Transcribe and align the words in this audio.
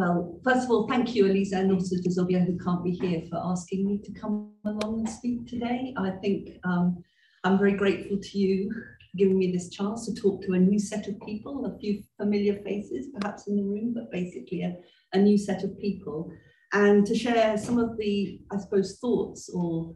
Well, 0.00 0.40
first 0.42 0.64
of 0.64 0.70
all, 0.70 0.88
thank 0.88 1.14
you, 1.14 1.26
Elisa, 1.26 1.58
and 1.58 1.70
also 1.72 1.94
to 1.94 2.08
Zobia, 2.08 2.42
who 2.46 2.56
can't 2.56 2.82
be 2.82 2.92
here, 2.92 3.20
for 3.28 3.38
asking 3.44 3.86
me 3.86 4.00
to 4.02 4.18
come 4.18 4.54
along 4.64 5.00
and 5.00 5.08
speak 5.10 5.46
today. 5.46 5.92
I 5.94 6.12
think 6.22 6.48
um, 6.64 7.04
I'm 7.44 7.58
very 7.58 7.74
grateful 7.74 8.16
to 8.18 8.38
you 8.38 8.72
for 8.72 9.18
giving 9.18 9.38
me 9.38 9.52
this 9.52 9.68
chance 9.68 10.06
to 10.06 10.14
talk 10.14 10.40
to 10.44 10.54
a 10.54 10.58
new 10.58 10.78
set 10.78 11.06
of 11.06 11.20
people, 11.26 11.66
a 11.66 11.78
few 11.78 12.02
familiar 12.16 12.62
faces 12.62 13.08
perhaps 13.14 13.46
in 13.46 13.56
the 13.56 13.62
room, 13.62 13.92
but 13.92 14.10
basically 14.10 14.62
a, 14.62 14.74
a 15.12 15.18
new 15.18 15.36
set 15.36 15.64
of 15.64 15.78
people, 15.78 16.32
and 16.72 17.04
to 17.04 17.14
share 17.14 17.58
some 17.58 17.78
of 17.78 17.98
the, 17.98 18.40
I 18.50 18.56
suppose, 18.56 18.98
thoughts 19.00 19.50
or 19.52 19.92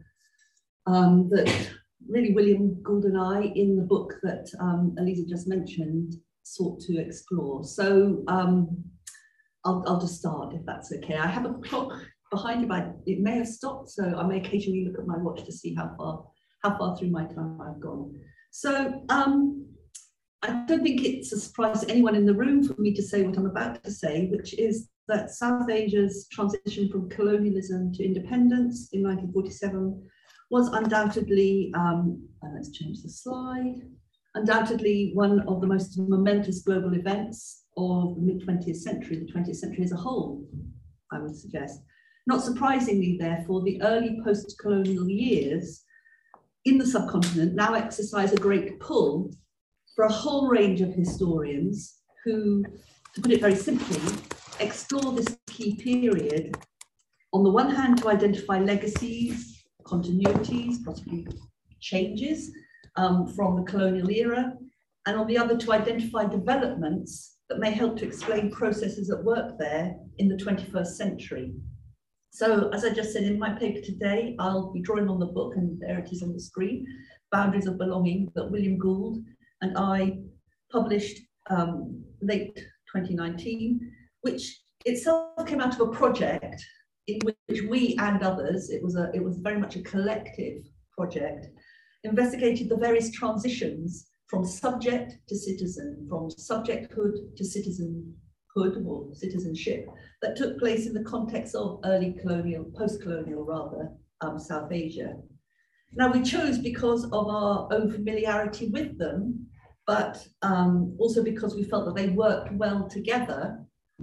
um, 0.85 1.29
that 1.31 1.49
really 2.07 2.31
William 2.31 2.79
Gould 2.83 3.05
and 3.05 3.17
I, 3.17 3.51
in 3.55 3.75
the 3.75 3.81
book 3.81 4.13
that 4.21 4.51
um, 4.59 4.95
Elisa 4.99 5.27
just 5.27 5.47
mentioned, 5.47 6.13
sought 6.43 6.79
to 6.81 6.99
explore. 6.99 7.63
So 7.63 8.23
um, 8.27 8.85
I'll, 9.65 9.83
I'll 9.87 9.99
just 9.99 10.19
start 10.19 10.53
if 10.53 10.65
that's 10.65 10.91
okay. 10.93 11.15
I 11.15 11.27
have 11.27 11.45
a 11.45 11.53
clock 11.55 11.93
behind 12.31 12.61
you, 12.61 12.67
but 12.67 12.95
it 13.05 13.19
may 13.19 13.37
have 13.37 13.47
stopped, 13.47 13.89
so 13.89 14.03
I 14.03 14.25
may 14.25 14.37
occasionally 14.37 14.85
look 14.85 14.99
at 14.99 15.07
my 15.07 15.17
watch 15.17 15.43
to 15.43 15.51
see 15.51 15.73
how 15.73 15.93
far 15.97 16.25
how 16.63 16.77
far 16.77 16.97
through 16.97 17.09
my 17.09 17.25
time 17.25 17.61
I've 17.61 17.79
gone. 17.79 18.19
So 18.49 19.03
um, 19.09 19.67
I 20.41 20.65
don't 20.67 20.83
think 20.83 21.03
it's 21.03 21.31
a 21.31 21.39
surprise 21.39 21.81
to 21.81 21.91
anyone 21.91 22.15
in 22.15 22.25
the 22.25 22.33
room 22.33 22.63
for 22.63 22.79
me 22.81 22.93
to 22.93 23.03
say 23.03 23.21
what 23.21 23.37
I'm 23.37 23.45
about 23.45 23.83
to 23.83 23.91
say, 23.91 24.27
which 24.31 24.57
is 24.57 24.89
that 25.07 25.29
South 25.29 25.69
Asia's 25.69 26.27
transition 26.31 26.89
from 26.89 27.09
colonialism 27.09 27.93
to 27.93 28.03
independence 28.03 28.89
in 28.93 29.03
1947 29.03 30.09
was 30.49 30.69
undoubtedly, 30.69 31.71
um, 31.75 32.27
let's 32.55 32.71
change 32.71 33.03
the 33.03 33.09
slide, 33.09 33.81
undoubtedly 34.33 35.11
one 35.13 35.41
of 35.41 35.61
the 35.61 35.67
most 35.67 35.99
momentous 35.99 36.61
global 36.61 36.95
events 36.95 37.64
of 37.77 38.15
the 38.15 38.21
mid 38.21 38.45
20th 38.45 38.77
century, 38.77 39.17
the 39.17 39.31
20th 39.31 39.55
century 39.55 39.83
as 39.83 39.91
a 39.91 39.97
whole, 39.97 40.47
I 41.11 41.19
would 41.19 41.35
suggest. 41.35 41.81
Not 42.27 42.43
surprisingly, 42.43 43.17
therefore, 43.19 43.61
the 43.61 43.81
early 43.81 44.19
post 44.23 44.57
colonial 44.59 45.07
years 45.07 45.83
in 46.65 46.77
the 46.77 46.85
subcontinent 46.85 47.53
now 47.53 47.73
exercise 47.73 48.33
a 48.33 48.37
great 48.37 48.79
pull 48.79 49.31
for 49.95 50.05
a 50.05 50.11
whole 50.11 50.47
range 50.47 50.81
of 50.81 50.93
historians 50.93 51.99
who, 52.23 52.63
to 53.13 53.21
put 53.21 53.31
it 53.31 53.41
very 53.41 53.55
simply, 53.55 53.99
explore 54.59 55.13
this 55.13 55.37
key 55.47 55.75
period 55.75 56.57
on 57.33 57.43
the 57.43 57.49
one 57.49 57.69
hand 57.69 57.97
to 57.99 58.09
identify 58.09 58.59
legacies, 58.59 59.63
continuities, 59.83 60.83
possibly 60.83 61.27
changes 61.79 62.51
um, 62.95 63.27
from 63.27 63.57
the 63.57 63.63
colonial 63.63 64.09
era, 64.09 64.53
and 65.05 65.17
on 65.17 65.27
the 65.27 65.37
other 65.37 65.55
to 65.57 65.73
identify 65.73 66.25
developments 66.25 67.34
that 67.49 67.59
may 67.59 67.71
help 67.71 67.97
to 67.97 68.05
explain 68.05 68.51
processes 68.51 69.09
at 69.09 69.23
work 69.23 69.57
there 69.57 69.95
in 70.17 70.27
the 70.27 70.35
21st 70.35 70.87
century. 70.87 71.53
So 72.31 72.69
as 72.69 72.83
I 72.83 72.89
just 72.89 73.13
said 73.13 73.23
in 73.23 73.39
my 73.39 73.51
paper 73.51 73.79
today, 73.81 74.35
I'll 74.39 74.73
be 74.73 74.81
drawing 74.81 75.07
on 75.07 75.19
the 75.19 75.27
book, 75.27 75.53
and 75.55 75.79
there 75.79 75.99
it 75.99 76.11
is 76.11 76.23
on 76.23 76.33
the 76.33 76.39
screen, 76.39 76.85
Boundaries 77.31 77.67
of 77.67 77.77
Belonging, 77.77 78.31
that 78.35 78.51
William 78.51 78.77
Gould 78.77 79.23
and 79.61 79.77
I 79.77 80.17
published 80.71 81.21
um, 81.49 82.03
late 82.21 82.55
2019, 82.93 83.79
which 84.21 84.59
itself 84.85 85.45
came 85.45 85.61
out 85.61 85.79
of 85.79 85.87
a 85.87 85.91
project 85.91 86.61
in 87.07 87.19
which 87.23 87.61
we 87.69 87.95
and 87.99 88.23
others, 88.23 88.69
it 88.69 88.83
was, 88.83 88.95
a, 88.95 89.11
it 89.13 89.23
was 89.23 89.37
very 89.37 89.59
much 89.59 89.75
a 89.75 89.81
collective 89.83 90.63
project, 90.91 91.47
investigated 92.03 92.69
the 92.69 92.77
various 92.77 93.11
transitions 93.11 94.07
from 94.27 94.45
subject 94.45 95.13
to 95.27 95.37
citizen, 95.37 96.07
from 96.09 96.29
subjecthood 96.29 97.35
to 97.35 97.45
citizenhood 97.45 98.83
or 98.85 99.13
citizenship 99.13 99.87
that 100.21 100.35
took 100.35 100.57
place 100.59 100.87
in 100.87 100.93
the 100.93 101.03
context 101.03 101.55
of 101.55 101.79
early 101.85 102.13
colonial, 102.21 102.65
post-colonial 102.75 103.43
rather, 103.43 103.91
um, 104.21 104.39
South 104.39 104.71
Asia. 104.71 105.15
Now 105.93 106.11
we 106.11 106.23
chose 106.23 106.57
because 106.57 107.05
of 107.05 107.27
our 107.27 107.67
own 107.71 107.91
familiarity 107.91 108.69
with 108.69 108.97
them, 108.97 109.47
but 109.85 110.25
um, 110.41 110.95
also 110.99 111.23
because 111.23 111.55
we 111.55 111.63
felt 111.63 111.85
that 111.85 111.95
they 111.95 112.09
worked 112.09 112.51
well 112.53 112.87
together 112.89 113.59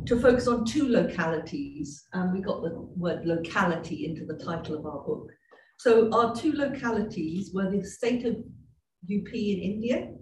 to 0.07 0.21
focus 0.21 0.47
on 0.49 0.65
two 0.65 0.89
localities. 0.89 2.05
And 2.13 2.33
we 2.33 2.41
got 2.41 2.63
the 2.63 2.71
word 2.97 3.27
locality 3.27 4.07
into 4.07 4.25
the 4.25 4.43
title 4.43 4.79
of 4.79 4.87
our 4.87 5.01
book. 5.05 5.29
So 5.79 6.11
our 6.13 6.35
two 6.35 6.53
localities 6.53 7.51
were 7.53 7.71
the 7.71 7.85
state 7.85 8.25
of 8.25 8.37
UP 9.05 9.33
in 9.33 9.59
India 9.59 10.13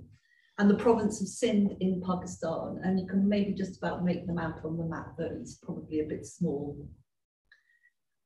and 0.59 0.69
the 0.69 0.75
province 0.75 1.21
of 1.21 1.29
Sindh 1.29 1.77
in 1.81 2.03
Pakistan. 2.07 2.81
And 2.85 3.01
you 3.01 3.07
can 3.07 3.29
maybe 3.29 3.55
just 3.55 3.79
about 3.79 4.05
make 4.05 4.27
them 4.27 4.39
out 4.39 4.65
on 4.65 4.77
the 4.77 4.85
map, 4.85 5.15
though 5.17 5.39
it's 5.41 5.55
probably 5.55 6.01
a 6.01 6.05
bit 6.09 6.27
small. 6.27 6.77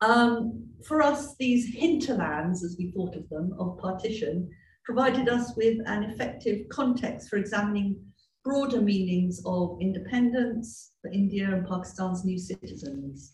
Um, 0.01 0.67
for 0.87 1.01
us, 1.01 1.37
these 1.37 1.73
hinterlands, 1.75 2.65
as 2.65 2.77
we 2.79 2.91
thought 2.91 3.15
of 3.15 3.29
them, 3.29 3.55
of 3.59 3.79
partition, 3.79 4.51
provided 4.85 5.29
us 5.29 5.57
with 5.57 5.79
an 5.87 6.03
effective 6.03 6.69
context 6.69 7.31
for 7.31 7.37
examining 7.37 7.97
broader 8.45 8.81
meanings 8.81 9.41
of 9.47 9.79
independence 9.81 10.93
for 11.01 11.11
India 11.11 11.47
and 11.51 11.67
Pakistan's 11.67 12.25
new 12.25 12.39
citizens. 12.39 13.33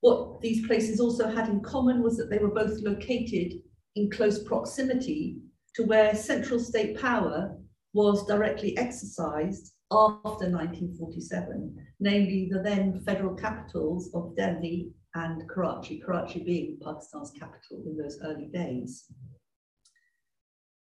What 0.00 0.40
these 0.40 0.66
places 0.66 1.00
also 1.00 1.30
had 1.30 1.48
in 1.48 1.60
common 1.60 2.02
was 2.02 2.16
that 2.16 2.28
they 2.28 2.38
were 2.38 2.52
both 2.52 2.82
located 2.82 3.54
in 3.94 4.10
close 4.10 4.42
proximity 4.42 5.38
to 5.74 5.84
where 5.84 6.14
central 6.14 6.60
state 6.60 7.00
power 7.00 7.56
was 7.92 8.26
directly 8.26 8.76
exercised 8.76 9.72
after 9.90 10.48
1947, 10.48 11.76
namely 12.00 12.48
the 12.50 12.60
then 12.60 13.00
federal 13.04 13.34
capitals 13.34 14.10
of 14.14 14.34
Delhi 14.36 14.90
and 15.14 15.46
Karachi, 15.48 16.00
Karachi 16.00 16.42
being 16.42 16.78
Pakistan's 16.82 17.32
capital 17.38 17.82
in 17.86 17.96
those 17.96 18.18
early 18.24 18.46
days. 18.46 19.04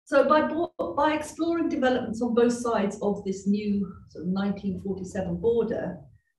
So 0.05 0.29
by, 0.29 0.43
by 0.95 1.15
exploring 1.15 1.71
developments 1.71 2.21
on 2.21 2.35
both 2.35 2.53
sides 2.53 2.99
of 3.01 3.25
this 3.25 3.47
new 3.47 3.81
sort 4.11 4.27
of 4.27 4.31
1947 4.33 5.37
border 5.37 5.97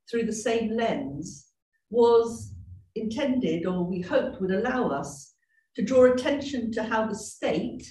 through 0.09 0.25
the 0.25 0.33
same 0.33 0.69
lens 0.75 1.47
was 1.89 2.53
intended 2.95 3.65
or 3.65 3.83
we 3.83 4.01
hoped 4.01 4.39
would 4.39 4.51
allow 4.51 4.89
us 4.89 5.33
to 5.75 5.83
draw 5.83 6.05
attention 6.05 6.71
to 6.73 6.83
how 6.83 7.07
the 7.07 7.15
state 7.15 7.83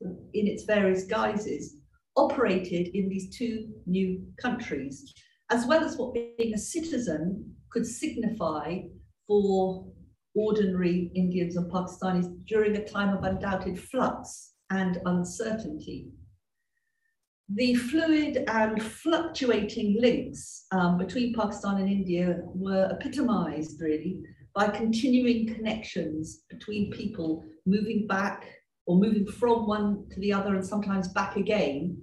in 0.00 0.46
its 0.46 0.64
various 0.64 1.04
guises 1.04 1.76
operated 2.16 2.88
in 2.94 3.08
these 3.08 3.36
two 3.36 3.68
new 3.86 4.22
countries, 4.40 5.12
as 5.50 5.66
well 5.66 5.84
as 5.84 5.96
what 5.96 6.14
being 6.14 6.54
a 6.54 6.58
citizen 6.58 7.54
could 7.70 7.86
signify 7.86 8.78
for 9.26 9.86
ordinary 10.34 11.10
Indians 11.14 11.56
and 11.56 11.70
Pakistanis 11.70 12.32
during 12.46 12.76
a 12.76 12.84
time 12.84 13.16
of 13.16 13.24
undoubted 13.24 13.78
flux 13.78 14.54
and 14.70 15.00
uncertainty. 15.06 16.08
The 17.54 17.74
fluid 17.74 18.44
and 18.46 18.82
fluctuating 18.82 19.96
links 20.00 20.66
um, 20.70 20.98
between 20.98 21.34
Pakistan 21.34 21.78
and 21.78 21.88
India 21.88 22.40
were 22.44 22.90
epitomized 22.92 23.80
really 23.80 24.20
by 24.54 24.68
continuing 24.68 25.54
connections 25.54 26.42
between 26.50 26.92
people 26.92 27.44
moving 27.64 28.06
back 28.06 28.57
or 28.88 28.96
moving 28.96 29.26
from 29.26 29.66
one 29.66 30.06
to 30.10 30.18
the 30.18 30.32
other 30.32 30.54
and 30.54 30.66
sometimes 30.66 31.08
back 31.08 31.36
again 31.36 32.02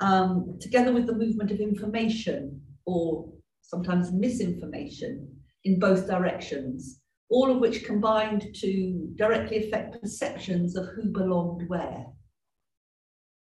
um, 0.00 0.58
together 0.60 0.92
with 0.92 1.06
the 1.06 1.14
movement 1.14 1.52
of 1.52 1.60
information 1.60 2.60
or 2.84 3.32
sometimes 3.62 4.12
misinformation 4.12 5.28
in 5.62 5.78
both 5.78 6.08
directions, 6.08 7.00
all 7.30 7.50
of 7.50 7.58
which 7.58 7.84
combined 7.84 8.48
to 8.52 9.08
directly 9.14 9.64
affect 9.64 10.02
perceptions 10.02 10.76
of 10.76 10.86
who 10.88 11.04
belonged 11.04 11.68
where. 11.68 12.04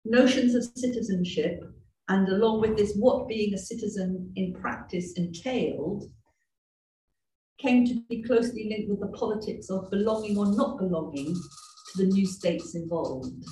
Notions 0.06 0.56
of 0.56 0.64
citizenship, 0.64 1.60
and 2.08 2.30
along 2.30 2.62
with 2.62 2.78
this, 2.78 2.96
what 2.96 3.28
being 3.28 3.54
a 3.54 3.58
citizen 3.58 4.32
in 4.38 4.54
practice 4.54 5.14
entailed, 5.18 6.06
came 7.60 7.86
to 7.86 8.02
be 8.08 8.24
closely 8.24 8.70
linked 8.70 8.90
with 8.90 9.02
the 9.02 9.18
politics 9.18 9.70
of 9.70 9.92
belonging 9.92 10.38
or 10.38 10.46
not 10.56 10.78
belonging 10.78 11.36
the 11.98 12.06
new 12.06 12.26
states 12.26 12.76
involved. 12.76 13.44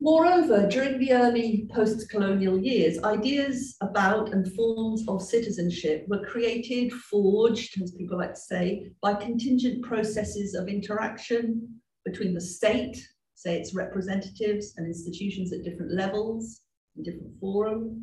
Moreover, 0.00 0.68
during 0.68 0.98
the 0.98 1.12
early 1.12 1.68
post-colonial 1.72 2.58
years, 2.58 3.02
ideas 3.02 3.76
about 3.80 4.32
and 4.32 4.46
forms 4.54 5.04
of 5.08 5.22
citizenship 5.22 6.04
were 6.06 6.24
created, 6.24 6.92
forged, 6.92 7.80
as 7.82 7.92
people 7.92 8.18
like 8.18 8.34
to 8.34 8.40
say, 8.40 8.92
by 9.00 9.14
contingent 9.14 9.82
processes 9.82 10.54
of 10.54 10.68
interaction 10.68 11.80
between 12.04 12.34
the 12.34 12.40
state, 12.40 12.96
say 13.34 13.58
its 13.58 13.74
representatives 13.74 14.74
and 14.76 14.86
institutions 14.86 15.52
at 15.52 15.64
different 15.64 15.92
levels, 15.92 16.60
in 16.96 17.02
different 17.02 17.32
forums, 17.40 17.98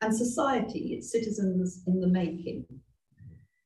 and 0.00 0.16
society, 0.16 0.94
its 0.94 1.10
citizens 1.12 1.82
in 1.86 2.00
the 2.00 2.08
making. 2.08 2.64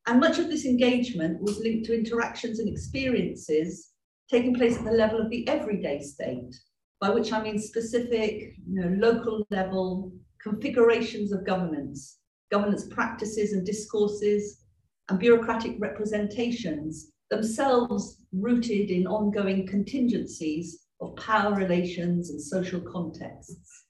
And 0.07 0.21
much 0.21 0.39
of 0.39 0.49
this 0.49 0.67
engagement 0.67 1.41
was 1.41 1.59
linked 1.61 1.87
to 1.87 1.99
interactions 1.99 2.59
and 2.59 2.69
experiences 2.69 3.91
taking 4.31 4.55
place 4.55 4.77
at 4.79 4.85
the 4.85 4.91
level 4.91 5.21
of 5.21 5.31
the 5.31 5.47
everyday 5.49 6.01
state, 6.01 6.55
by 7.01 7.11
which 7.11 7.33
I 7.33 7.43
mean 7.43 7.59
specific, 7.59 8.55
you 8.67 8.81
know, 8.81 8.89
local 8.99 9.47
level 9.51 10.13
configurations 10.43 11.33
of 11.33 11.47
governance, 11.47 12.19
governance 12.51 12.87
practices 12.89 13.53
and 13.53 13.65
discourses, 13.65 14.61
and 15.09 15.19
bureaucratic 15.19 15.77
representations, 15.79 17.13
themselves 17.31 18.23
rooted 18.33 18.91
in 18.91 19.07
ongoing 19.07 19.67
contingencies 19.67 20.87
of 21.01 21.17
power 21.17 21.55
relations 21.55 22.31
and 22.31 22.41
social 22.41 22.81
contexts. 22.81 23.85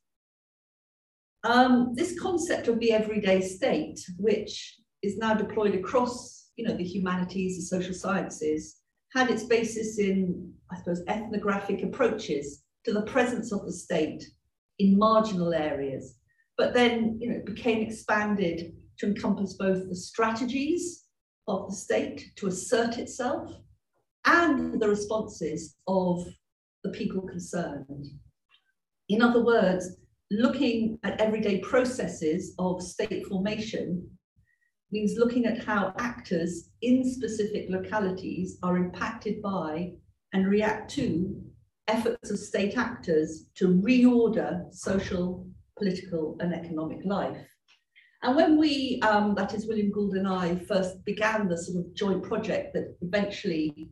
Um, 1.45 1.93
this 1.95 2.19
concept 2.19 2.69
of 2.69 2.79
the 2.81 2.93
everyday 2.93 3.41
state, 3.41 4.01
which 4.19 4.79
is 5.05 5.19
now 5.19 5.35
deployed 5.35 5.75
across 5.75 6.35
you 6.57 6.67
know, 6.67 6.77
the 6.77 6.85
humanities, 6.85 7.57
the 7.57 7.63
social 7.63 7.95
sciences, 7.95 8.81
had 9.13 9.31
its 9.31 9.45
basis 9.45 9.99
in, 9.99 10.53
I 10.71 10.79
suppose, 10.79 11.03
ethnographic 11.09 11.83
approaches 11.83 12.65
to 12.85 12.93
the 12.93 13.03
presence 13.03 13.53
of 13.53 13.65
the 13.65 13.73
state 13.73 14.25
in 14.79 14.99
marginal 14.99 15.55
areas, 15.55 16.17
but 16.57 16.75
then 16.75 17.19
you 17.21 17.31
know, 17.31 17.37
it 17.37 17.47
became 17.47 17.81
expanded 17.81 18.75
to 18.99 19.07
encompass 19.07 19.55
both 19.55 19.89
the 19.89 19.97
strategies 19.97 21.05
of 21.49 21.69
the 21.69 21.77
state 21.77 22.33
to 22.37 22.47
assert 22.47 22.99
itself 22.99 23.51
and 24.25 24.81
the 24.81 24.89
responses 24.89 25.77
of 25.87 26.25
the 26.83 26.91
people 26.91 27.23
concerned. 27.23 28.07
In 29.09 29.23
other 29.23 29.45
words, 29.45 29.97
looking 30.31 30.99
at 31.05 31.21
everyday 31.21 31.59
processes 31.59 32.55
of 32.59 32.83
state 32.83 33.27
formation 33.27 34.09
means 34.95 35.19
looking 35.19 35.45
at 35.45 35.65
how 35.65 35.93
actors 35.99 36.71
in 36.81 37.05
specific 37.05 37.67
localities 37.69 38.59
are 38.63 38.77
impacted 38.77 39.43
by 39.43 39.91
and 40.33 40.47
react 40.47 40.89
to 40.89 41.43
efforts 41.89 42.31
of 42.31 42.39
state 42.39 42.79
actors 42.79 43.47
to 43.57 43.67
reorder 43.89 44.73
social, 44.73 45.47
political, 45.77 46.37
and 46.39 46.55
economic 46.55 47.01
life. 47.05 47.45
And 48.23 48.37
when 48.37 48.57
we, 48.57 49.01
um, 49.03 49.35
that 49.35 49.53
is 49.53 49.67
William 49.67 49.91
Gould 49.91 50.15
and 50.15 50.29
I, 50.29 50.55
first 50.73 51.05
began 51.05 51.49
the 51.49 51.59
sort 51.59 51.79
of 51.85 51.95
joint 51.95 52.23
project 52.23 52.73
that 52.75 52.97
eventually 53.03 53.91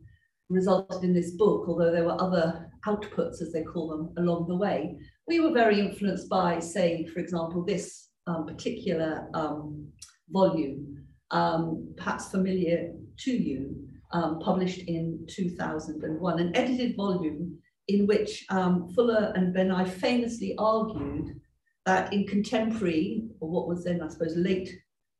resulted 0.49 1.03
in 1.03 1.13
this 1.13 1.31
book, 1.31 1.65
although 1.67 1.91
there 1.91 2.05
were 2.05 2.21
other 2.21 2.71
outputs, 2.87 3.41
as 3.41 3.51
they 3.51 3.63
call 3.63 3.89
them, 3.89 4.13
along 4.17 4.47
the 4.47 4.55
way, 4.55 4.97
we 5.27 5.41
were 5.41 5.51
very 5.51 5.81
influenced 5.81 6.29
by, 6.29 6.59
say, 6.59 7.05
for 7.07 7.19
example, 7.19 7.63
this 7.63 8.09
um, 8.25 8.45
particular 8.45 9.27
um, 9.33 9.91
volume, 10.29 11.05
um, 11.31 11.93
perhaps 11.97 12.29
familiar 12.29 12.93
to 13.19 13.31
you, 13.31 13.75
um, 14.11 14.39
published 14.39 14.79
in 14.87 15.25
2001, 15.27 16.39
an 16.39 16.55
edited 16.55 16.95
volume 16.95 17.57
in 17.87 18.07
which 18.07 18.45
um, 18.49 18.87
Fuller 18.93 19.33
and 19.35 19.53
Bénéï 19.53 19.87
famously 19.89 20.55
argued 20.57 21.39
that 21.85 22.13
in 22.13 22.25
contemporary, 22.27 23.23
or 23.39 23.49
what 23.49 23.67
was 23.67 23.83
then, 23.83 24.01
I 24.01 24.07
suppose, 24.07 24.35
late 24.37 24.69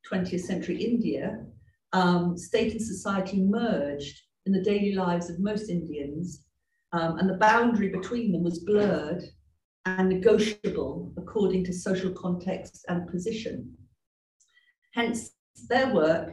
20th 0.10 0.42
century 0.42 0.82
India, 0.82 1.46
um, 1.92 2.38
state 2.38 2.72
and 2.72 2.82
society 2.82 3.42
merged 3.42 4.22
in 4.46 4.54
the 4.54 4.64
daily 4.64 4.94
lives 4.94 5.30
of 5.30 5.40
most 5.40 5.70
Indians, 5.70 6.46
um, 6.94 7.18
and 7.18 7.30
the 7.30 7.36
boundary 7.38 7.90
between 7.90 8.32
them 8.32 8.44
was 8.44 8.60
blurred 8.60 9.24
and 9.86 10.10
negotiable 10.10 11.14
according 11.18 11.66
to 11.66 11.74
social 11.74 12.12
context 12.12 12.86
and 12.88 13.10
position. 13.10 13.76
Hence, 14.94 15.32
their 15.70 15.94
work 15.94 16.30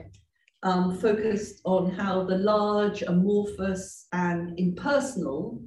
um, 0.62 0.99
focused 0.99 1.61
on 1.65 1.91
how 1.91 2.25
the 2.25 2.37
large, 2.37 3.03
amorphous, 3.03 4.07
and 4.12 4.59
impersonal 4.59 5.62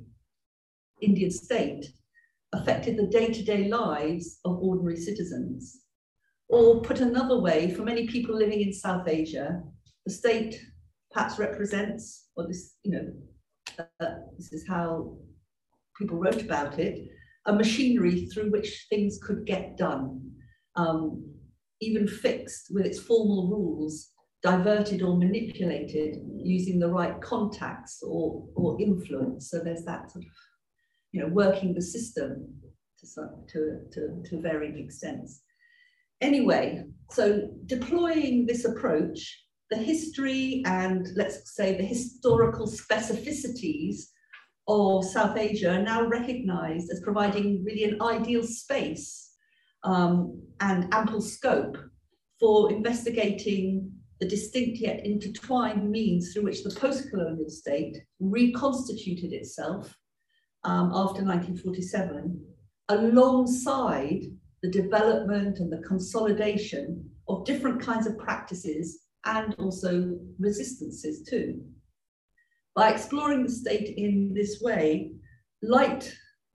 Indian 1.02 1.32
state 1.32 1.86
affected 2.54 2.98
the 2.98 3.08
day-to-day 3.08 3.68
lives 3.68 4.40
of 4.46 4.60
ordinary 4.60 4.98
citizens. 4.98 5.82
Or 6.50 6.82
put 6.82 7.00
another 7.00 7.40
way, 7.40 7.74
for 7.74 7.82
many 7.84 8.08
people 8.08 8.36
living 8.36 8.62
in 8.62 8.72
South 8.72 9.08
Asia, 9.08 9.64
the 10.06 10.14
state 10.14 10.62
perhaps 11.12 11.40
represents, 11.40 12.28
or 12.36 12.48
this, 12.48 12.76
you 12.84 12.92
know, 12.92 13.86
uh, 14.00 14.16
this 14.38 14.54
is 14.54 14.68
how 14.68 15.18
people 15.98 16.18
wrote 16.18 16.42
about 16.42 16.78
it, 16.78 17.10
a 17.48 17.54
machinery 17.54 18.28
through 18.28 18.52
which 18.52 18.86
things 18.90 19.20
could 19.22 19.46
get 19.46 19.78
done, 19.78 20.22
um, 20.76 21.33
even 21.84 22.08
fixed 22.08 22.68
with 22.72 22.86
its 22.86 23.00
formal 23.00 23.48
rules, 23.50 24.10
diverted 24.42 25.02
or 25.02 25.18
manipulated 25.18 26.18
using 26.36 26.80
the 26.80 26.88
right 26.88 27.20
contacts 27.22 28.04
or, 28.04 28.46
or 28.56 28.80
influence. 28.82 29.50
So 29.50 29.60
there's 29.60 29.86
that 29.86 30.12
sort 30.12 30.26
of, 30.26 30.32
you 31.12 31.22
know, 31.22 31.28
working 31.28 31.74
the 31.74 31.82
system 31.82 32.54
to, 33.00 33.28
to, 33.50 33.80
to, 33.92 34.24
to 34.30 34.42
varying 34.42 34.78
extents. 34.78 35.42
Anyway, 36.22 36.84
so 37.12 37.50
deploying 37.66 38.46
this 38.46 38.66
approach, 38.66 39.44
the 39.70 39.78
history 39.78 40.64
and 40.66 41.08
let's 41.16 41.56
say 41.56 41.76
the 41.76 41.84
historical 41.84 42.68
specificities 42.68 44.04
of 44.68 45.04
South 45.04 45.38
Asia 45.38 45.74
are 45.74 45.82
now 45.82 46.06
recognized 46.06 46.92
as 46.92 47.02
providing 47.02 47.64
really 47.66 47.84
an 47.84 48.02
ideal 48.02 48.44
space 48.44 49.33
um, 49.84 50.42
and 50.60 50.94
ample 50.94 51.22
scope 51.22 51.78
for 52.40 52.72
investigating 52.72 53.92
the 54.20 54.28
distinct 54.28 54.78
yet 54.80 55.06
intertwined 55.06 55.90
means 55.90 56.32
through 56.32 56.44
which 56.44 56.64
the 56.64 56.74
post-colonial 56.80 57.50
state 57.50 57.98
reconstituted 58.20 59.34
itself 59.34 59.98
um, 60.64 60.92
after 60.94 61.24
1947 61.24 62.42
alongside 62.90 64.22
the 64.62 64.70
development 64.70 65.60
and 65.60 65.72
the 65.72 65.86
consolidation 65.86 67.10
of 67.28 67.46
different 67.46 67.82
kinds 67.82 68.08
of 68.08 68.18
practices 68.18 69.04
and 69.26 69.56
also 69.56 70.18
resistances 70.40 71.24
too. 71.24 71.62
By 72.76 72.92
exploring 72.92 73.44
the 73.44 73.52
state 73.52 73.94
in 73.98 74.34
this 74.34 74.62
way, 74.62 75.12
light 75.62 76.14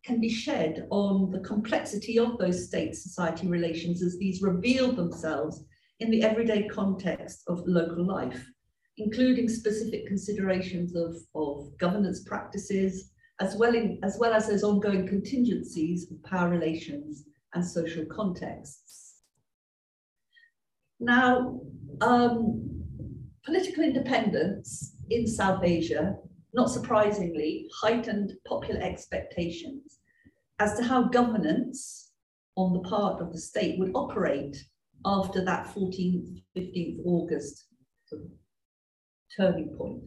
can 0.08 0.20
be 0.20 0.30
shed 0.30 0.86
on 0.88 1.30
the 1.30 1.40
complexity 1.40 2.18
of 2.18 2.38
those 2.38 2.66
state-society 2.66 3.46
relations 3.46 4.02
as 4.02 4.16
these 4.16 4.40
reveal 4.40 4.90
themselves 4.90 5.64
in 6.00 6.10
the 6.10 6.22
everyday 6.22 6.66
context 6.66 7.42
of 7.46 7.62
local 7.66 8.06
life, 8.06 8.42
including 8.96 9.50
specific 9.50 10.06
considerations 10.06 10.96
of, 10.96 11.14
of 11.34 11.76
governance 11.78 12.24
practices, 12.24 13.10
as 13.40 13.54
well, 13.56 13.74
in, 13.74 14.00
as 14.02 14.16
well 14.18 14.32
as 14.32 14.48
those 14.48 14.64
ongoing 14.64 15.06
contingencies 15.06 16.10
of 16.10 16.22
power 16.22 16.48
relations 16.48 17.24
and 17.52 17.62
social 17.62 18.06
contexts. 18.06 19.16
Now, 21.00 21.60
um, 22.00 22.82
political 23.44 23.84
independence 23.84 24.96
in 25.10 25.26
South 25.26 25.62
Asia, 25.62 26.16
not 26.54 26.70
surprisingly, 26.70 27.68
heightened 27.82 28.32
popular 28.46 28.80
expectations 28.80 29.97
as 30.58 30.76
to 30.76 30.84
how 30.84 31.04
governance 31.04 32.10
on 32.56 32.72
the 32.72 32.88
part 32.88 33.20
of 33.20 33.32
the 33.32 33.38
state 33.38 33.78
would 33.78 33.92
operate 33.94 34.56
after 35.04 35.44
that 35.44 35.66
14th, 35.74 36.42
15th 36.56 36.98
August 37.04 37.66
turning 39.36 39.74
point. 39.76 40.02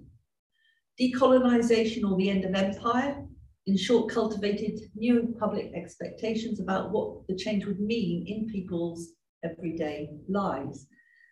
Decolonization 0.99 2.03
or 2.03 2.17
the 2.17 2.29
end 2.29 2.43
of 2.43 2.53
empire, 2.53 3.25
in 3.67 3.77
short, 3.77 4.11
cultivated 4.11 4.79
new 4.95 5.33
public 5.39 5.71
expectations 5.75 6.59
about 6.59 6.91
what 6.91 7.25
the 7.27 7.35
change 7.35 7.65
would 7.65 7.79
mean 7.79 8.25
in 8.27 8.47
people's 8.47 9.13
everyday 9.43 10.09
lives. 10.27 10.87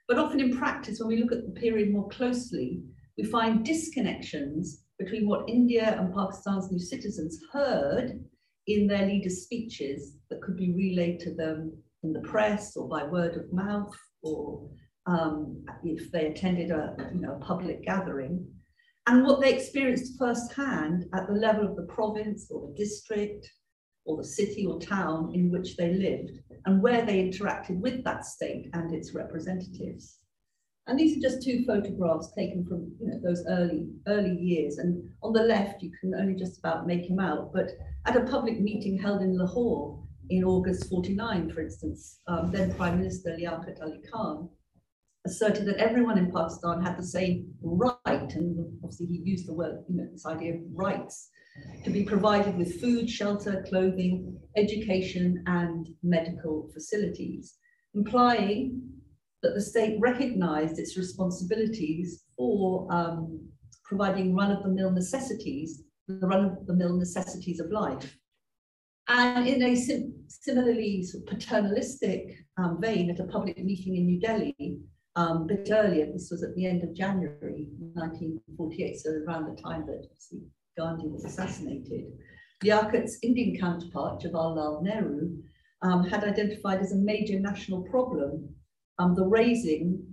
But 0.08 0.18
often 0.18 0.40
in 0.40 0.58
practice, 0.58 1.00
when 1.00 1.10
we 1.10 1.22
look 1.22 1.32
at 1.32 1.46
the 1.46 1.60
period 1.60 1.92
more 1.92 2.08
closely, 2.10 2.82
we 3.18 3.26
find 3.26 3.66
disconnections 3.66 4.84
between 4.98 5.28
what 5.28 5.50
India 5.50 5.96
and 6.00 6.14
Pakistan's 6.14 6.72
new 6.72 6.80
citizens 6.80 7.40
heard 7.52 8.24
in 8.70 8.88
their 8.88 9.06
leaders' 9.06 9.44
speeches 9.44 10.16
that 10.30 10.42
could 10.42 10.56
be 10.56 10.74
relayed 10.74 11.20
to 11.22 11.34
them 11.34 11.74
in 12.04 12.14
the 12.14 12.22
press 12.22 12.78
or 12.78 12.88
by 12.88 13.04
word 13.04 13.36
of 13.36 13.52
mouth 13.52 13.94
or 14.22 14.70
um, 15.06 15.64
if 15.84 16.12
they 16.12 16.28
attended 16.28 16.72
a, 16.72 16.96
you 17.14 17.22
know, 17.22 17.34
a 17.34 17.40
public 17.40 17.84
gathering, 17.84 18.46
and 19.08 19.26
what 19.26 19.42
they 19.42 19.52
experienced 19.52 20.20
firsthand 20.20 21.06
at 21.16 21.28
the 21.28 21.34
level 21.34 21.66
of 21.66 21.76
the 21.76 21.88
province 21.94 22.48
or 22.52 22.68
the 22.68 22.76
district 22.76 23.50
or 24.06 24.18
the 24.18 24.24
city 24.24 24.68
or 24.68 24.80
town 24.80 25.32
in 25.34 25.50
which 25.50 25.78
they 25.78 25.94
lived 25.94 26.32
and 26.66 26.82
where 26.82 27.04
they 27.06 27.24
interacted 27.24 27.80
with 27.80 28.04
that 28.04 28.24
state 28.24 28.70
and 28.74 28.94
its 28.94 29.16
representatives. 29.16 30.20
And 30.90 30.98
these 30.98 31.16
are 31.16 31.22
just 31.22 31.44
two 31.44 31.64
photographs 31.66 32.32
taken 32.32 32.66
from 32.66 32.92
you 33.00 33.08
know, 33.08 33.20
those 33.24 33.46
early, 33.48 33.90
early 34.08 34.36
years. 34.36 34.80
And 34.80 35.08
on 35.22 35.34
the 35.34 35.44
left, 35.44 35.84
you 35.84 35.92
can 36.02 36.16
only 36.16 36.34
just 36.34 36.58
about 36.58 36.88
make 36.88 37.08
him 37.08 37.20
out. 37.20 37.54
But 37.54 37.70
at 38.08 38.16
a 38.16 38.26
public 38.26 38.60
meeting 38.60 38.98
held 38.98 39.22
in 39.22 39.38
Lahore 39.38 40.04
in 40.32 40.44
August 40.44 40.90
49, 40.90 41.52
for 41.52 41.62
instance, 41.62 42.20
um, 42.28 42.52
then 42.52 42.74
Prime 42.74 42.98
Minister 42.98 43.38
Liaquat 43.40 43.80
Ali 43.84 44.02
Khan 44.12 44.50
asserted 45.28 45.68
that 45.68 45.78
everyone 45.78 46.18
in 46.18 46.32
Pakistan 46.32 46.82
had 46.82 46.98
the 46.98 47.06
same 47.06 47.54
right, 47.62 47.94
and 48.08 48.58
obviously 48.84 49.06
he 49.06 49.22
used 49.24 49.48
the 49.48 49.54
word, 49.54 49.84
you 49.88 49.96
know, 49.96 50.08
this 50.12 50.26
idea 50.26 50.56
of 50.56 50.62
rights, 50.74 51.30
to 51.84 51.92
be 51.92 52.04
provided 52.04 52.58
with 52.58 52.82
food, 52.82 53.08
shelter, 53.08 53.64
clothing, 53.70 54.40
education, 54.56 55.44
and 55.46 55.90
medical 56.02 56.68
facilities, 56.74 57.58
implying 57.94 58.82
that 59.42 59.54
the 59.56 59.62
state 59.62 59.98
recognized 60.00 60.80
its 60.80 60.98
responsibilities 60.98 62.26
for 62.36 62.88
um, 62.92 63.40
providing 63.84 64.36
run-of-the-mill 64.36 64.92
necessities, 64.92 65.84
the 66.08 66.28
run-of-the-mill 66.28 66.98
necessities 66.98 67.60
of 67.60 67.72
life. 67.72 68.18
And 69.08 69.48
in 69.48 69.64
a 69.64 69.76
sim 69.76 70.14
similarly 70.28 71.02
sort 71.04 71.24
of 71.24 71.30
paternalistic 71.30 72.46
um, 72.58 72.80
vein, 72.80 73.10
at 73.10 73.20
a 73.20 73.24
public 73.24 73.58
meeting 73.58 73.96
in 73.96 74.06
New 74.06 74.20
Delhi, 74.20 74.80
um, 75.16 75.42
a 75.42 75.46
bit 75.46 75.70
earlier, 75.72 76.06
this 76.06 76.30
was 76.30 76.44
at 76.44 76.54
the 76.56 76.68
end 76.68 76.84
of 76.84 76.94
January 76.94 77.68
1948, 77.94 79.00
so 79.00 79.10
around 79.28 79.46
the 79.46 79.62
time 79.62 79.86
that 79.88 80.08
Gandhi 80.78 81.08
was 81.08 81.26
assassinated, 81.26 82.06
Liaquat's 82.64 83.18
Indian 83.24 83.60
counterpart, 83.60 84.22
Jawaharlal 84.22 84.84
Nehru, 84.84 85.38
um, 85.82 86.04
had 86.08 86.24
identified 86.24 86.80
as 86.80 86.92
a 86.92 86.98
major 86.98 87.40
national 87.40 87.82
problem 87.84 88.48
um, 89.00 89.16
the 89.16 89.26
raising 89.26 90.06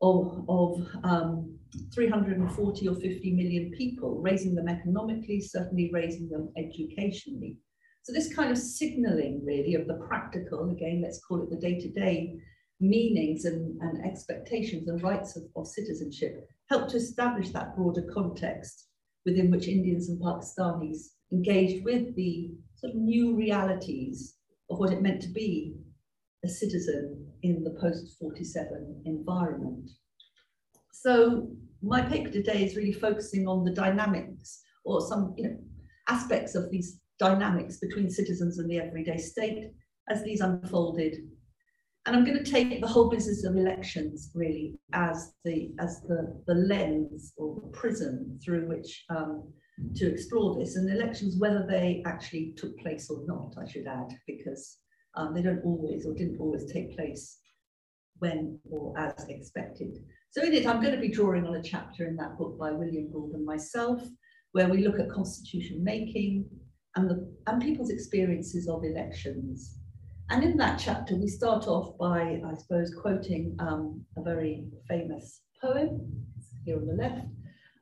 of, 0.00 0.44
of 0.48 0.86
um, 1.04 1.58
340 1.92 2.88
or 2.88 2.94
50 2.94 3.32
million 3.32 3.72
people, 3.76 4.20
raising 4.22 4.54
them 4.54 4.68
economically, 4.68 5.40
certainly 5.40 5.90
raising 5.92 6.28
them 6.28 6.50
educationally. 6.56 7.58
So 8.02 8.12
this 8.12 8.34
kind 8.34 8.50
of 8.50 8.56
signaling 8.56 9.42
really 9.44 9.74
of 9.74 9.86
the 9.86 10.00
practical, 10.08 10.70
again, 10.70 11.02
let's 11.02 11.20
call 11.24 11.42
it 11.42 11.50
the 11.50 11.56
day-to-day 11.56 12.16
-day 12.32 12.40
meanings 12.80 13.44
and, 13.44 13.60
and 13.84 14.04
expectations 14.10 14.88
and 14.88 15.02
rights 15.02 15.36
of, 15.36 15.42
of 15.56 15.66
citizenship 15.78 16.32
helped 16.70 16.90
to 16.90 16.96
establish 16.96 17.48
that 17.50 17.74
broader 17.76 18.04
context 18.18 18.88
within 19.26 19.50
which 19.50 19.66
Indians 19.76 20.08
and 20.08 20.20
Pakistanis 20.20 21.00
engaged 21.32 21.84
with 21.84 22.04
the 22.14 22.32
sort 22.76 22.94
of 22.94 23.00
new 23.00 23.26
realities 23.44 24.16
of 24.70 24.78
what 24.78 24.92
it 24.92 25.02
meant 25.02 25.22
to 25.22 25.32
be 25.42 25.52
a 26.44 26.48
citizen 26.48 27.26
in 27.42 27.64
the 27.64 27.76
post-47 27.80 29.02
environment. 29.04 29.90
So 30.92 31.50
my 31.82 32.02
paper 32.02 32.30
today 32.30 32.64
is 32.64 32.76
really 32.76 32.92
focusing 32.92 33.46
on 33.46 33.64
the 33.64 33.72
dynamics 33.72 34.60
or 34.84 35.00
some 35.00 35.34
you 35.36 35.44
know, 35.44 35.56
aspects 36.08 36.54
of 36.54 36.70
these 36.70 37.00
dynamics 37.18 37.78
between 37.78 38.10
citizens 38.10 38.58
and 38.58 38.70
the 38.70 38.78
everyday 38.78 39.18
state 39.18 39.70
as 40.08 40.22
these 40.22 40.40
unfolded. 40.40 41.16
And 42.06 42.16
I'm 42.16 42.24
going 42.24 42.42
to 42.42 42.50
take 42.50 42.80
the 42.80 42.86
whole 42.86 43.10
business 43.10 43.44
of 43.44 43.56
elections 43.56 44.30
really 44.34 44.78
as 44.94 45.34
the 45.44 45.72
as 45.78 46.00
the, 46.02 46.40
the 46.46 46.54
lens 46.54 47.34
or 47.36 47.56
the 47.56 47.68
prism 47.68 48.38
through 48.42 48.66
which 48.66 49.04
um, 49.10 49.52
to 49.96 50.10
explore 50.10 50.58
this. 50.58 50.76
And 50.76 50.88
elections, 50.90 51.38
whether 51.38 51.66
they 51.68 52.02
actually 52.06 52.54
took 52.56 52.78
place 52.78 53.10
or 53.10 53.24
not, 53.26 53.54
I 53.60 53.70
should 53.70 53.86
add, 53.86 54.16
because 54.26 54.78
um, 55.16 55.34
they 55.34 55.42
don't 55.42 55.64
always 55.64 56.06
or 56.06 56.14
didn't 56.14 56.40
always 56.40 56.70
take 56.72 56.96
place 56.96 57.38
when 58.18 58.58
or 58.70 58.98
as 58.98 59.28
expected. 59.28 59.98
So 60.30 60.42
in 60.42 60.52
it, 60.52 60.66
I'm 60.66 60.80
going 60.80 60.94
to 60.94 61.00
be 61.00 61.08
drawing 61.08 61.46
on 61.46 61.56
a 61.56 61.62
chapter 61.62 62.06
in 62.06 62.16
that 62.16 62.36
book 62.36 62.58
by 62.58 62.70
William 62.72 63.10
Gould 63.10 63.32
and 63.32 63.44
myself, 63.44 64.02
where 64.52 64.68
we 64.68 64.84
look 64.86 64.98
at 64.98 65.10
constitution 65.10 65.82
making 65.82 66.44
and, 66.96 67.08
the, 67.08 67.32
and 67.46 67.62
people's 67.62 67.90
experiences 67.90 68.68
of 68.68 68.84
elections. 68.84 69.78
And 70.30 70.44
in 70.44 70.56
that 70.58 70.78
chapter, 70.78 71.16
we 71.16 71.26
start 71.26 71.66
off 71.66 71.96
by, 71.96 72.40
I 72.44 72.54
suppose, 72.54 72.94
quoting 72.94 73.56
um, 73.60 74.04
a 74.16 74.22
very 74.22 74.64
famous 74.86 75.40
poem 75.62 76.00
here 76.64 76.76
on 76.76 76.86
the 76.86 76.92
left 76.92 77.26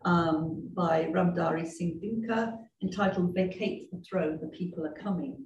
um, 0.05 0.71
by 0.75 1.07
Ramdhari 1.07 1.67
Singh 1.67 2.01
Dinkar 2.01 2.57
entitled 2.83 3.35
Vacate 3.35 3.91
the 3.91 4.01
Throne, 4.09 4.39
the 4.41 4.49
People 4.49 4.87
Are 4.87 4.95
Coming, 5.03 5.45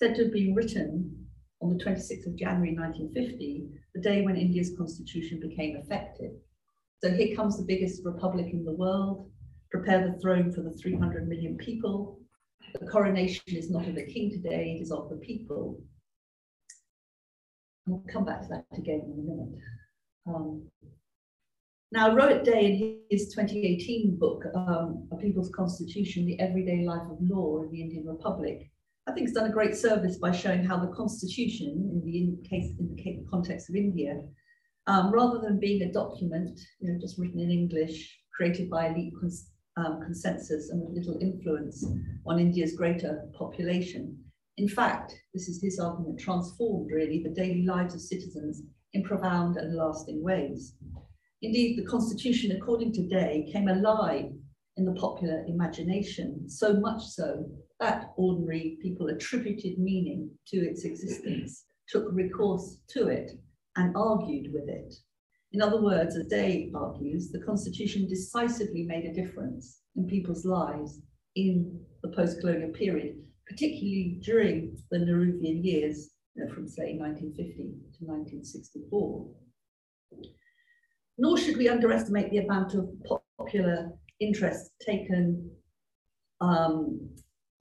said 0.00 0.14
to 0.14 0.24
have 0.24 0.32
been 0.32 0.54
written 0.54 1.14
on 1.60 1.76
the 1.76 1.84
26th 1.84 2.26
of 2.26 2.34
January 2.34 2.74
1950, 2.74 3.68
the 3.94 4.00
day 4.00 4.22
when 4.22 4.34
India's 4.34 4.72
constitution 4.78 5.38
became 5.46 5.76
effective. 5.76 6.32
So 7.04 7.10
here 7.10 7.36
comes 7.36 7.58
the 7.58 7.64
biggest 7.64 8.02
republic 8.02 8.46
in 8.50 8.64
the 8.64 8.72
world, 8.72 9.30
prepare 9.70 10.10
the 10.10 10.18
throne 10.18 10.52
for 10.52 10.62
the 10.62 10.72
300 10.72 11.28
million 11.28 11.58
people. 11.58 12.18
The 12.80 12.86
coronation 12.86 13.42
is 13.48 13.70
not 13.70 13.88
of 13.88 13.94
the 13.94 14.06
king 14.06 14.30
today, 14.30 14.78
it 14.78 14.82
is 14.82 14.90
of 14.90 15.10
the 15.10 15.16
people. 15.16 15.82
We'll 17.86 18.02
come 18.10 18.24
back 18.24 18.40
to 18.42 18.48
that 18.48 18.78
again 18.78 19.02
in 19.04 19.18
a 19.18 19.22
minute. 19.22 19.58
Um, 20.26 20.62
now, 21.92 22.14
Rohit 22.16 22.44
De, 22.44 22.58
in 22.58 23.00
his 23.10 23.34
2018 23.34 24.16
book, 24.18 24.44
um, 24.54 25.08
A 25.12 25.16
People's 25.16 25.50
Constitution, 25.50 26.24
The 26.24 26.40
Everyday 26.40 26.86
Life 26.86 27.06
of 27.10 27.18
Law 27.20 27.62
in 27.64 27.70
the 27.70 27.82
Indian 27.82 28.06
Republic, 28.06 28.69
I 29.06 29.12
think 29.12 29.26
it's 29.26 29.36
done 29.36 29.48
a 29.48 29.52
great 29.52 29.76
service 29.76 30.18
by 30.18 30.30
showing 30.30 30.64
how 30.64 30.78
the 30.78 30.94
Constitution, 30.94 31.90
in 31.92 32.02
the 32.04 32.18
in 32.18 32.42
case 32.48 32.72
in 32.78 32.94
the 32.94 33.26
context 33.30 33.68
of 33.70 33.76
India, 33.76 34.20
um, 34.86 35.10
rather 35.10 35.38
than 35.38 35.58
being 35.58 35.82
a 35.82 35.92
document, 35.92 36.58
you 36.80 36.92
know, 36.92 36.98
just 37.00 37.18
written 37.18 37.40
in 37.40 37.50
English, 37.50 38.18
created 38.34 38.68
by 38.70 38.88
elite 38.88 39.12
cons 39.18 39.50
um, 39.76 40.00
consensus 40.02 40.70
and 40.70 40.82
with 40.82 40.96
little 40.96 41.18
influence 41.20 41.86
on 42.26 42.38
India's 42.38 42.74
greater 42.74 43.24
population. 43.38 44.18
In 44.56 44.68
fact, 44.68 45.14
this 45.32 45.48
is 45.48 45.62
his 45.62 45.78
argument, 45.78 46.20
transformed 46.20 46.90
really 46.92 47.22
the 47.22 47.34
daily 47.34 47.64
lives 47.64 47.94
of 47.94 48.00
citizens 48.00 48.62
in 48.92 49.02
profound 49.02 49.56
and 49.56 49.76
lasting 49.76 50.22
ways. 50.22 50.74
Indeed, 51.42 51.78
the 51.78 51.86
Constitution, 51.86 52.56
according 52.56 52.92
to 52.94 53.08
De, 53.08 53.48
came 53.50 53.68
alive 53.68 54.26
in 54.76 54.84
the 54.84 54.92
popular 55.00 55.44
imagination, 55.46 56.48
so 56.48 56.74
much 56.74 57.02
so 57.02 57.46
that 57.80 58.12
ordinary 58.16 58.78
people 58.82 59.08
attributed 59.08 59.78
meaning 59.78 60.30
to 60.48 60.58
its 60.58 60.84
existence, 60.84 61.64
took 61.88 62.06
recourse 62.12 62.78
to 62.90 63.08
it, 63.08 63.32
and 63.76 63.96
argued 63.96 64.52
with 64.52 64.68
it. 64.68 64.94
In 65.52 65.62
other 65.62 65.82
words, 65.82 66.16
as 66.16 66.26
De 66.26 66.70
argues, 66.74 67.32
the 67.32 67.40
Constitution 67.40 68.08
decisively 68.08 68.84
made 68.84 69.04
a 69.04 69.14
difference 69.14 69.80
in 69.96 70.06
people's 70.06 70.44
lives 70.44 71.00
in 71.34 71.80
the 72.02 72.10
post-colonial 72.10 72.70
period, 72.70 73.16
particularly 73.48 74.20
during 74.22 74.76
the 74.90 74.98
Nehruvian 74.98 75.64
years, 75.64 76.10
you 76.36 76.44
know, 76.44 76.54
from 76.54 76.68
say 76.68 76.96
1950 76.96 77.54
to 77.98 78.04
1964 78.04 79.26
nor 81.20 81.36
should 81.36 81.58
we 81.58 81.68
underestimate 81.68 82.30
the 82.30 82.38
amount 82.38 82.74
of 82.74 82.88
popular 83.38 83.92
interest 84.20 84.70
taken 84.84 85.50
um, 86.40 87.10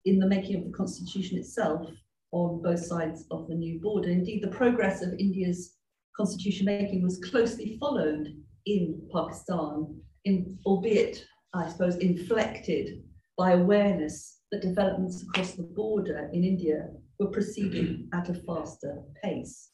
in 0.06 0.20
the 0.20 0.28
making 0.28 0.56
of 0.58 0.66
the 0.66 0.72
constitution 0.72 1.38
itself 1.38 1.90
on 2.32 2.62
both 2.62 2.80
sides 2.80 3.26
of 3.32 3.48
the 3.48 3.56
new 3.56 3.80
border. 3.80 4.10
Indeed, 4.10 4.44
the 4.44 4.50
progress 4.50 5.02
of 5.02 5.14
India's 5.20 5.76
constitution 6.16 6.66
making 6.66 7.02
was 7.02 7.20
closely 7.20 7.78
followed 7.80 8.28
in 8.66 9.02
Pakistan, 9.14 10.00
in, 10.26 10.58
albeit, 10.66 11.26
I 11.54 11.70
suppose, 11.70 11.96
inflected 11.98 13.04
by 13.38 13.54
awareness 13.54 14.42
that 14.52 14.62
developments 14.62 15.24
across 15.24 15.54
the 15.54 15.64
border 15.64 16.30
in 16.34 16.44
India 16.44 16.90
were 17.20 17.28
proceeding 17.28 18.10
at 18.14 18.30
a 18.30 18.34
faster 18.34 19.02
pace. 19.24 19.70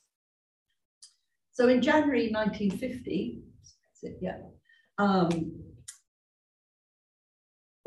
So 1.51 1.67
in 1.69 1.81
January 1.81 2.31
1950, 2.31 3.41
yeah. 4.21 4.37
Um, 4.97 5.51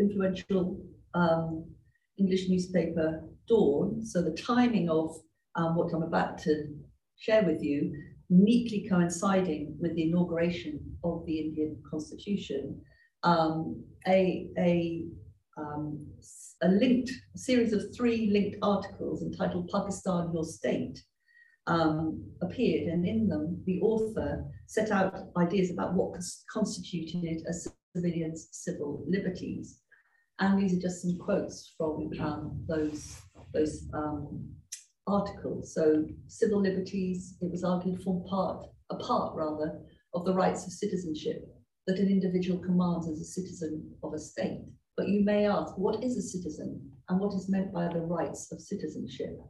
influential 0.00 0.80
um, 1.14 1.64
English 2.18 2.48
newspaper 2.48 3.22
Dawn. 3.46 4.04
So 4.04 4.22
the 4.22 4.36
timing 4.36 4.88
of 4.90 5.16
um, 5.54 5.76
what 5.76 5.92
I'm 5.92 6.02
about 6.02 6.38
to 6.38 6.66
share 7.16 7.44
with 7.44 7.62
you 7.62 7.92
neatly 8.30 8.86
coinciding 8.88 9.76
with 9.80 9.94
the 9.94 10.10
inauguration 10.10 10.80
of 11.02 11.24
the 11.26 11.38
Indian 11.38 11.82
Constitution, 11.90 12.80
um, 13.22 13.82
a, 14.06 14.48
a, 14.58 15.04
um, 15.56 16.06
a 16.62 16.68
linked 16.68 17.10
a 17.34 17.38
series 17.38 17.72
of 17.72 17.82
three 17.96 18.30
linked 18.30 18.58
articles 18.62 19.22
entitled 19.22 19.70
Pakistan 19.72 20.30
Your 20.32 20.44
State 20.44 21.02
um, 21.66 22.22
appeared, 22.42 22.88
and 22.88 23.06
in 23.06 23.28
them, 23.28 23.62
the 23.66 23.80
author 23.80 24.44
set 24.66 24.90
out 24.90 25.14
ideas 25.36 25.70
about 25.70 25.94
what 25.94 26.20
constituted 26.50 27.42
a 27.48 27.52
civilian's 27.94 28.48
civil 28.52 29.04
liberties. 29.06 29.80
And 30.40 30.58
these 30.58 30.76
are 30.76 30.80
just 30.80 31.02
some 31.02 31.18
quotes 31.18 31.74
from 31.76 32.10
um, 32.20 32.64
those, 32.68 33.16
those 33.52 33.88
um, 33.92 34.48
articles. 35.06 35.74
So 35.74 36.06
civil 36.28 36.60
liberties, 36.60 37.36
it 37.40 37.50
was 37.50 37.64
argued, 37.64 38.02
form 38.02 38.24
part, 38.28 38.64
a 38.90 38.96
part 38.96 39.34
rather, 39.34 39.80
of 40.14 40.24
the 40.24 40.34
rights 40.34 40.66
of 40.66 40.72
citizenship 40.72 41.44
that 41.86 41.98
an 41.98 42.08
individual 42.08 42.60
commands 42.60 43.08
as 43.08 43.20
a 43.20 43.24
citizen 43.24 43.90
of 44.02 44.14
a 44.14 44.18
state. 44.18 44.60
But 44.96 45.08
you 45.08 45.24
may 45.24 45.46
ask, 45.46 45.76
what 45.76 46.04
is 46.04 46.16
a 46.16 46.22
citizen 46.22 46.90
and 47.08 47.20
what 47.20 47.34
is 47.34 47.48
meant 47.48 47.72
by 47.72 47.88
the 47.88 48.00
rights 48.00 48.52
of 48.52 48.60
citizenship? 48.60 49.40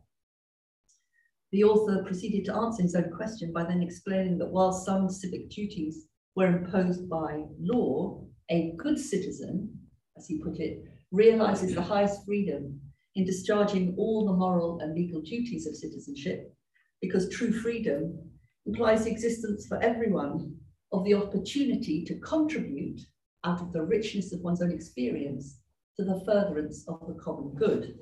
The 1.52 1.64
author 1.64 2.04
proceeded 2.04 2.44
to 2.46 2.54
answer 2.54 2.82
his 2.82 2.94
own 2.94 3.10
question 3.10 3.52
by 3.52 3.64
then 3.64 3.82
explaining 3.82 4.38
that 4.38 4.50
while 4.50 4.72
some 4.72 5.08
civic 5.08 5.50
duties 5.50 6.06
were 6.36 6.46
imposed 6.46 7.08
by 7.08 7.44
law, 7.58 8.24
a 8.50 8.74
good 8.76 8.98
citizen, 8.98 9.77
as 10.18 10.26
he 10.26 10.42
put 10.42 10.58
it, 10.58 10.84
realizes 11.12 11.74
the 11.74 11.82
highest 11.82 12.24
freedom 12.24 12.80
in 13.14 13.24
discharging 13.24 13.94
all 13.96 14.26
the 14.26 14.32
moral 14.32 14.80
and 14.80 14.94
legal 14.94 15.20
duties 15.22 15.66
of 15.66 15.76
citizenship, 15.76 16.52
because 17.00 17.28
true 17.30 17.52
freedom 17.52 18.18
implies 18.66 19.04
the 19.04 19.10
existence 19.10 19.66
for 19.66 19.82
everyone 19.82 20.54
of 20.92 21.04
the 21.04 21.14
opportunity 21.14 22.04
to 22.04 22.18
contribute 22.20 23.00
out 23.44 23.60
of 23.60 23.72
the 23.72 23.82
richness 23.82 24.32
of 24.32 24.40
one's 24.40 24.62
own 24.62 24.72
experience 24.72 25.60
to 25.96 26.04
the 26.04 26.22
furtherance 26.26 26.84
of 26.88 27.00
the 27.06 27.14
common 27.14 27.54
good. 27.54 27.94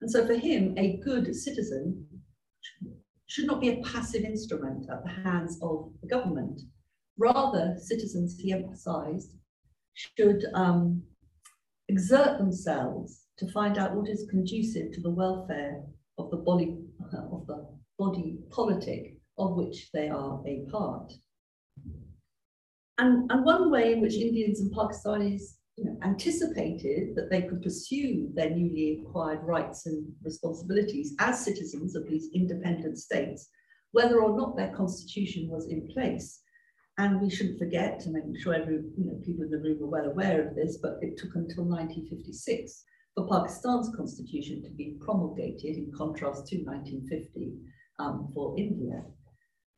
And 0.00 0.10
so 0.10 0.26
for 0.26 0.34
him, 0.34 0.74
a 0.78 0.98
good 1.04 1.34
citizen 1.34 2.06
should 3.26 3.46
not 3.46 3.60
be 3.60 3.68
a 3.68 3.82
passive 3.82 4.22
instrument 4.22 4.86
at 4.90 5.02
the 5.04 5.10
hands 5.10 5.58
of 5.60 5.90
the 6.00 6.08
government. 6.08 6.60
Rather, 7.18 7.76
citizens, 7.78 8.38
he 8.38 8.52
emphasized, 8.52 9.34
should 9.98 10.44
um, 10.54 11.02
exert 11.88 12.38
themselves 12.38 13.26
to 13.38 13.50
find 13.50 13.78
out 13.78 13.94
what 13.94 14.08
is 14.08 14.26
conducive 14.30 14.92
to 14.92 15.00
the 15.00 15.10
welfare 15.10 15.82
of 16.18 16.30
the 16.30 16.36
body, 16.36 16.76
uh, 17.12 17.34
of 17.34 17.46
the 17.46 17.66
body 17.98 18.38
politic 18.50 19.18
of 19.38 19.56
which 19.56 19.90
they 19.92 20.08
are 20.08 20.40
a 20.46 20.66
part. 20.70 21.12
And, 22.98 23.30
and 23.30 23.44
one 23.44 23.70
way 23.70 23.92
in 23.92 24.00
which 24.00 24.14
Indians 24.14 24.60
and 24.60 24.72
Pakistanis 24.72 25.42
you 25.76 25.84
know, 25.84 25.96
anticipated 26.02 27.14
that 27.14 27.30
they 27.30 27.42
could 27.42 27.62
pursue 27.62 28.30
their 28.34 28.50
newly 28.50 29.00
acquired 29.00 29.42
rights 29.44 29.86
and 29.86 30.04
responsibilities 30.24 31.14
as 31.20 31.44
citizens 31.44 31.94
of 31.94 32.08
these 32.08 32.28
independent 32.34 32.98
states, 32.98 33.48
whether 33.92 34.20
or 34.20 34.36
not 34.36 34.56
their 34.56 34.74
constitution 34.74 35.48
was 35.48 35.68
in 35.68 35.88
place. 35.88 36.40
And 36.98 37.20
we 37.20 37.30
shouldn't 37.30 37.60
forget, 37.60 38.02
and 38.06 38.16
I'm 38.16 38.34
sure 38.40 38.54
every, 38.54 38.82
you 38.96 39.06
know, 39.06 39.20
people 39.24 39.44
in 39.44 39.50
the 39.50 39.58
room 39.58 39.80
are 39.84 39.86
well 39.86 40.10
aware 40.10 40.46
of 40.46 40.56
this, 40.56 40.78
but 40.82 40.98
it 41.00 41.16
took 41.16 41.36
until 41.36 41.64
1956 41.64 42.84
for 43.14 43.28
Pakistan's 43.28 43.94
constitution 43.96 44.62
to 44.64 44.70
be 44.70 44.96
promulgated 45.00 45.76
in 45.76 45.92
contrast 45.96 46.48
to 46.48 46.56
1950 46.56 47.52
um, 48.00 48.28
for 48.34 48.58
India. 48.58 49.04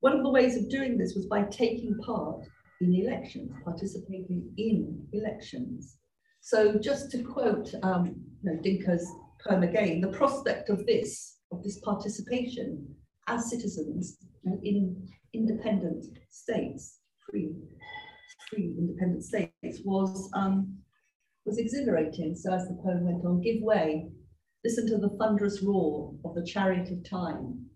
One 0.00 0.16
of 0.16 0.22
the 0.22 0.30
ways 0.30 0.56
of 0.56 0.70
doing 0.70 0.96
this 0.96 1.14
was 1.14 1.26
by 1.26 1.42
taking 1.42 1.94
part 1.98 2.42
in 2.80 2.94
elections, 2.94 3.52
participating 3.64 4.50
in 4.56 5.06
elections. 5.12 5.98
So 6.40 6.78
just 6.78 7.10
to 7.10 7.22
quote 7.22 7.70
um, 7.82 8.16
you 8.42 8.50
know, 8.50 8.62
Dinkar's 8.62 9.06
poem 9.46 9.62
again, 9.62 10.00
the 10.00 10.08
prospect 10.08 10.70
of 10.70 10.86
this, 10.86 11.36
of 11.52 11.62
this 11.62 11.80
participation 11.80 12.94
as 13.26 13.50
citizens 13.50 14.16
in 14.62 15.06
independent 15.34 16.06
states, 16.30 16.99
free, 17.30 17.52
free 18.48 18.74
independent 18.78 19.24
states, 19.24 19.80
was, 19.84 20.30
um, 20.34 20.76
was 21.44 21.58
exhilarating. 21.58 22.34
So 22.34 22.52
as 22.52 22.66
the 22.68 22.78
poem 22.82 23.04
went 23.04 23.24
on, 23.24 23.40
give 23.40 23.62
way, 23.62 24.08
listen 24.64 24.86
to 24.88 24.98
the 24.98 25.16
thunderous 25.18 25.62
roar 25.62 26.14
of 26.24 26.34
the 26.34 26.44
chariot 26.44 26.90
of 26.90 27.08
time, 27.08 27.66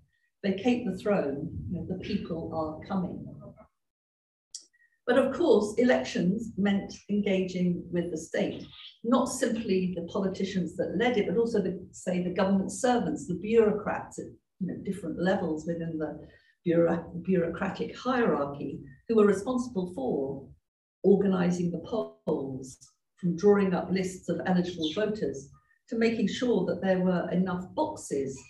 vacate 0.44 0.84
the 0.86 0.98
throne, 0.98 1.50
you 1.70 1.78
know, 1.78 1.86
the 1.88 2.04
people 2.04 2.50
are 2.54 2.86
coming. 2.86 3.26
But 5.06 5.18
of 5.18 5.34
course, 5.34 5.74
elections 5.76 6.52
meant 6.56 6.94
engaging 7.10 7.84
with 7.90 8.10
the 8.10 8.16
state, 8.16 8.64
not 9.02 9.28
simply 9.28 9.92
the 9.94 10.06
politicians 10.10 10.76
that 10.76 10.96
led 10.96 11.18
it, 11.18 11.26
but 11.28 11.36
also 11.36 11.60
the, 11.60 11.86
say, 11.92 12.22
the 12.22 12.30
government 12.30 12.72
servants, 12.72 13.26
the 13.26 13.34
bureaucrats 13.34 14.18
at 14.18 14.26
you 14.60 14.66
know, 14.66 14.76
different 14.82 15.20
levels 15.20 15.66
within 15.66 15.98
the 15.98 16.26
bureau 16.64 17.12
bureaucratic 17.22 17.96
hierarchy 17.96 18.80
who 19.08 19.16
were 19.16 19.26
responsible 19.26 19.92
for 19.94 20.46
organizing 21.02 21.70
the 21.70 21.84
polls, 21.86 22.78
from 23.20 23.36
drawing 23.36 23.74
up 23.74 23.90
lists 23.90 24.28
of 24.28 24.40
eligible 24.46 24.90
voters 24.94 25.50
to 25.88 25.98
making 25.98 26.26
sure 26.26 26.64
that 26.64 26.80
there 26.82 27.00
were 27.00 27.30
enough 27.30 27.64
boxes 27.74 28.40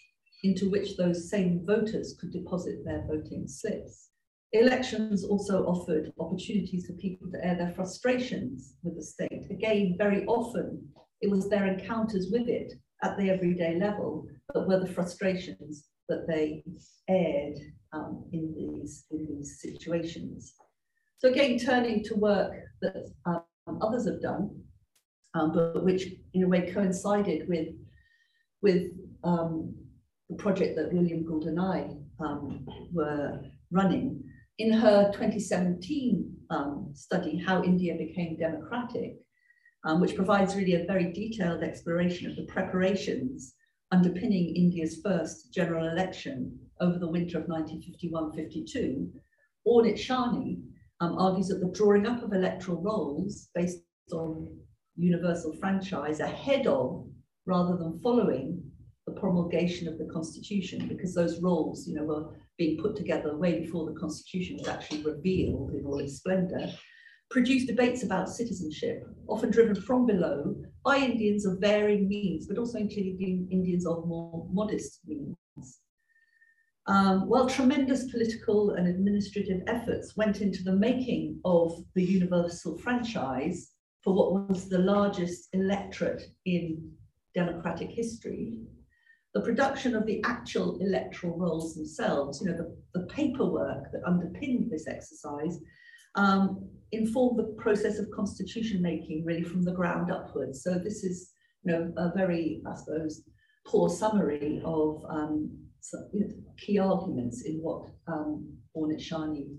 into 0.45 0.71
which 0.71 0.97
those 0.97 1.29
same 1.29 1.65
voters 1.67 2.17
could 2.21 2.33
deposit 2.33 2.85
their 2.85 3.05
voting 3.09 3.49
slips. 3.49 4.11
Elections 4.53 5.25
also 5.25 5.65
offered 5.65 6.13
opportunities 6.21 6.87
for 6.87 6.93
people 6.95 7.29
to 7.29 7.45
air 7.45 7.57
their 7.57 7.73
frustrations 7.73 8.75
with 8.85 8.95
the 8.95 9.03
state. 9.03 9.51
Again, 9.51 9.97
very 9.99 10.25
often 10.27 10.87
it 11.21 11.31
was 11.31 11.49
their 11.49 11.67
encounters 11.67 12.29
with 12.31 12.49
it 12.49 12.73
at 13.03 13.17
the 13.17 13.31
everyday 13.31 13.79
level 13.81 14.27
that 14.53 14.69
were 14.69 14.79
the 14.79 14.93
frustrations 14.93 15.89
that 16.09 16.27
they 16.29 16.63
aired 17.09 17.57
um, 17.95 18.25
in, 18.33 18.55
these, 18.55 19.05
in 19.11 19.27
these 19.27 19.61
situations. 19.61 20.55
So 21.19 21.29
again, 21.31 21.59
turning 21.59 22.03
to 22.05 22.15
work 22.17 22.53
that 22.83 23.11
um, 23.25 23.43
others 23.81 24.07
have 24.07 24.21
done, 24.21 24.51
um, 25.35 25.53
but 25.53 25.85
which 25.85 26.07
in 26.35 26.43
a 26.43 26.49
way 26.49 26.71
coincided 26.73 27.49
with, 27.49 27.69
with 28.63 28.91
um, 29.23 29.75
the 30.29 30.37
project 30.37 30.77
that 30.77 30.93
William 30.93 31.25
Gould 31.25 31.45
and 31.45 31.61
I 31.61 31.91
were 32.93 33.41
running, 33.71 34.23
in 34.59 34.73
her 34.73 35.11
2017 35.13 36.33
um, 36.51 36.91
study, 36.95 37.37
How 37.37 37.63
India 37.63 37.95
Became 37.97 38.37
Democratic, 38.37 39.17
um, 39.85 40.01
which 40.01 40.15
provides 40.15 40.55
really 40.55 40.75
a 40.75 40.85
very 40.85 41.13
detailed 41.13 41.63
exploration 41.63 42.31
of 42.31 42.37
the 42.37 42.45
preparations 42.45 43.55
underpinning 43.91 44.55
India's 44.57 45.01
first 45.05 45.53
general 45.53 45.89
election 45.89 46.59
over 46.81 46.99
the 46.99 47.09
winter 47.09 47.39
of 47.39 47.47
1951-52, 47.47 49.11
Ornit 49.67 49.95
Shani 49.95 50.63
um, 51.01 51.19
argues 51.19 51.49
that 51.49 51.61
the 51.61 51.73
drawing 51.73 52.07
up 52.07 52.23
of 52.23 52.33
electoral 52.33 52.83
rolls 52.83 53.49
based 53.55 53.81
on 54.13 54.49
universal 54.97 55.55
franchise 55.55 56.21
ahead 56.21 56.67
of, 56.67 57.07
rather 57.47 57.77
than 57.77 58.01
following, 58.01 58.63
the 59.07 59.13
promulgation 59.13 59.87
of 59.89 59.99
the 59.99 60.07
constitution, 60.07 60.89
because 60.89 61.15
those 61.15 61.41
rolls, 61.41 61.87
you 61.87 61.95
know, 61.95 62.05
were 62.05 62.35
being 62.57 62.81
put 62.81 62.97
together 62.97 63.37
way 63.37 63.61
before 63.61 63.87
the 63.87 63.99
Constitution 63.99 64.57
was 64.57 64.69
actually 64.69 65.03
revealed 65.03 65.75
in 65.75 65.85
all 65.85 65.99
its 65.99 66.17
splendour, 66.17 66.69
produced 67.31 67.67
debates 67.67 68.03
about 68.03 68.29
citizenship, 68.29 69.05
often 69.27 69.51
driven 69.51 69.75
from 69.75 70.07
below 70.07 70.55
by 70.85 70.97
Indians 70.97 71.45
of 71.45 71.59
varying 71.59 72.09
means, 72.09 72.47
but 72.47 72.59
also 72.59 72.79
including 72.79 73.49
Indians 73.51 73.87
of 73.87 74.07
more 74.07 74.47
modest 74.53 75.01
means. 75.07 75.35
Um, 76.87 77.29
while 77.29 77.49
tremendous 77.49 78.11
political 78.11 78.73
and 78.73 78.87
administrative 78.87 79.63
efforts 79.67 80.17
went 80.17 80.43
into 80.43 80.63
the 80.63 80.77
making 80.77 81.41
of 81.45 81.73
the 81.95 82.05
universal 82.05 82.77
franchise 82.77 83.71
for 84.03 84.15
what 84.15 84.51
was 84.51 84.69
the 84.69 84.79
largest 84.79 85.49
electorate 85.55 86.25
in 86.45 86.93
democratic 87.35 87.91
history, 87.91 88.59
the 89.33 89.41
production 89.41 89.97
of 89.97 90.05
the 90.05 90.23
actual 90.25 90.79
electoral 90.81 91.39
rolls 91.39 91.75
themselves, 91.75 92.41
you 92.41 92.51
know, 92.51 92.57
the, 92.57 92.77
the 92.95 93.07
paperwork 93.07 93.91
that 93.91 94.05
underpinned 94.07 94.71
this 94.71 94.87
exercise, 94.87 95.59
um, 96.17 96.69
informed 96.93 97.39
the 97.39 97.55
process 97.59 97.99
of 97.99 98.11
constitution 98.11 98.81
making 98.83 99.25
really 99.25 99.43
from 99.43 99.63
the 99.63 99.73
ground 99.73 100.13
upwards. 100.13 100.63
So 100.63 100.75
this 100.75 101.03
is, 101.03 101.33
you 101.65 101.73
know, 101.73 101.93
a 101.97 102.13
very, 102.15 102.63
I 102.67 102.77
suppose, 102.77 103.23
poor 103.67 103.89
summary 103.89 104.61
of 104.65 105.03
um, 105.09 105.51
you 106.13 106.21
know, 106.21 106.35
key 106.59 106.79
arguments 106.79 107.43
in 107.43 107.57
what 107.57 107.89
um, 108.07 108.57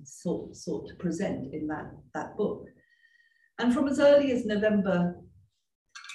sought, 0.03 0.55
sought 0.55 0.87
to 0.87 0.95
present 0.95 1.53
in 1.53 1.67
that, 1.67 1.91
that 2.13 2.35
book. 2.37 2.65
And 3.59 3.73
from 3.73 3.87
as 3.87 3.99
early 3.99 4.31
as 4.31 4.45
November 4.45 5.15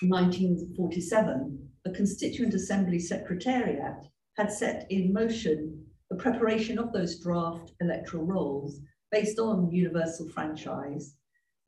1947, 0.03 1.69
the 1.85 1.93
Constituent 1.93 2.55
Assembly 2.55 2.99
Secretariat 2.99 4.05
had 4.37 4.53
set 4.53 4.87
in 4.91 5.13
motion 5.13 5.85
the 6.11 6.17
preparation 6.17 6.79
of 6.79 6.93
those 6.93 7.21
draft 7.21 7.73
electoral 7.81 8.27
rolls 8.27 8.81
based 9.11 9.39
on 9.39 9.71
universal 9.71 10.29
franchise, 10.29 11.15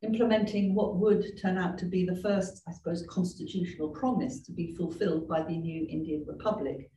implementing 0.02 0.74
what 0.74 0.96
would 0.96 1.24
turn 1.40 1.58
out 1.58 1.78
to 1.78 1.86
be 1.86 2.04
the 2.04 2.20
first, 2.20 2.62
I 2.68 2.72
suppose, 2.72 3.06
constitutional 3.08 3.90
promise 3.90 4.40
to 4.42 4.52
be 4.52 4.74
fulfilled 4.76 5.28
by 5.28 5.42
the 5.42 5.56
new 5.56 5.86
Indian 5.88 6.24
Republic, 6.26 6.90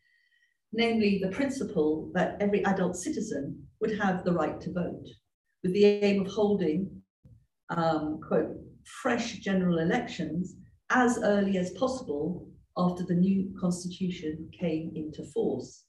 namely 0.75 1.19
the 1.23 1.29
principle 1.29 2.11
that 2.13 2.37
every 2.39 2.63
adult 2.65 2.95
citizen 2.95 3.65
would 3.79 3.97
have 3.97 4.23
the 4.23 4.33
right 4.33 4.59
to 4.61 4.73
vote, 4.73 5.07
with 5.63 5.73
the 5.73 5.85
aim 5.85 6.21
of 6.21 6.27
holding, 6.27 6.89
um, 7.69 8.19
quote, 8.27 8.55
fresh 9.01 9.39
general 9.39 9.79
elections 9.79 10.55
as 10.89 11.17
early 11.23 11.57
as 11.57 11.71
possible 11.71 12.47
after 12.77 13.03
the 13.05 13.15
new 13.15 13.53
constitution 13.59 14.49
came 14.59 14.91
into 14.95 15.23
force. 15.31 15.85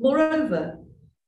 Moreover, 0.00 0.78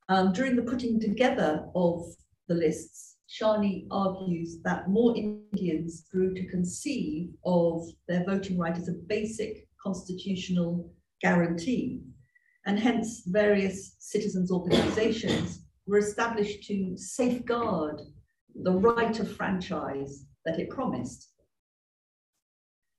um, 0.09 0.33
during 0.33 0.57
the 0.57 0.62
putting 0.62 1.01
together 1.01 1.67
of 1.75 2.05
the 2.49 2.55
lists, 2.55 3.17
Shani 3.31 3.87
argues 3.91 4.61
that 4.65 4.89
more 4.89 5.17
Indians 5.17 6.07
grew 6.12 6.35
to 6.35 6.49
conceive 6.49 7.31
of 7.45 7.87
their 8.09 8.25
voting 8.25 8.59
right 8.59 8.77
as 8.77 8.89
a 8.89 8.93
basic 8.93 9.69
constitutional 9.83 10.93
guarantee, 11.21 12.03
and 12.66 12.79
hence 12.79 13.22
various 13.26 13.96
citizens' 13.98 14.50
organizations 14.50 15.62
were 15.87 15.98
established 15.98 16.64
to 16.64 16.96
safeguard 16.96 18.00
the 18.62 18.72
right 18.72 19.18
of 19.20 19.35
franchise 19.37 20.24
that 20.44 20.59
it 20.59 20.70
promised 20.70 21.31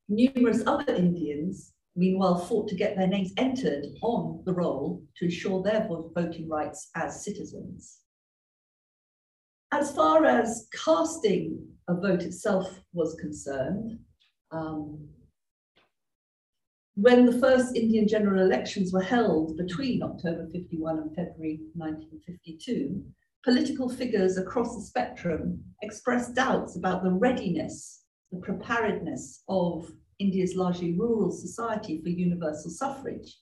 numerous 0.10 0.64
other 0.66 0.94
Indians 0.94 1.74
meanwhile 1.96 2.38
fought 2.38 2.68
to 2.70 2.76
get 2.76 2.96
their 2.96 3.08
names 3.08 3.34
entered 3.38 3.86
on 4.02 4.42
the 4.46 4.54
roll 4.54 5.04
to 5.18 5.26
ensure 5.26 5.64
their 5.64 5.88
voting 6.14 6.48
rights 6.48 6.90
as 6.96 7.26
citizens. 7.26 8.00
As 9.74 9.94
far 9.94 10.24
as 10.26 10.68
casting 10.72 11.68
a 11.90 11.96
vote 11.96 12.22
itself 12.22 12.80
was 12.94 13.16
concerned, 13.16 14.00
um, 14.52 15.10
when 16.98 17.28
the 17.28 17.40
first 17.40 17.76
Indian 17.76 18.08
general 18.08 18.44
elections 18.44 18.92
were 18.92 19.04
held 19.04 19.56
between 19.56 20.02
October 20.02 20.48
51 20.52 20.98
and 20.98 21.16
February 21.16 21.60
1952, 21.76 23.04
political 23.44 23.88
figures 23.88 24.38
across 24.38 24.76
the 24.76 24.82
spectrum 24.82 25.64
expressed 25.84 26.34
doubts 26.34 26.76
about 26.76 27.04
the 27.04 27.12
readiness, 27.12 28.02
the 28.32 28.40
preparedness 28.40 29.44
of 29.48 29.92
India's 30.18 30.56
largely 30.56 30.98
rural 30.98 31.30
society 31.30 32.02
for 32.02 32.10
universal 32.10 32.72
suffrage. 32.72 33.38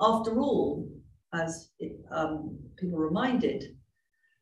After 0.00 0.40
all, 0.40 0.90
as 1.32 1.70
it, 1.78 2.04
um, 2.10 2.58
people 2.76 2.98
reminded 2.98 3.76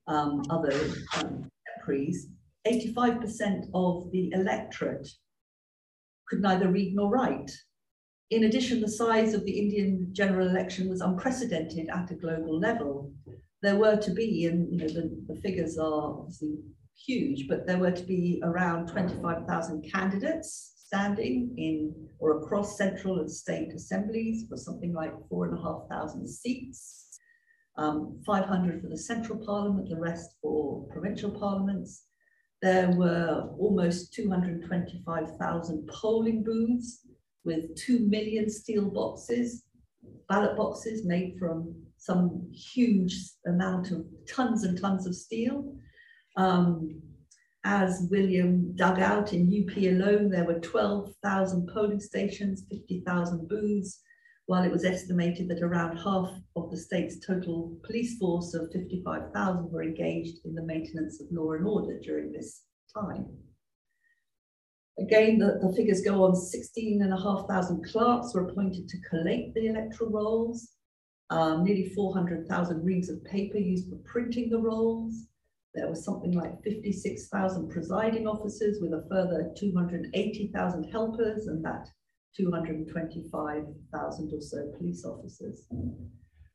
um, 0.06 0.42
other 0.48 0.72
um, 1.18 1.50
85% 1.86 3.68
of 3.74 4.10
the 4.10 4.32
electorate 4.32 5.06
could 6.28 6.40
neither 6.40 6.68
read 6.68 6.94
nor 6.94 7.10
write. 7.10 7.50
In 8.32 8.44
addition, 8.44 8.80
the 8.80 8.88
size 8.88 9.34
of 9.34 9.44
the 9.44 9.58
Indian 9.58 10.08
general 10.12 10.48
election 10.48 10.88
was 10.88 11.02
unprecedented 11.02 11.90
at 11.90 12.10
a 12.10 12.14
global 12.14 12.58
level. 12.58 13.12
There 13.60 13.76
were 13.76 13.96
to 13.96 14.10
be, 14.10 14.46
and 14.46 14.72
you 14.72 14.78
know, 14.78 14.88
the, 14.88 15.04
the 15.28 15.38
figures 15.42 15.76
are 15.76 16.18
obviously 16.18 16.56
huge, 16.96 17.46
but 17.46 17.66
there 17.66 17.76
were 17.76 17.90
to 17.90 18.02
be 18.04 18.40
around 18.42 18.86
25,000 18.86 19.82
candidates 19.82 20.72
standing 20.86 21.54
in 21.58 21.94
or 22.20 22.38
across 22.38 22.78
central 22.78 23.20
and 23.20 23.30
state 23.30 23.74
assemblies 23.74 24.46
for 24.48 24.56
something 24.56 24.94
like 24.94 25.12
four 25.28 25.44
and 25.46 25.58
a 25.58 25.62
half 25.62 25.82
thousand 25.90 26.26
seats, 26.26 27.20
um, 27.76 28.18
500 28.24 28.80
for 28.80 28.88
the 28.88 28.96
central 28.96 29.44
parliament, 29.44 29.90
the 29.90 30.00
rest 30.00 30.36
for 30.40 30.86
provincial 30.90 31.30
parliaments. 31.30 32.04
There 32.62 32.92
were 32.92 33.50
almost 33.58 34.14
225,000 34.14 35.86
polling 35.86 36.42
booths 36.42 37.00
with 37.44 37.74
2 37.76 38.00
million 38.00 38.48
steel 38.48 38.90
boxes, 38.90 39.64
ballot 40.28 40.57
boxes 40.57 41.05
made 41.05 41.37
from 41.38 41.74
some 41.96 42.50
huge 42.52 43.14
amount 43.46 43.90
of 43.90 44.05
tons 44.28 44.64
and 44.64 44.81
tons 44.81 45.07
of 45.07 45.14
steel. 45.14 45.74
Um, 46.37 47.00
as 47.64 48.09
William 48.11 48.74
dug 48.74 48.98
out 48.98 49.33
in 49.33 49.46
UP 49.46 49.76
alone, 49.76 50.31
there 50.31 50.44
were 50.44 50.59
12,000 50.59 51.70
polling 51.72 52.00
stations, 52.00 52.64
50,000 52.70 53.48
booths, 53.48 54.00
while 54.46 54.64
it 54.64 54.72
was 54.72 54.85
estimated 54.85 55.48
that 55.48 55.62
around 55.62 55.96
half 55.96 56.28
of 56.57 56.70
the 56.70 56.76
state's 56.76 57.24
total 57.24 57.76
police 57.85 58.18
force 58.18 58.55
of 58.55 58.72
55,000 58.72 59.70
were 59.70 59.85
engaged 59.85 60.38
in 60.44 60.55
the 60.55 60.64
maintenance 60.64 61.20
of 61.20 61.28
law 61.31 61.52
and 61.52 61.66
order 61.66 62.00
during 62.00 62.33
this 62.33 62.62
time. 62.92 63.26
Again, 64.98 65.38
the, 65.38 65.59
the 65.62 65.72
figures 65.74 66.02
go 66.02 66.24
on 66.24 66.37
16,500 66.37 67.90
clerks 67.90 68.35
were 68.35 68.48
appointed 68.48 68.88
to 68.88 69.00
collate 69.09 69.55
the 69.55 69.66
electoral 69.66 70.11
rolls, 70.11 70.72
um, 71.31 71.64
nearly 71.64 71.88
400,000 71.94 72.85
reams 72.85 73.09
of 73.09 73.24
paper 73.24 73.59
used 73.59 73.88
for 73.88 73.96
printing 74.05 74.50
the 74.50 74.59
rolls, 74.59 75.28
there 75.74 75.88
was 75.88 76.05
something 76.05 76.33
like 76.33 76.62
56,000 76.62 77.70
presiding 77.70 78.26
officers 78.26 78.78
with 78.81 78.92
a 78.92 79.07
further 79.11 79.50
280,000 79.57 80.85
helpers 80.85 81.46
and 81.46 81.64
that 81.64 81.88
225,000 82.37 84.33
or 84.33 84.40
so 84.40 84.70
police 84.76 85.05
officers. 85.05 85.62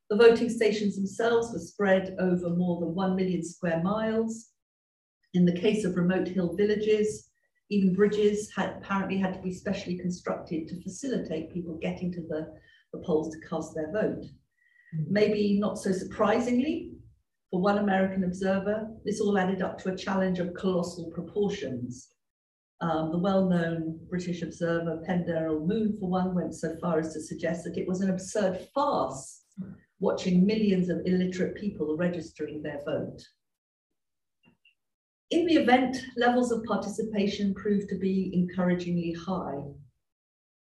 The 0.10 0.16
voting 0.16 0.50
stations 0.50 0.96
themselves 0.96 1.52
were 1.52 1.60
spread 1.60 2.16
over 2.20 2.50
more 2.50 2.80
than 2.80 2.94
1 2.94 3.16
million 3.16 3.44
square 3.44 3.82
miles. 3.82 4.50
In 5.34 5.46
the 5.46 5.60
case 5.60 5.84
of 5.84 5.98
remote 5.98 6.28
hill 6.28 6.56
villages, 6.56 7.27
even 7.70 7.94
bridges 7.94 8.52
had 8.56 8.78
apparently 8.78 9.18
had 9.18 9.34
to 9.34 9.42
be 9.42 9.54
specially 9.54 9.98
constructed 9.98 10.68
to 10.68 10.82
facilitate 10.82 11.54
people 11.54 11.78
getting 11.82 12.12
to 12.14 12.22
the, 12.22 12.54
the 12.94 13.00
polls 13.06 13.34
to 13.34 13.48
cast 13.48 13.76
their 13.76 13.92
vote. 13.92 14.24
Hmm. 14.96 15.04
Maybe 15.10 15.60
not 15.60 15.78
so 15.78 15.92
surprisingly, 15.92 16.94
for 17.52 17.62
one 17.62 17.78
American 17.78 18.24
observer, 18.24 18.88
this 19.06 19.22
all 19.22 19.38
added 19.38 19.62
up 19.62 19.78
to 19.80 19.94
a 19.94 19.98
challenge 19.98 20.40
of 20.40 20.54
colossal 20.54 21.12
proportions. 21.12 22.10
Um, 22.80 23.12
the 23.12 23.18
well-known 23.18 24.00
British 24.10 24.44
observer 24.44 25.02
Penderel 25.06 25.66
Moon, 25.66 25.98
for 26.00 26.10
one, 26.10 26.36
went 26.36 26.54
so 26.54 26.76
far 26.80 27.00
as 27.00 27.14
to 27.14 27.22
suggest 27.22 27.64
that 27.64 27.78
it 27.78 27.88
was 27.88 28.02
an 28.02 28.12
absurd 28.12 28.68
farce 28.74 29.44
watching 30.00 30.46
millions 30.46 30.90
of 30.90 31.02
illiterate 31.06 31.56
people 31.56 31.98
registering 31.98 32.62
their 32.62 32.82
vote. 32.86 33.20
In 35.30 35.46
the 35.46 35.56
event, 35.56 35.98
levels 36.16 36.54
of 36.54 36.64
participation 36.64 37.54
proved 37.54 37.90
to 37.90 37.98
be 37.98 38.32
encouragingly 38.34 39.12
high. 39.12 39.62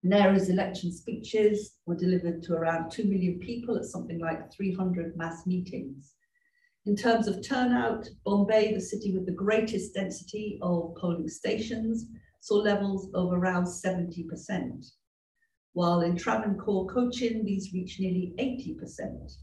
Nehru's 0.04 0.50
election 0.50 0.92
speeches 0.92 1.76
were 1.86 1.96
delivered 1.96 2.42
to 2.44 2.54
around 2.54 2.90
2 2.90 3.04
million 3.04 3.38
people 3.40 3.78
at 3.78 3.86
something 3.86 4.20
like 4.20 4.52
300 4.52 5.16
mass 5.16 5.46
meetings. 5.46 6.16
In 6.88 6.96
terms 6.96 7.28
of 7.28 7.48
turnout, 7.48 8.10
Bombay, 8.26 8.74
the 8.74 8.82
city 8.82 9.14
with 9.14 9.28
the 9.28 9.32
greatest 9.32 9.94
density 9.94 10.58
of 10.64 10.96
polling 10.96 11.30
stations, 11.30 12.08
saw 12.40 12.56
levels 12.56 13.10
of 13.14 13.34
around 13.34 13.66
70%, 13.66 14.92
while 15.74 16.02
in 16.02 16.16
Travancore, 16.16 16.88
Cochin, 16.88 17.46
these 17.46 17.74
reached 17.74 18.00
nearly 18.00 18.34
80%. 18.40 19.34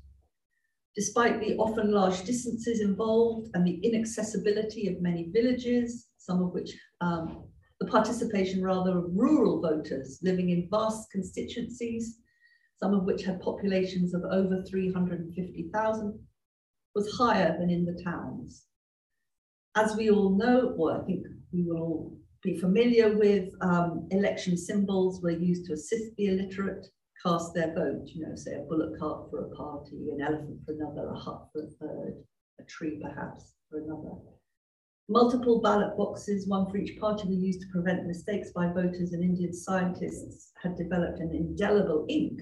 Despite 0.97 1.41
the 1.41 1.57
often 1.57 1.91
large 1.91 2.23
distances 2.25 2.81
involved 2.81 3.51
and 3.55 3.67
the 3.67 3.81
inaccessibility 3.83 4.87
of 4.89 5.03
many 5.03 5.31
villages, 5.33 6.09
some 6.19 6.43
of 6.43 6.53
which 6.53 6.71
um, 7.01 7.45
the 7.81 7.87
participation 7.87 8.63
rather 8.63 8.99
of 8.99 9.11
rural 9.13 9.61
voters 9.61 10.21
living 10.23 10.51
in 10.51 10.69
vast 10.71 11.11
constituencies, 11.11 12.21
some 12.77 12.95
of 12.95 13.05
which 13.05 13.25
had 13.25 13.41
populations 13.41 14.15
of 14.15 14.23
over 14.25 14.63
350,000 14.69 16.19
was 16.95 17.13
higher 17.17 17.57
than 17.59 17.71
in 17.71 17.85
the 17.85 18.01
towns. 18.05 18.65
As 19.75 19.97
we 19.97 20.11
all 20.11 20.37
know, 20.37 20.75
or 20.79 21.01
I 21.01 21.05
think 21.05 21.27
we 21.53 21.65
will 21.65 21.81
all 21.81 22.19
be 22.43 22.57
familiar 22.57 23.17
with, 23.17 23.53
um, 23.61 24.07
election 24.13 24.57
symbols 24.57 25.21
were 25.21 25.31
used 25.31 25.67
to 25.67 25.73
assist 25.73 26.15
the 26.17 26.27
illiterate 26.27 26.87
cast 27.25 27.55
their 27.55 27.75
vote, 27.75 28.07
you 28.07 28.27
know, 28.27 28.35
say 28.35 28.55
a 28.55 28.61
bullock 28.69 28.99
cart 28.99 29.31
for 29.31 29.47
a 29.47 29.51
party, 29.57 30.11
an 30.13 30.21
elephant 30.21 30.61
for 30.65 30.73
another, 30.73 31.09
a 31.09 31.19
hut 31.19 31.49
for 31.53 31.63
a 31.63 31.71
third, 31.81 32.15
a 32.61 32.65
tree 32.65 33.01
perhaps 33.03 33.55
for 33.71 33.79
another. 33.79 34.15
Multiple 35.09 35.61
ballot 35.61 35.97
boxes, 35.97 36.49
one 36.49 36.71
for 36.71 36.79
each 36.79 36.99
party, 36.99 37.29
were 37.29 37.35
used 37.35 37.61
to 37.61 37.69
prevent 37.73 38.07
mistakes 38.07 38.51
by 38.55 38.69
voters, 38.69 39.13
and 39.13 39.23
Indian 39.23 39.53
scientists 39.53 40.53
had 40.63 40.77
developed 40.77 41.21
an 41.21 41.31
indelible 41.35 42.07
ink 42.09 42.41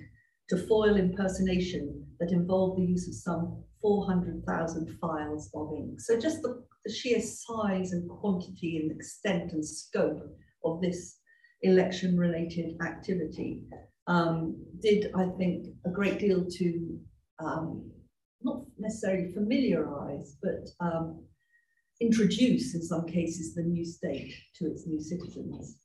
to 0.49 0.57
foil 0.57 0.97
impersonation 0.97 2.07
that 2.21 2.33
involved 2.33 2.81
the 2.81 2.85
use 2.85 3.09
of 3.09 3.14
some 3.14 3.64
400,000 3.81 4.99
files 5.01 5.51
of 5.55 5.73
ink. 5.77 6.01
So 6.01 6.18
just 6.18 6.42
the, 6.42 6.62
the, 6.85 6.92
sheer 6.92 7.21
size 7.21 7.92
and 7.92 8.09
quantity 8.09 8.79
and 8.79 8.92
extent 8.92 9.53
and 9.53 9.66
scope 9.66 10.23
of 10.64 10.81
this 10.81 11.18
election 11.62 12.16
related 12.16 12.77
activity 12.85 13.64
um, 14.12 14.57
did, 14.81 15.11
I 15.14 15.27
think, 15.38 15.68
a 15.87 15.90
great 15.90 16.18
deal 16.18 16.44
to 16.59 16.98
um, 17.38 17.90
not 18.42 18.62
necessarily 18.79 19.33
familiarize, 19.33 20.37
but 20.42 20.68
um, 20.81 21.25
introduce 22.01 22.75
in 22.75 22.83
some 22.83 23.07
cases 23.07 23.55
the 23.55 23.62
new 23.62 23.85
state 23.85 24.35
to 24.57 24.66
its 24.66 24.87
new 24.87 25.01
citizens. 25.01 25.79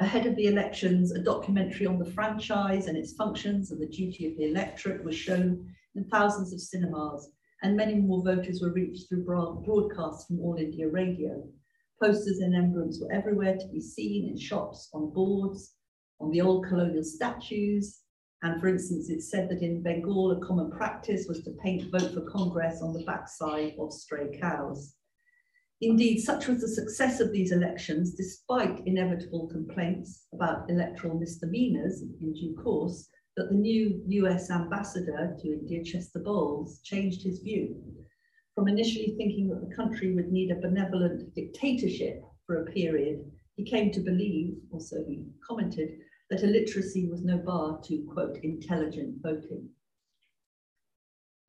Ahead 0.00 0.26
of 0.26 0.34
the 0.34 0.46
elections, 0.46 1.12
a 1.12 1.22
documentary 1.22 1.86
on 1.86 1.98
the 1.98 2.10
franchise 2.10 2.86
and 2.86 2.96
its 2.96 3.12
functions 3.12 3.70
and 3.70 3.80
the 3.80 3.94
duty 4.00 4.26
of 4.26 4.36
the 4.36 4.48
electorate 4.50 5.04
was 5.04 5.14
shown 5.14 5.72
in 5.94 6.04
thousands 6.06 6.52
of 6.52 6.60
cinemas, 6.60 7.30
and 7.62 7.76
many 7.76 7.94
more 7.94 8.24
voters 8.24 8.60
were 8.60 8.72
reached 8.72 9.08
through 9.08 9.24
broadcasts 9.24 10.26
from 10.26 10.40
All 10.40 10.56
India 10.56 10.88
Radio. 10.88 11.44
Posters 12.02 12.38
and 12.38 12.56
emblems 12.56 12.98
were 13.00 13.12
everywhere 13.12 13.56
to 13.56 13.68
be 13.68 13.80
seen 13.80 14.26
in 14.30 14.38
shops, 14.38 14.88
on 14.94 15.12
boards, 15.12 15.74
on 16.20 16.30
the 16.30 16.40
old 16.40 16.66
colonial 16.66 17.04
statues. 17.04 18.00
And 18.42 18.60
for 18.60 18.68
instance, 18.68 19.10
it's 19.10 19.30
said 19.30 19.48
that 19.50 19.62
in 19.62 19.82
Bengal, 19.82 20.32
a 20.32 20.46
common 20.46 20.70
practice 20.70 21.26
was 21.28 21.42
to 21.44 21.56
paint 21.62 21.90
vote 21.90 22.14
for 22.14 22.22
Congress 22.22 22.80
on 22.82 22.92
the 22.92 23.04
backside 23.04 23.74
of 23.78 23.92
stray 23.92 24.38
cows. 24.40 24.94
Indeed, 25.82 26.20
such 26.20 26.46
was 26.46 26.60
the 26.60 26.68
success 26.68 27.20
of 27.20 27.32
these 27.32 27.52
elections, 27.52 28.14
despite 28.14 28.86
inevitable 28.86 29.48
complaints 29.48 30.26
about 30.34 30.68
electoral 30.70 31.18
misdemeanors 31.18 32.02
in 32.02 32.32
due 32.34 32.54
course, 32.62 33.08
that 33.36 33.48
the 33.48 33.56
new 33.56 34.02
US 34.06 34.50
ambassador 34.50 35.36
to 35.38 35.48
India, 35.48 35.82
Chester 35.82 36.18
Bowles, 36.18 36.80
changed 36.82 37.22
his 37.22 37.38
view 37.38 37.76
from 38.54 38.68
initially 38.68 39.14
thinking 39.16 39.48
that 39.48 39.66
the 39.66 39.74
country 39.74 40.14
would 40.14 40.30
need 40.30 40.50
a 40.50 40.60
benevolent 40.60 41.34
dictatorship 41.34 42.22
for 42.46 42.62
a 42.62 42.72
period. 42.72 43.24
He 43.56 43.64
came 43.64 43.90
to 43.92 44.00
believe, 44.00 44.54
also 44.70 44.96
he 45.08 45.24
commented, 45.46 45.90
that 46.30 46.44
illiteracy 46.44 47.06
was 47.06 47.24
no 47.24 47.38
bar 47.38 47.80
to, 47.84 48.06
quote, 48.12 48.38
intelligent 48.42 49.16
voting. 49.20 49.68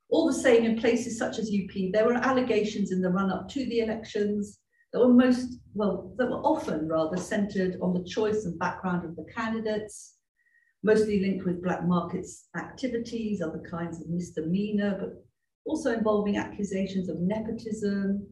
All 0.09 0.27
the 0.27 0.33
same, 0.33 0.65
in 0.65 0.79
places 0.79 1.17
such 1.17 1.39
as 1.39 1.53
UP, 1.53 1.91
there 1.93 2.05
were 2.05 2.15
allegations 2.15 2.91
in 2.91 3.01
the 3.01 3.09
run 3.09 3.31
up 3.31 3.47
to 3.49 3.65
the 3.65 3.79
elections 3.79 4.59
that 4.91 4.99
were 4.99 5.13
most, 5.13 5.59
well, 5.73 6.13
that 6.17 6.29
were 6.29 6.41
often 6.41 6.87
rather 6.87 7.15
centered 7.15 7.77
on 7.81 7.93
the 7.93 8.03
choice 8.03 8.43
and 8.43 8.59
background 8.59 9.05
of 9.05 9.15
the 9.15 9.25
candidates, 9.33 10.15
mostly 10.83 11.21
linked 11.21 11.45
with 11.45 11.63
black 11.63 11.85
markets 11.85 12.49
activities, 12.57 13.41
other 13.41 13.61
kinds 13.69 14.01
of 14.01 14.09
misdemeanor, 14.09 14.97
but 14.99 15.25
also 15.65 15.93
involving 15.93 16.37
accusations 16.37 17.07
of 17.07 17.19
nepotism 17.19 18.27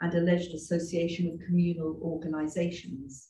and 0.00 0.14
alleged 0.14 0.54
association 0.54 1.30
with 1.30 1.46
communal 1.46 2.00
organizations. 2.02 3.29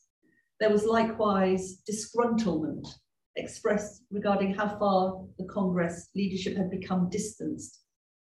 There 0.61 0.69
was 0.69 0.85
likewise 0.85 1.81
disgruntlement 1.89 2.87
expressed 3.35 4.03
regarding 4.11 4.53
how 4.53 4.77
far 4.77 5.25
the 5.39 5.45
Congress 5.45 6.09
leadership 6.15 6.55
had 6.55 6.69
become 6.69 7.09
distanced 7.09 7.79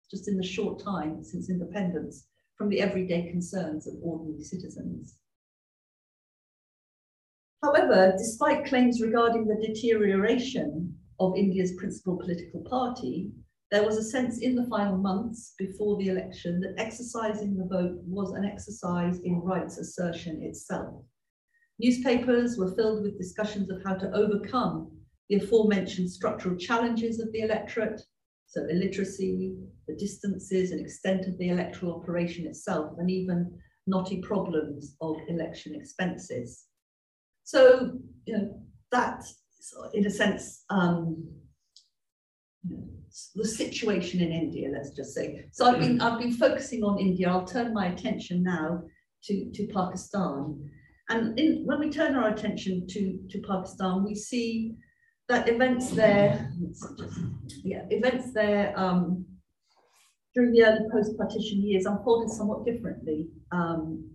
just 0.09 0.29
in 0.29 0.37
the 0.37 0.47
short 0.47 0.81
time 0.81 1.25
since 1.25 1.51
independence 1.51 2.29
from 2.57 2.69
the 2.69 2.81
everyday 2.81 3.29
concerns 3.33 3.89
of 3.89 3.95
ordinary 4.01 4.45
citizens. 4.45 5.17
However, 7.65 8.15
despite 8.17 8.65
claims 8.65 9.03
regarding 9.03 9.49
the 9.49 9.67
deterioration 9.67 10.97
of 11.19 11.37
India's 11.37 11.75
principal 11.79 12.17
political 12.17 12.61
party, 12.61 13.33
there 13.73 13.85
was 13.85 13.97
a 13.97 14.05
sense 14.05 14.39
in 14.39 14.55
the 14.55 14.69
final 14.69 14.99
months 14.99 15.55
before 15.59 15.97
the 15.97 16.11
election 16.11 16.61
that 16.61 16.79
exercising 16.79 17.57
the 17.57 17.67
vote 17.67 17.99
was 18.07 18.31
an 18.35 18.45
exercise 18.45 19.19
in 19.25 19.41
rights 19.41 19.79
assertion 19.79 20.41
itself. 20.45 21.03
Newspapers 21.81 22.59
were 22.59 22.75
filled 22.75 23.03
with 23.03 23.19
discussions 23.19 23.71
of 23.71 23.83
how 23.85 23.95
to 23.95 24.13
overcome 24.13 24.93
the 25.29 25.37
aforementioned 25.37 26.11
structural 26.11 26.57
challenges 26.57 27.21
of 27.21 27.33
the 27.33 27.41
electorate 27.41 28.03
so 28.51 28.67
illiteracy, 28.69 29.55
the 29.87 29.95
distances 29.95 30.73
and 30.73 30.81
extent 30.81 31.29
of 31.29 31.39
the 31.39 31.51
electoral 31.51 31.95
operation 31.95 32.49
itself, 32.49 32.97
and 32.99 33.09
even 33.09 33.57
knotty 33.87 34.21
problems 34.21 34.97
of 35.01 35.19
election 35.29 35.77
expenses. 35.77 36.65
So, 37.45 37.93
you 38.27 38.37
know, 38.37 38.61
that, 38.91 39.23
in 39.95 40.05
a 40.05 40.11
sense, 40.11 40.65
um, 40.69 41.29
the 43.37 43.47
situation 43.47 44.21
in 44.21 44.33
India, 44.33 44.69
let's 44.73 44.91
just 44.91 45.15
say. 45.15 45.47
So 45.53 45.67
I've 45.67 45.79
been, 45.79 46.01
I've 46.01 46.19
been 46.19 46.33
focusing 46.33 46.83
on 46.83 46.99
India. 46.99 47.31
I'll 47.31 47.45
turn 47.45 47.73
my 47.73 47.87
attention 47.87 48.43
now 48.43 48.83
to, 49.25 49.51
to 49.53 49.67
Pakistan. 49.69 50.71
And 51.11 51.39
in, 51.39 51.67
when 51.67 51.81
we 51.81 51.91
turn 51.91 52.15
our 52.15 52.29
attention 52.29 52.87
to, 52.87 53.19
to 53.31 53.39
Pakistan, 53.41 54.05
we 54.05 54.15
see 54.15 54.77
that 55.29 55.49
events 55.49 55.91
there, 55.91 56.51
yeah, 57.65 57.83
events 57.91 58.33
there 58.33 58.73
um, 58.77 59.25
during 60.35 60.53
the 60.53 60.65
early 60.65 60.87
post-partition 60.93 61.63
years 61.63 61.87
unfolded 61.87 62.31
somewhat 62.31 62.65
differently. 62.65 63.29
Um, 63.51 64.09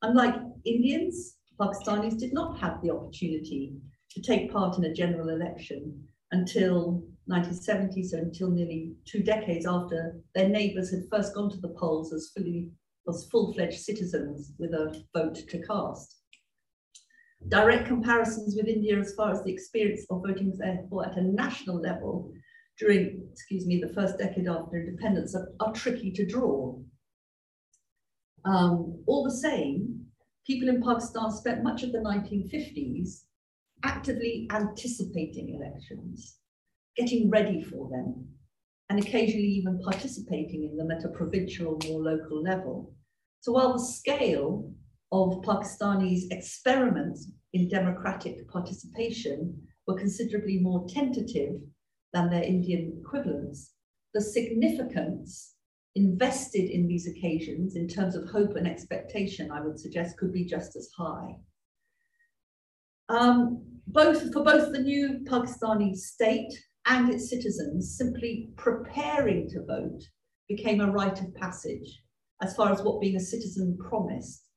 unlike 0.00 0.36
Indians, 0.64 1.36
Pakistanis 1.60 2.18
did 2.18 2.32
not 2.32 2.58
have 2.58 2.80
the 2.82 2.90
opportunity 2.90 3.74
to 4.10 4.22
take 4.22 4.50
part 4.50 4.78
in 4.78 4.84
a 4.84 4.94
general 4.94 5.28
election 5.28 6.02
until 6.32 7.02
1970, 7.26 8.04
so 8.04 8.18
until 8.18 8.50
nearly 8.50 8.94
two 9.04 9.22
decades 9.22 9.66
after 9.66 10.16
their 10.34 10.48
neighbours 10.48 10.90
had 10.90 11.00
first 11.10 11.34
gone 11.34 11.50
to 11.50 11.60
the 11.60 11.74
polls 11.78 12.12
as 12.14 12.30
fully 12.34 12.70
as 13.06 13.28
full-fledged 13.30 13.80
citizens 13.80 14.52
with 14.58 14.72
a 14.72 15.02
vote 15.14 15.34
to 15.34 15.62
cast. 15.66 16.17
Direct 17.46 17.86
comparisons 17.86 18.56
with 18.56 18.66
India 18.66 18.98
as 18.98 19.14
far 19.14 19.32
as 19.32 19.42
the 19.44 19.52
experience 19.52 20.04
of 20.10 20.22
voting 20.26 20.52
therefore 20.58 21.06
at 21.06 21.16
a 21.16 21.22
national 21.22 21.80
level 21.80 22.32
during, 22.78 23.26
excuse 23.32 23.66
me, 23.66 23.80
the 23.80 23.92
first 23.94 24.18
decade 24.18 24.48
after 24.48 24.76
independence 24.76 25.34
are, 25.34 25.48
are 25.60 25.72
tricky 25.72 26.10
to 26.12 26.26
draw. 26.26 26.78
Um, 28.44 29.02
all 29.06 29.24
the 29.24 29.34
same, 29.34 30.06
people 30.46 30.68
in 30.68 30.82
Pakistan 30.82 31.30
spent 31.30 31.62
much 31.62 31.82
of 31.82 31.92
the 31.92 31.98
1950s 31.98 33.22
actively 33.84 34.48
anticipating 34.50 35.54
elections, 35.54 36.38
getting 36.96 37.30
ready 37.30 37.62
for 37.62 37.88
them, 37.90 38.26
and 38.90 38.98
occasionally 38.98 39.46
even 39.46 39.80
participating 39.80 40.64
in 40.64 40.76
them 40.76 40.90
at 40.90 41.04
a 41.04 41.08
provincial 41.08 41.78
or 41.88 42.00
local 42.00 42.42
level. 42.42 42.94
So 43.40 43.52
while 43.52 43.74
the 43.74 43.84
scale 43.84 44.72
of 45.10 45.42
Pakistanis' 45.42 46.30
experiments 46.30 47.30
in 47.52 47.68
democratic 47.68 48.48
participation 48.48 49.60
were 49.86 49.98
considerably 49.98 50.58
more 50.58 50.86
tentative 50.88 51.54
than 52.12 52.30
their 52.30 52.42
Indian 52.42 53.00
equivalents, 53.00 53.72
the 54.14 54.20
significance 54.20 55.54
invested 55.94 56.70
in 56.70 56.86
these 56.86 57.08
occasions 57.08 57.76
in 57.76 57.88
terms 57.88 58.14
of 58.14 58.28
hope 58.28 58.56
and 58.56 58.66
expectation, 58.66 59.50
I 59.50 59.60
would 59.60 59.78
suggest, 59.78 60.18
could 60.18 60.32
be 60.32 60.44
just 60.44 60.76
as 60.76 60.90
high. 60.96 61.36
Um, 63.08 63.64
both 63.86 64.32
for 64.32 64.44
both 64.44 64.72
the 64.72 64.82
new 64.82 65.20
Pakistani 65.24 65.96
state 65.96 66.52
and 66.86 67.12
its 67.12 67.30
citizens, 67.30 67.96
simply 67.96 68.50
preparing 68.56 69.48
to 69.50 69.64
vote 69.64 70.02
became 70.48 70.80
a 70.80 70.90
rite 70.90 71.20
of 71.20 71.34
passage 71.34 72.02
as 72.42 72.54
far 72.54 72.70
as 72.70 72.82
what 72.82 73.00
being 73.00 73.16
a 73.16 73.20
citizen 73.20 73.76
promised 73.78 74.47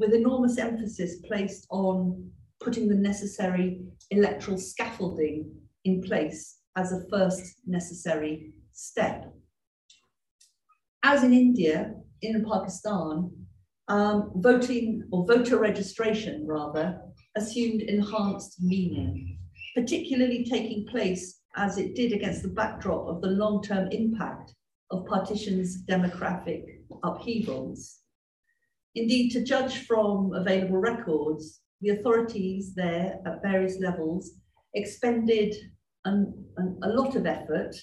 with 0.00 0.14
enormous 0.14 0.56
emphasis 0.56 1.16
placed 1.28 1.66
on 1.70 2.30
putting 2.60 2.88
the 2.88 2.94
necessary 2.94 3.82
electoral 4.10 4.56
scaffolding 4.56 5.52
in 5.84 6.00
place 6.00 6.60
as 6.76 6.92
a 6.92 7.06
first 7.10 7.60
necessary 7.66 8.52
step. 8.72 9.32
As 11.02 11.22
in 11.22 11.34
India, 11.34 11.94
in 12.22 12.44
Pakistan, 12.50 13.30
um, 13.88 14.32
voting 14.36 15.04
or 15.12 15.26
voter 15.26 15.58
registration 15.58 16.46
rather 16.46 16.98
assumed 17.36 17.82
enhanced 17.82 18.62
meaning, 18.62 19.38
particularly 19.74 20.44
taking 20.44 20.86
place 20.86 21.40
as 21.56 21.76
it 21.76 21.94
did 21.94 22.12
against 22.12 22.42
the 22.42 22.48
backdrop 22.48 23.06
of 23.06 23.20
the 23.20 23.28
long-term 23.28 23.88
impact 23.90 24.54
of 24.90 25.06
partition's 25.06 25.84
demographic 25.84 26.62
upheavals. 27.02 27.99
Indeed, 28.94 29.30
to 29.32 29.44
judge 29.44 29.86
from 29.86 30.32
available 30.34 30.78
records, 30.78 31.60
the 31.80 31.90
authorities 31.90 32.74
there 32.74 33.20
at 33.26 33.42
various 33.42 33.78
levels 33.80 34.32
expended 34.74 35.54
an, 36.04 36.44
an, 36.56 36.78
a 36.82 36.88
lot 36.88 37.14
of 37.16 37.26
effort 37.26 37.74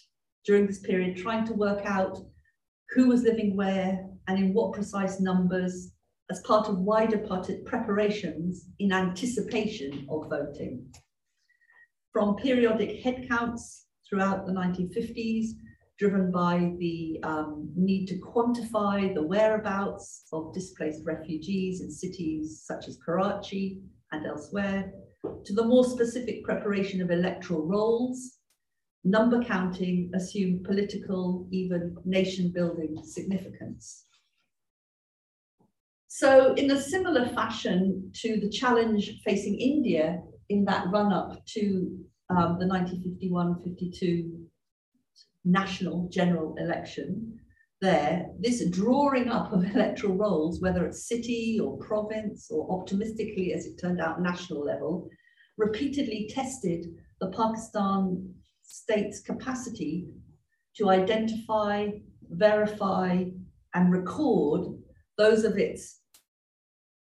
during 0.46 0.68
this 0.68 0.80
period 0.80 1.18
trying 1.18 1.46
to 1.46 1.54
work 1.54 1.86
out 1.86 2.18
who 2.92 3.08
was 3.08 3.24
living 3.24 3.56
where 3.56 4.06
and 4.28 4.40
in 4.40 4.54
what 4.54 4.74
precise 4.74 5.20
numbers 5.20 5.94
as 6.30 6.42
part 6.42 6.68
of 6.68 6.80
wider 6.80 7.18
preparations 7.66 8.68
in 8.80 8.92
anticipation 8.92 10.06
of 10.10 10.30
voting. 10.30 10.86
From 12.12 12.36
periodic 12.36 13.04
headcounts 13.04 13.84
throughout 14.08 14.46
the 14.46 14.52
1950s 14.52 15.52
driven 15.98 16.32
by 16.32 16.74
the 16.78 17.20
um, 17.24 17.70
need 17.76 18.06
to 18.08 18.20
quantify 18.20 19.14
the 19.14 19.22
whereabouts 19.22 20.26
of 20.32 20.54
displaced 20.54 21.02
refugees 21.06 21.82
in 21.82 21.90
cities 21.90 22.62
such 22.64 22.88
as 22.88 23.00
Karachi 23.04 23.82
and 24.12 24.26
elsewhere, 24.26 24.92
to 25.44 25.54
the 25.54 25.66
more 25.66 25.84
specific 25.84 26.44
preparation 26.44 27.02
of 27.02 27.10
electoral 27.10 27.66
rolls, 27.66 28.38
number 29.04 29.44
counting 29.44 30.12
assumed 30.14 30.64
political, 30.64 31.48
even 31.52 31.96
nation 32.06 32.52
building 32.54 32.96
significance. 33.04 34.06
So 36.08 36.54
in 36.54 36.72
a 36.72 36.82
similar 36.82 37.28
fashion 37.30 38.12
to 38.16 38.40
the 38.40 38.50
challenge 38.50 39.20
facing 39.26 39.60
India 39.60 40.22
in 40.50 40.64
that 40.66 40.88
run 40.92 41.12
up 41.12 41.46
to 41.48 41.98
um, 42.30 42.58
the 42.60 42.66
1951-52 42.66 44.47
national 45.46 46.10
general 46.10 46.56
election 46.58 47.40
there, 47.80 48.28
this 48.40 48.68
drawing 48.70 49.30
up 49.30 49.54
of 49.54 49.64
electoral 49.76 50.16
rolls, 50.16 50.62
whether 50.62 50.86
it's 50.86 51.08
city 51.08 51.60
or 51.62 51.78
province 51.78 52.50
or 52.50 52.80
optimistically, 52.80 53.54
as 53.54 53.66
it 53.66 53.80
turned 53.80 54.02
out, 54.02 54.22
national 54.22 54.64
level, 54.64 55.10
repeatedly 55.58 56.30
tested 56.34 56.86
the 57.20 57.30
Pakistan 57.30 58.34
state's 58.64 59.22
capacity 59.22 60.08
to 60.76 60.90
identify, 60.90 61.88
verify, 62.30 63.24
and 63.74 63.92
record 63.92 64.78
those 65.18 65.44
of 65.44 65.58
its 65.58 66.02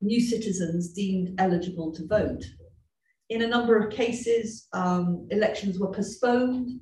new 0.01 0.21
citizens 0.21 0.93
deemed 0.93 1.35
eligible 1.39 1.93
to 1.93 2.07
vote. 2.07 2.45
In 3.29 3.43
a 3.43 3.47
number 3.47 3.77
of 3.77 3.93
cases, 3.93 4.69
um, 4.73 5.27
elections 5.31 5.79
were 5.79 5.93
postponed 5.93 6.81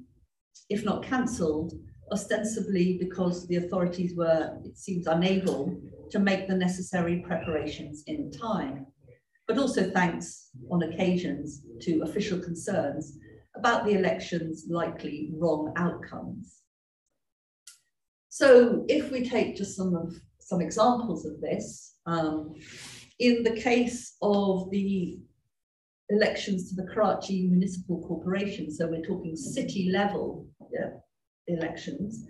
if 0.68 0.84
not 0.84 1.02
cancelled, 1.02 1.72
ostensibly 2.12 2.98
because 2.98 3.46
the 3.46 3.56
authorities 3.56 4.14
were, 4.16 4.58
it 4.64 4.76
seems, 4.78 5.06
unable 5.06 5.76
to 6.10 6.18
make 6.18 6.46
the 6.46 6.54
necessary 6.54 7.24
preparations 7.26 8.04
in 8.06 8.30
time. 8.30 8.86
but 9.48 9.58
also 9.58 9.88
thanks 9.90 10.50
on 10.72 10.82
occasions 10.82 11.62
to 11.80 12.02
official 12.02 12.38
concerns 12.40 13.16
about 13.54 13.84
the 13.84 13.92
election's 13.92 14.66
likely 14.68 15.30
wrong 15.38 15.72
outcomes. 15.76 16.62
So 18.28 18.84
if 18.88 19.10
we 19.10 19.28
take 19.28 19.56
just 19.56 19.76
some 19.76 19.94
of 19.94 20.14
some 20.40 20.60
examples 20.60 21.24
of 21.24 21.40
this, 21.40 21.94
um, 22.06 22.54
in 23.18 23.42
the 23.42 23.56
case 23.60 24.16
of 24.20 24.70
the 24.70 25.18
elections 26.10 26.68
to 26.68 26.76
the 26.76 26.88
Karachi 26.92 27.48
Municipal 27.48 28.06
Corporation, 28.06 28.70
so 28.70 28.86
we're 28.86 29.02
talking 29.02 29.36
city 29.36 29.90
level 29.92 30.46
yeah, 30.72 30.90
elections 31.48 32.26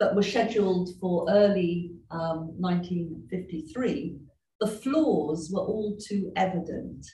that 0.00 0.14
were 0.14 0.22
scheduled 0.22 0.90
for 1.00 1.26
early 1.28 1.92
um, 2.10 2.52
1953, 2.58 4.16
the 4.60 4.66
flaws 4.66 5.50
were 5.52 5.60
all 5.60 5.96
too 6.00 6.32
evident. 6.36 7.04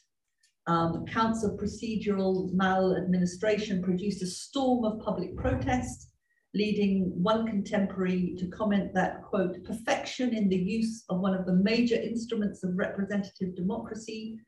Um, 0.67 1.05
counts 1.07 1.45
of 1.45 1.53
procedural 1.53 2.53
maladministration 2.53 3.83
produced 3.83 4.23
a 4.23 4.27
storm 4.27 4.85
of 4.85 5.01
public 5.01 5.37
protest, 5.37 6.11
leading 6.55 7.11
one 7.23 7.47
contemporary 7.47 8.35
to 8.39 8.47
comment 8.49 8.95
that, 8.95 9.23
quote, 9.23 9.63
perfection 9.65 10.35
in 10.35 10.49
the 10.49 10.57
use 10.57 11.05
of 11.11 11.21
one 11.21 11.35
of 11.35 11.45
the 11.45 11.61
major 11.63 11.97
instruments 11.97 12.65
of 12.65 12.77
representative 12.77 13.55
democracy, 13.57 14.39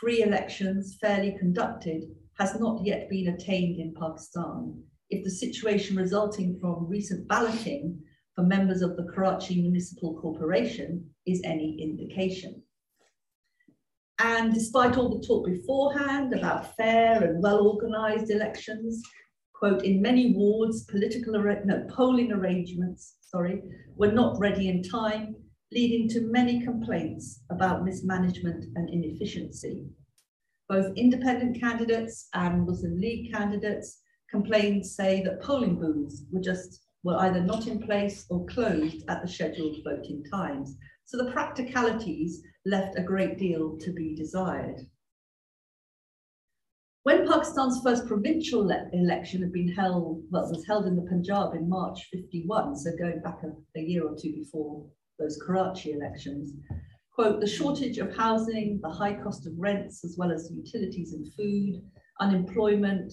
free 0.00 0.22
elections 0.22 0.96
fairly 1.00 1.36
conducted, 1.38 2.04
has 2.38 2.58
not 2.58 2.84
yet 2.84 3.08
been 3.08 3.28
attained 3.28 3.78
in 3.78 3.94
Pakistan. 3.94 4.82
If 5.10 5.24
the 5.24 5.30
situation 5.30 5.96
resulting 5.96 6.58
from 6.58 6.88
recent 6.88 7.28
balloting 7.28 7.98
for 8.34 8.42
members 8.42 8.82
of 8.82 8.96
the 8.96 9.04
Karachi 9.14 9.60
Municipal 9.60 10.18
Corporation 10.20 11.08
is 11.26 11.40
any 11.44 11.80
indication. 11.80 12.62
And 14.18 14.54
despite 14.54 14.96
all 14.96 15.18
the 15.18 15.26
talk 15.26 15.46
beforehand 15.46 16.32
about 16.32 16.76
fair 16.76 17.22
and 17.22 17.42
well-organized 17.42 18.30
elections, 18.30 19.02
quote, 19.52 19.84
in 19.84 20.00
many 20.00 20.32
wards, 20.34 20.84
political, 20.84 21.32
no, 21.32 21.86
polling 21.90 22.32
arrangements, 22.32 23.16
sorry, 23.20 23.62
were 23.96 24.12
not 24.12 24.38
ready 24.38 24.68
in 24.68 24.82
time, 24.82 25.34
leading 25.72 26.06
to 26.06 26.20
many 26.30 26.62
complaints 26.62 27.40
about 27.50 27.84
mismanagement 27.84 28.66
and 28.76 28.90
inefficiency. 28.90 29.86
Both 30.68 30.96
independent 30.96 31.58
candidates 31.58 32.28
and 32.34 32.66
Muslim 32.66 32.98
League 32.98 33.32
candidates 33.32 34.00
complained, 34.30 34.84
say 34.84 35.22
that 35.22 35.40
polling 35.42 35.80
booths 35.80 36.24
were 36.30 36.40
just 36.40 36.84
were 37.04 37.16
either 37.18 37.40
not 37.40 37.66
in 37.66 37.80
place 37.80 38.26
or 38.30 38.46
closed 38.46 39.02
at 39.08 39.22
the 39.22 39.28
scheduled 39.28 39.76
voting 39.82 40.22
times. 40.30 40.76
So 41.04 41.16
the 41.16 41.32
practicalities 41.32 42.42
left 42.64 42.98
a 42.98 43.02
great 43.02 43.38
deal 43.38 43.76
to 43.78 43.92
be 43.92 44.14
desired. 44.14 44.80
When 47.02 47.26
Pakistan's 47.26 47.80
first 47.82 48.06
provincial 48.06 48.70
election 48.92 49.42
had 49.42 49.52
been 49.52 49.72
held, 49.72 50.22
well, 50.30 50.48
was 50.48 50.64
held 50.64 50.86
in 50.86 50.94
the 50.94 51.02
Punjab 51.10 51.54
in 51.54 51.68
March 51.68 52.08
51, 52.12 52.76
so 52.76 52.90
going 52.96 53.20
back 53.20 53.40
a, 53.42 53.78
a 53.78 53.82
year 53.82 54.06
or 54.06 54.14
two 54.16 54.32
before 54.34 54.86
those 55.18 55.40
Karachi 55.44 55.92
elections, 55.92 56.52
quote, 57.14 57.40
the 57.40 57.46
shortage 57.46 57.98
of 57.98 58.14
housing, 58.16 58.80
the 58.82 58.90
high 58.90 59.14
cost 59.14 59.46
of 59.46 59.52
rents, 59.56 60.04
as 60.04 60.16
well 60.18 60.32
as 60.32 60.50
utilities 60.52 61.12
and 61.12 61.32
food, 61.34 61.82
unemployment, 62.20 63.12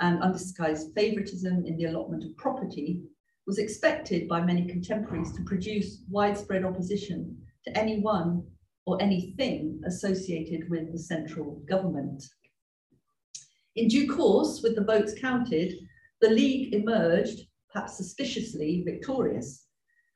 and 0.00 0.22
undisguised 0.22 0.92
favoritism 0.94 1.64
in 1.66 1.76
the 1.76 1.84
allotment 1.84 2.24
of 2.24 2.36
property 2.36 3.02
was 3.46 3.58
expected 3.58 4.28
by 4.28 4.40
many 4.40 4.66
contemporaries 4.66 5.32
to 5.32 5.42
produce 5.44 6.02
widespread 6.08 6.64
opposition 6.64 7.36
to 7.66 7.78
anyone 7.78 8.42
or 8.86 9.00
anything 9.02 9.80
associated 9.86 10.68
with 10.70 10.90
the 10.92 10.98
central 10.98 11.62
government. 11.68 12.22
In 13.76 13.88
due 13.88 14.12
course, 14.12 14.60
with 14.62 14.74
the 14.74 14.84
votes 14.84 15.14
counted, 15.20 15.74
the 16.20 16.30
League 16.30 16.74
emerged, 16.74 17.40
perhaps 17.72 17.96
suspiciously, 17.96 18.82
victorious, 18.84 19.66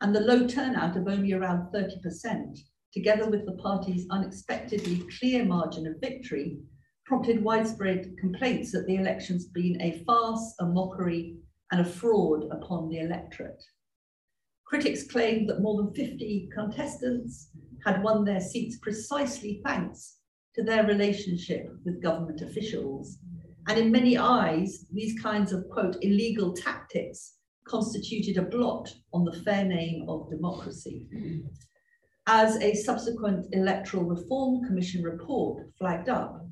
and 0.05 0.15
the 0.15 0.21
low 0.21 0.47
turnout 0.47 0.99
of 0.99 1.09
only 1.09 1.33
around 1.33 1.73
30%, 1.73 2.59
together 2.93 3.27
with 3.27 3.47
the 3.47 3.53
party's 3.53 4.07
unexpectedly 4.11 5.03
clear 5.19 5.47
margin 5.47 5.87
of 5.87 5.99
victory, 5.99 6.59
prompted 7.07 7.43
widespread 7.43 8.15
complaints 8.21 8.71
that 8.71 8.87
the 8.87 8.97
elections 8.97 9.47
been 9.47 9.81
a 9.81 10.05
farce, 10.07 10.57
a 10.61 10.67
mockery, 10.67 11.37
and 11.73 11.81
a 11.81 11.85
fraud 11.87 12.45
upon 12.51 12.91
the 12.91 12.99
electorate. 12.99 13.65
Critics 14.67 15.11
claimed 15.11 15.49
that 15.49 15.63
more 15.63 15.83
than 15.83 15.95
50 15.95 16.51
contestants 16.55 17.49
had 17.87 18.03
won 18.03 18.27
their 18.27 18.41
seats 18.41 18.77
precisely 18.83 19.63
thanks 19.65 20.19
to 20.55 20.63
their 20.63 20.85
relationship 20.85 21.67
with 21.87 22.03
government 22.03 22.43
officials. 22.43 23.17
And 23.69 23.79
in 23.79 23.91
many 23.91 24.19
eyes, 24.19 24.85
these 24.93 25.19
kinds 25.19 25.55
of, 25.55 25.65
quote, 25.71 25.97
illegal 26.03 26.53
tactics 26.53 27.34
constituted 27.67 28.37
a 28.37 28.43
blot 28.43 28.93
on 29.13 29.25
the 29.25 29.41
fair 29.43 29.65
name 29.65 30.05
of 30.09 30.31
democracy. 30.31 31.07
Mm-hmm. 31.15 31.47
As 32.27 32.57
a 32.57 32.75
subsequent 32.75 33.47
Electoral 33.53 34.05
Reform 34.05 34.65
Commission 34.67 35.03
report 35.03 35.67
flagged 35.79 36.09
up, 36.09 36.47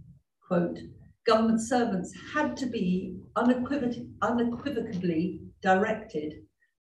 quote, 0.46 0.78
government 1.26 1.60
servants 1.60 2.12
had 2.34 2.56
to 2.58 2.66
be 2.66 3.16
unequivocally, 3.36 4.08
unequivocally 4.20 5.40
directed 5.62 6.34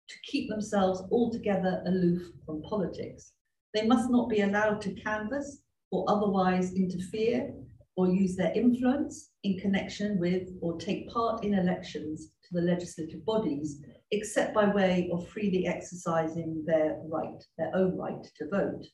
to 0.10 0.16
keep 0.24 0.50
themselves 0.50 1.04
altogether 1.12 1.84
aloof 1.86 2.22
from 2.46 2.62
politics. 2.64 3.34
They 3.74 3.88
must 3.88 4.10
not 4.10 4.28
be 4.28 4.42
allowed 4.42 4.82
to 4.82 4.94
canvass 4.96 5.62
or 5.92 6.06
otherwise 6.10 6.74
interfere 6.74 7.54
or 7.96 8.10
use 8.10 8.36
their 8.36 8.52
influence 8.54 9.30
in 9.44 9.60
connection 9.60 10.20
with 10.20 10.50
or 10.62 10.78
take 10.78 11.10
part 11.10 11.46
in 11.46 11.54
elections 11.54 12.32
to 12.44 12.54
the 12.54 12.62
legislative 12.62 13.24
bodies, 13.26 13.80
except 14.12 14.54
by 14.54 14.66
way 14.66 15.10
of 15.14 15.28
freely 15.30 15.68
exercising 15.68 16.64
their 16.66 16.98
right, 17.06 17.44
their 17.58 17.72
own 17.76 17.98
right 17.98 18.24
to 18.38 18.50
vote. 18.50 18.86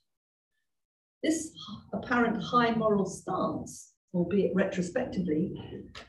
This 1.23 1.51
apparent 1.93 2.41
high 2.41 2.71
moral 2.75 3.05
stance 3.05 3.93
albeit 4.13 4.55
retrospectively, 4.55 5.53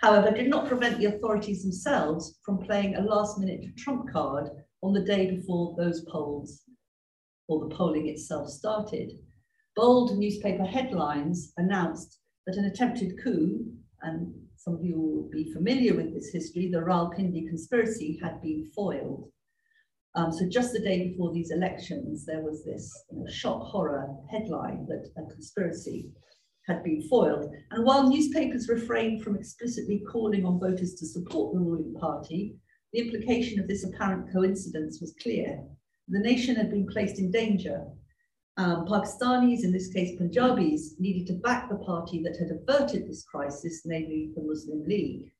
however, 0.00 0.30
did 0.30 0.48
not 0.48 0.66
prevent 0.66 0.98
the 0.98 1.06
authorities 1.06 1.62
themselves 1.62 2.38
from 2.42 2.58
playing 2.58 2.96
a 2.96 3.02
last 3.02 3.38
minute 3.38 3.76
trump 3.76 4.10
card 4.10 4.48
on 4.82 4.92
the 4.92 5.04
day 5.04 5.30
before 5.30 5.74
those 5.76 6.04
polls 6.10 6.62
or 7.48 7.60
the 7.60 7.74
polling 7.74 8.08
itself 8.08 8.48
started. 8.48 9.12
Bold 9.76 10.18
newspaper 10.18 10.64
headlines 10.64 11.52
announced 11.56 12.18
that 12.46 12.56
an 12.56 12.64
attempted 12.64 13.22
coup, 13.22 13.64
and 14.02 14.34
some 14.68 14.76
of 14.76 14.84
you 14.84 15.00
will 15.00 15.30
be 15.32 15.50
familiar 15.52 15.94
with 15.94 16.12
this 16.12 16.30
history, 16.30 16.68
the 16.70 16.78
Rawalpindi 16.78 17.48
conspiracy 17.48 18.18
had 18.22 18.42
been 18.42 18.70
foiled. 18.76 19.30
Um, 20.14 20.30
so 20.30 20.46
just 20.46 20.72
the 20.72 20.80
day 20.80 21.08
before 21.08 21.32
these 21.32 21.50
elections, 21.50 22.26
there 22.26 22.42
was 22.42 22.64
this 22.64 22.92
you 23.10 23.20
know, 23.20 23.30
shock 23.30 23.62
horror 23.62 24.08
headline 24.30 24.86
that 24.88 25.08
a 25.16 25.32
conspiracy 25.32 26.10
had 26.66 26.84
been 26.84 27.00
foiled. 27.08 27.50
And 27.70 27.82
while 27.82 28.10
newspapers 28.10 28.68
refrained 28.68 29.22
from 29.22 29.36
explicitly 29.36 30.02
calling 30.12 30.44
on 30.44 30.60
voters 30.60 30.94
to 30.96 31.06
support 31.06 31.54
the 31.54 31.60
ruling 31.60 31.94
party, 31.94 32.56
the 32.92 33.00
implication 33.00 33.60
of 33.60 33.68
this 33.68 33.84
apparent 33.84 34.30
coincidence 34.30 35.00
was 35.00 35.14
clear. 35.22 35.62
The 36.08 36.20
nation 36.20 36.56
had 36.56 36.70
been 36.70 36.86
placed 36.86 37.18
in 37.18 37.30
danger. 37.30 37.86
Um, 38.58 38.86
Pakistanis, 38.86 39.62
in 39.62 39.70
this 39.70 39.86
case 39.86 40.18
Punjabis, 40.18 40.96
needed 40.98 41.28
to 41.28 41.34
back 41.34 41.68
the 41.68 41.76
party 41.76 42.20
that 42.24 42.36
had 42.36 42.50
averted 42.50 43.08
this 43.08 43.22
crisis, 43.22 43.82
namely 43.84 44.30
the 44.34 44.42
Muslim 44.42 44.84
League. 44.84 45.30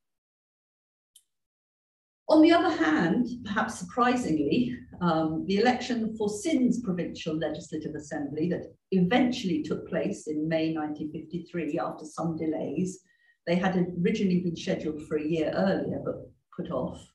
On 2.29 2.41
the 2.41 2.53
other 2.53 2.73
hand, 2.73 3.27
perhaps 3.43 3.77
surprisingly, 3.77 4.73
um, 5.01 5.45
the 5.47 5.57
election 5.57 6.15
for 6.15 6.29
Sindh's 6.29 6.79
Provincial 6.79 7.35
Legislative 7.35 7.93
Assembly 7.93 8.47
that 8.49 8.73
eventually 8.91 9.63
took 9.63 9.89
place 9.89 10.27
in 10.27 10.47
May 10.47 10.73
1953 10.73 11.77
after 11.77 12.05
some 12.05 12.37
delays, 12.37 13.01
they 13.45 13.55
had 13.55 13.75
originally 14.01 14.39
been 14.41 14.55
scheduled 14.55 15.01
for 15.07 15.17
a 15.17 15.27
year 15.27 15.51
earlier 15.55 16.01
but 16.05 16.31
put 16.55 16.71
off. 16.71 17.05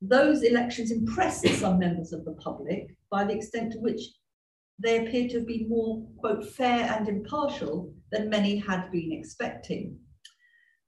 Those 0.00 0.42
elections 0.42 0.92
impressed 0.92 1.48
some 1.48 1.78
members 1.80 2.12
of 2.12 2.24
the 2.24 2.34
public 2.34 2.94
by 3.10 3.24
the 3.24 3.34
extent 3.34 3.72
to 3.72 3.78
which 3.78 4.02
they 4.78 5.04
appeared 5.04 5.30
to 5.30 5.38
have 5.38 5.46
been 5.46 5.68
more, 5.68 6.06
quote, 6.18 6.48
fair 6.52 6.92
and 6.92 7.08
impartial 7.08 7.92
than 8.10 8.30
many 8.30 8.56
had 8.56 8.90
been 8.90 9.12
expecting. 9.12 9.98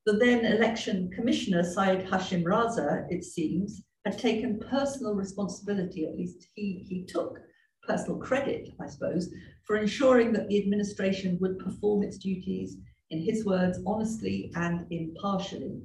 The 0.06 0.14
then 0.14 0.44
election 0.44 1.10
commissioner, 1.14 1.62
Syed 1.62 2.06
Hashim 2.06 2.44
Raza, 2.44 3.06
it 3.08 3.24
seems, 3.24 3.82
had 4.04 4.18
taken 4.18 4.60
personal 4.60 5.14
responsibility, 5.14 6.04
at 6.04 6.16
least 6.16 6.48
he, 6.54 6.84
he 6.88 7.06
took 7.06 7.38
personal 7.86 8.18
credit, 8.18 8.68
I 8.80 8.86
suppose, 8.86 9.30
for 9.66 9.76
ensuring 9.76 10.32
that 10.32 10.48
the 10.48 10.62
administration 10.62 11.38
would 11.40 11.58
perform 11.58 12.02
its 12.02 12.18
duties, 12.18 12.76
in 13.10 13.22
his 13.22 13.44
words, 13.44 13.78
honestly 13.86 14.50
and 14.56 14.86
impartially. 14.90 15.80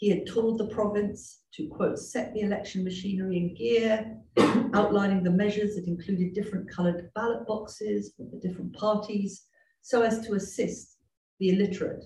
He 0.00 0.08
had 0.08 0.26
told 0.26 0.56
the 0.56 0.66
province 0.68 1.42
to, 1.52 1.68
quote, 1.68 1.98
set 1.98 2.32
the 2.32 2.40
election 2.40 2.82
machinery 2.82 3.36
in 3.36 3.54
gear, 3.54 4.16
outlining 4.74 5.22
the 5.22 5.30
measures 5.30 5.76
that 5.76 5.86
included 5.86 6.32
different 6.32 6.70
coloured 6.70 7.10
ballot 7.14 7.46
boxes 7.46 8.14
for 8.16 8.26
the 8.32 8.40
different 8.40 8.74
parties, 8.74 9.44
so 9.82 10.00
as 10.00 10.26
to 10.26 10.34
assist 10.34 10.96
the 11.38 11.50
illiterate. 11.50 12.02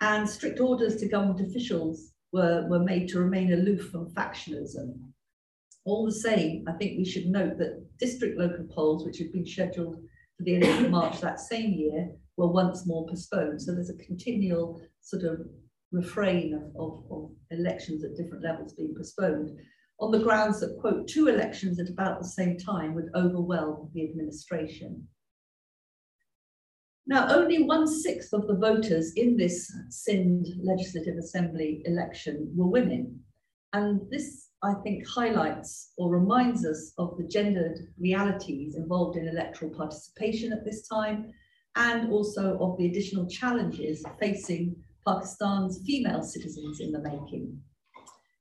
And 0.00 0.28
strict 0.28 0.60
orders 0.60 0.96
to 0.96 1.08
government 1.08 1.40
officials 1.40 2.12
were, 2.32 2.64
were 2.68 2.78
made 2.78 3.08
to 3.08 3.18
remain 3.18 3.52
aloof 3.52 3.90
from 3.90 4.14
factionalism. 4.14 5.00
All 5.84 6.06
the 6.06 6.12
same, 6.12 6.64
I 6.68 6.72
think 6.74 6.96
we 6.96 7.04
should 7.04 7.26
note 7.26 7.58
that 7.58 7.84
district 7.98 8.38
local 8.38 8.66
polls, 8.70 9.04
which 9.04 9.18
had 9.18 9.32
been 9.32 9.44
scheduled 9.44 9.96
for 10.36 10.44
the 10.44 10.54
end 10.54 10.84
of 10.84 10.90
March 10.92 11.20
that 11.20 11.40
same 11.40 11.72
year, 11.72 12.08
were 12.36 12.46
once 12.46 12.86
more 12.86 13.04
postponed. 13.08 13.60
So 13.60 13.74
there's 13.74 13.90
a 13.90 14.04
continual 14.04 14.80
sort 15.00 15.24
of 15.24 15.40
refrain 15.92 16.54
of, 16.54 16.64
of, 16.76 17.04
of 17.10 17.30
elections 17.50 18.02
at 18.04 18.16
different 18.16 18.42
levels 18.42 18.72
being 18.72 18.94
postponed 18.96 19.50
on 20.00 20.10
the 20.10 20.18
grounds 20.18 20.60
that, 20.60 20.76
quote, 20.80 21.06
two 21.06 21.28
elections 21.28 21.78
at 21.78 21.88
about 21.88 22.20
the 22.20 22.28
same 22.28 22.58
time 22.58 22.94
would 22.94 23.10
overwhelm 23.14 23.88
the 23.94 24.02
administration. 24.02 25.06
Now, 27.06 27.28
only 27.34 27.64
one 27.64 27.86
sixth 27.86 28.32
of 28.32 28.46
the 28.46 28.56
voters 28.56 29.12
in 29.14 29.36
this 29.36 29.72
Sindh 29.90 30.46
Legislative 30.62 31.16
Assembly 31.18 31.82
election 31.84 32.50
were 32.56 32.66
women. 32.66 33.20
And 33.72 34.00
this, 34.10 34.48
I 34.62 34.74
think, 34.82 35.06
highlights 35.06 35.92
or 35.96 36.10
reminds 36.10 36.64
us 36.64 36.92
of 36.98 37.16
the 37.16 37.24
gendered 37.24 37.78
realities 37.98 38.76
involved 38.76 39.16
in 39.16 39.28
electoral 39.28 39.70
participation 39.70 40.52
at 40.52 40.64
this 40.64 40.86
time, 40.88 41.32
and 41.76 42.12
also 42.12 42.58
of 42.58 42.76
the 42.76 42.86
additional 42.86 43.26
challenges 43.28 44.04
facing 44.20 44.76
Pakistan's 45.06 45.82
female 45.84 46.22
citizens 46.22 46.80
in 46.80 46.92
the 46.92 47.00
making. 47.00 47.58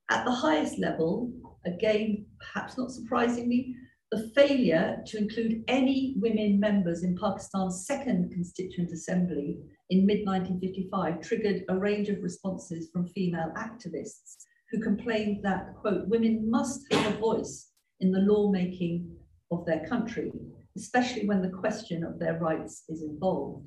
At 0.09 0.25
the 0.25 0.31
highest 0.31 0.77
level, 0.77 1.31
again, 1.65 2.25
perhaps 2.39 2.77
not 2.77 2.91
surprisingly, 2.91 3.75
the 4.11 4.29
failure 4.35 5.01
to 5.05 5.17
include 5.17 5.63
any 5.69 6.15
women 6.17 6.59
members 6.59 7.03
in 7.03 7.17
Pakistan's 7.17 7.85
second 7.87 8.31
Constituent 8.31 8.91
Assembly 8.91 9.57
in 9.89 10.05
mid-1955 10.05 11.21
triggered 11.21 11.63
a 11.69 11.77
range 11.77 12.09
of 12.09 12.21
responses 12.21 12.89
from 12.91 13.07
female 13.07 13.53
activists 13.57 14.35
who 14.69 14.81
complained 14.81 15.43
that, 15.43 15.73
quote, 15.79 16.07
women 16.07 16.49
must 16.49 16.81
have 16.91 17.13
a 17.13 17.17
voice 17.17 17.69
in 18.01 18.11
the 18.11 18.19
lawmaking 18.19 19.15
of 19.51 19.65
their 19.65 19.85
country, 19.87 20.31
especially 20.75 21.25
when 21.25 21.41
the 21.41 21.49
question 21.49 22.03
of 22.03 22.19
their 22.19 22.37
rights 22.37 22.83
is 22.89 23.03
involved. 23.03 23.65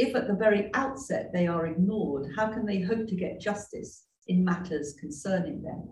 If 0.00 0.16
at 0.16 0.26
the 0.26 0.34
very 0.34 0.70
outset 0.72 1.30
they 1.30 1.46
are 1.46 1.66
ignored, 1.66 2.32
how 2.34 2.50
can 2.50 2.64
they 2.64 2.80
hope 2.80 3.06
to 3.06 3.14
get 3.14 3.38
justice 3.38 4.06
in 4.28 4.42
matters 4.42 4.94
concerning 4.98 5.60
them? 5.60 5.90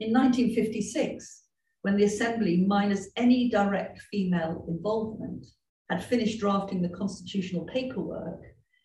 In 0.00 0.14
1956, 0.14 1.42
when 1.82 1.98
the 1.98 2.04
Assembly, 2.04 2.64
minus 2.66 3.10
any 3.18 3.50
direct 3.50 4.00
female 4.10 4.64
involvement, 4.66 5.44
had 5.90 6.02
finished 6.02 6.40
drafting 6.40 6.80
the 6.80 6.96
constitutional 6.96 7.66
paperwork, 7.66 8.40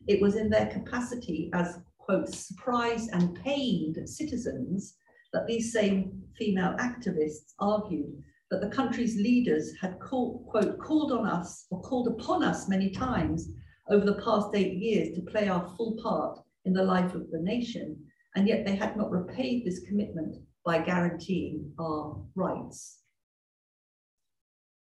it 0.10 0.22
was 0.22 0.36
in 0.36 0.50
their 0.50 0.68
capacity 0.68 1.50
as, 1.54 1.80
quote, 2.00 2.28
surprised 2.28 3.10
and 3.14 3.42
pained 3.46 3.98
citizens 4.10 4.98
that 5.32 5.48
these 5.48 5.72
same 5.72 6.22
female 6.38 6.76
activists 6.80 7.54
argued 7.60 8.22
that 8.52 8.60
the 8.60 8.76
country's 8.76 9.16
leaders 9.16 9.72
had 9.80 9.98
quote, 10.02 10.78
called 10.80 11.14
on 11.14 11.26
us 11.26 11.66
or 11.72 11.82
called 11.82 12.10
upon 12.10 12.44
us 12.44 12.68
many 12.68 12.90
times 12.90 13.48
over 13.90 14.06
the 14.06 14.22
past 14.22 14.50
eight 14.54 14.74
years 14.74 15.16
to 15.16 15.22
play 15.22 15.48
our 15.48 15.74
full 15.76 15.98
part 16.02 16.40
in 16.66 16.74
the 16.74 16.84
life 16.84 17.14
of 17.16 17.30
the 17.32 17.40
nation, 17.40 17.98
and 18.36 18.48
yet 18.48 18.66
they 18.66 18.76
had 18.76 18.96
not 18.96 19.12
repaid 19.12 19.66
this 19.66 19.80
commitment 19.88 20.36
by 20.66 20.80
guaranteeing 20.80 21.72
our 21.80 22.22
rights. 22.36 23.00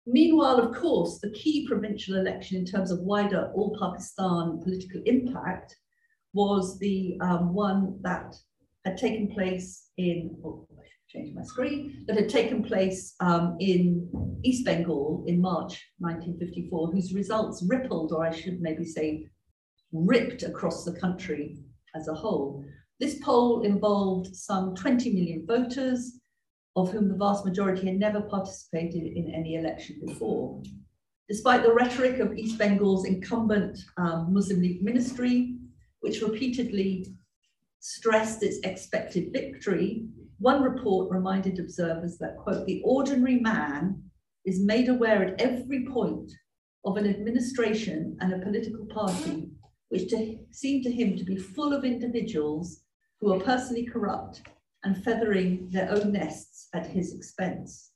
Meanwhile, 0.08 0.60
of 0.60 0.76
course, 0.76 1.20
the 1.20 1.32
key 1.32 1.68
provincial 1.68 2.16
election 2.16 2.58
in 2.58 2.66
terms 2.66 2.92
of 2.92 3.00
wider 3.00 3.52
all 3.56 3.76
Pakistan 3.80 4.62
political 4.64 5.02
impact 5.06 5.76
was 6.34 6.78
the 6.78 7.18
um, 7.22 7.54
one 7.54 7.98
that 8.02 8.36
had 8.86 8.98
taken 8.98 9.28
place 9.28 9.90
in, 9.98 10.38
change 11.16 11.36
my 11.36 11.44
screen, 11.44 12.04
that 12.08 12.18
had 12.18 12.30
taken 12.30 12.64
place 12.64 13.16
um, 13.20 13.56
in 13.60 14.10
East 14.44 14.66
Bengal 14.66 15.24
in 15.28 15.42
March 15.42 15.82
1954, 16.00 16.92
whose 16.92 17.14
results 17.14 17.66
rippled, 17.68 18.12
or 18.12 18.26
I 18.26 18.32
should 18.32 18.62
maybe 18.62 18.86
say, 18.86 19.28
ripped 19.92 20.44
across 20.44 20.84
the 20.84 21.00
country 21.00 21.58
as 21.96 22.08
a 22.08 22.14
whole. 22.14 22.64
This 23.00 23.20
poll 23.24 23.64
involved 23.64 24.36
some 24.36 24.76
20 24.76 25.14
million 25.14 25.46
voters, 25.46 26.20
of 26.76 26.92
whom 26.92 27.08
the 27.08 27.16
vast 27.16 27.46
majority 27.46 27.88
had 27.88 28.00
never 28.00 28.22
participated 28.22 29.04
in 29.04 29.34
any 29.34 29.56
election 29.56 30.02
before. 30.06 30.62
Despite 31.30 31.64
the 31.64 31.74
rhetoric 31.74 32.20
of 32.20 32.38
East 32.38 32.58
Bengal's 32.58 33.06
incumbent 33.06 33.80
um, 33.98 34.34
Muslim 34.34 34.62
League 34.62 34.84
ministry, 34.84 35.56
which 36.02 36.22
repeatedly 36.22 37.08
stressed 37.80 38.44
its 38.44 38.60
expected 38.64 39.32
victory, 39.32 40.08
one 40.40 40.62
report 40.62 41.12
reminded 41.12 41.60
observers 41.60 42.18
that, 42.18 42.38
quote, 42.38 42.66
the 42.66 42.82
ordinary 42.84 43.40
man 43.40 44.02
is 44.46 44.64
made 44.64 44.90
aware 44.90 45.24
at 45.24 45.42
every 45.42 45.86
point 45.86 46.32
of 46.86 46.98
an 46.98 47.08
administration 47.08 48.18
and 48.20 48.34
a 48.34 48.40
political 48.40 48.86
party 48.88 49.50
which 49.90 50.10
to, 50.10 50.38
seemed 50.52 50.84
to 50.84 50.92
him 50.92 51.18
to 51.18 51.24
be 51.24 51.38
full 51.38 51.74
of 51.74 51.84
individuals 51.84 52.82
who 53.20 53.34
are 53.34 53.40
personally 53.40 53.86
corrupt 53.86 54.42
and 54.84 55.04
feathering 55.04 55.70
their 55.72 55.90
own 55.92 56.12
nests 56.12 56.68
at 56.74 56.86
his 56.86 57.14
expense. 57.14 57.92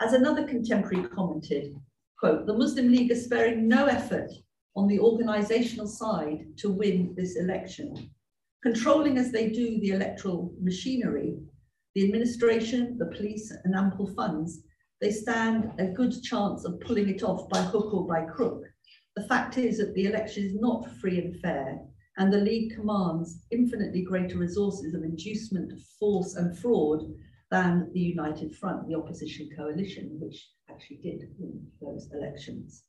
As 0.00 0.12
another 0.12 0.46
contemporary 0.46 1.06
commented, 1.08 1.74
quote, 2.18 2.46
the 2.46 2.56
Muslim 2.56 2.90
League 2.90 3.10
is 3.10 3.24
sparing 3.24 3.68
no 3.68 3.86
effort 3.86 4.30
on 4.76 4.88
the 4.88 4.98
organizational 4.98 5.86
side 5.86 6.44
to 6.58 6.70
win 6.70 7.14
this 7.16 7.36
election. 7.36 8.10
Controlling 8.62 9.18
as 9.18 9.32
they 9.32 9.48
do 9.48 9.80
the 9.80 9.90
electoral 9.90 10.52
machinery, 10.60 11.38
the 11.94 12.04
administration, 12.04 12.98
the 12.98 13.06
police 13.06 13.52
and 13.64 13.74
ample 13.74 14.06
funds, 14.14 14.62
they 15.00 15.10
stand 15.10 15.72
a 15.78 15.86
good 15.86 16.12
chance 16.22 16.64
of 16.64 16.80
pulling 16.80 17.08
it 17.08 17.22
off 17.22 17.48
by 17.48 17.62
hook 17.62 17.94
or 17.94 18.06
by 18.06 18.22
crook. 18.24 18.62
The 19.16 19.26
fact 19.26 19.58
is 19.58 19.78
that 19.78 19.94
the 19.94 20.04
election 20.04 20.44
is 20.44 20.54
not 20.54 20.90
free 21.00 21.18
and 21.18 21.40
fair 21.40 21.80
and 22.20 22.30
the 22.30 22.38
League 22.38 22.74
commands 22.74 23.46
infinitely 23.50 24.02
greater 24.02 24.36
resources 24.36 24.92
of 24.94 25.02
inducement, 25.02 25.72
force 25.98 26.34
and 26.34 26.56
fraud 26.58 27.00
than 27.50 27.90
the 27.94 28.00
United 28.00 28.54
Front, 28.56 28.86
the 28.86 28.94
opposition 28.94 29.48
coalition, 29.56 30.18
which 30.20 30.50
actually 30.68 30.98
did 30.98 31.30
win 31.38 31.66
those 31.80 32.10
elections. 32.12 32.84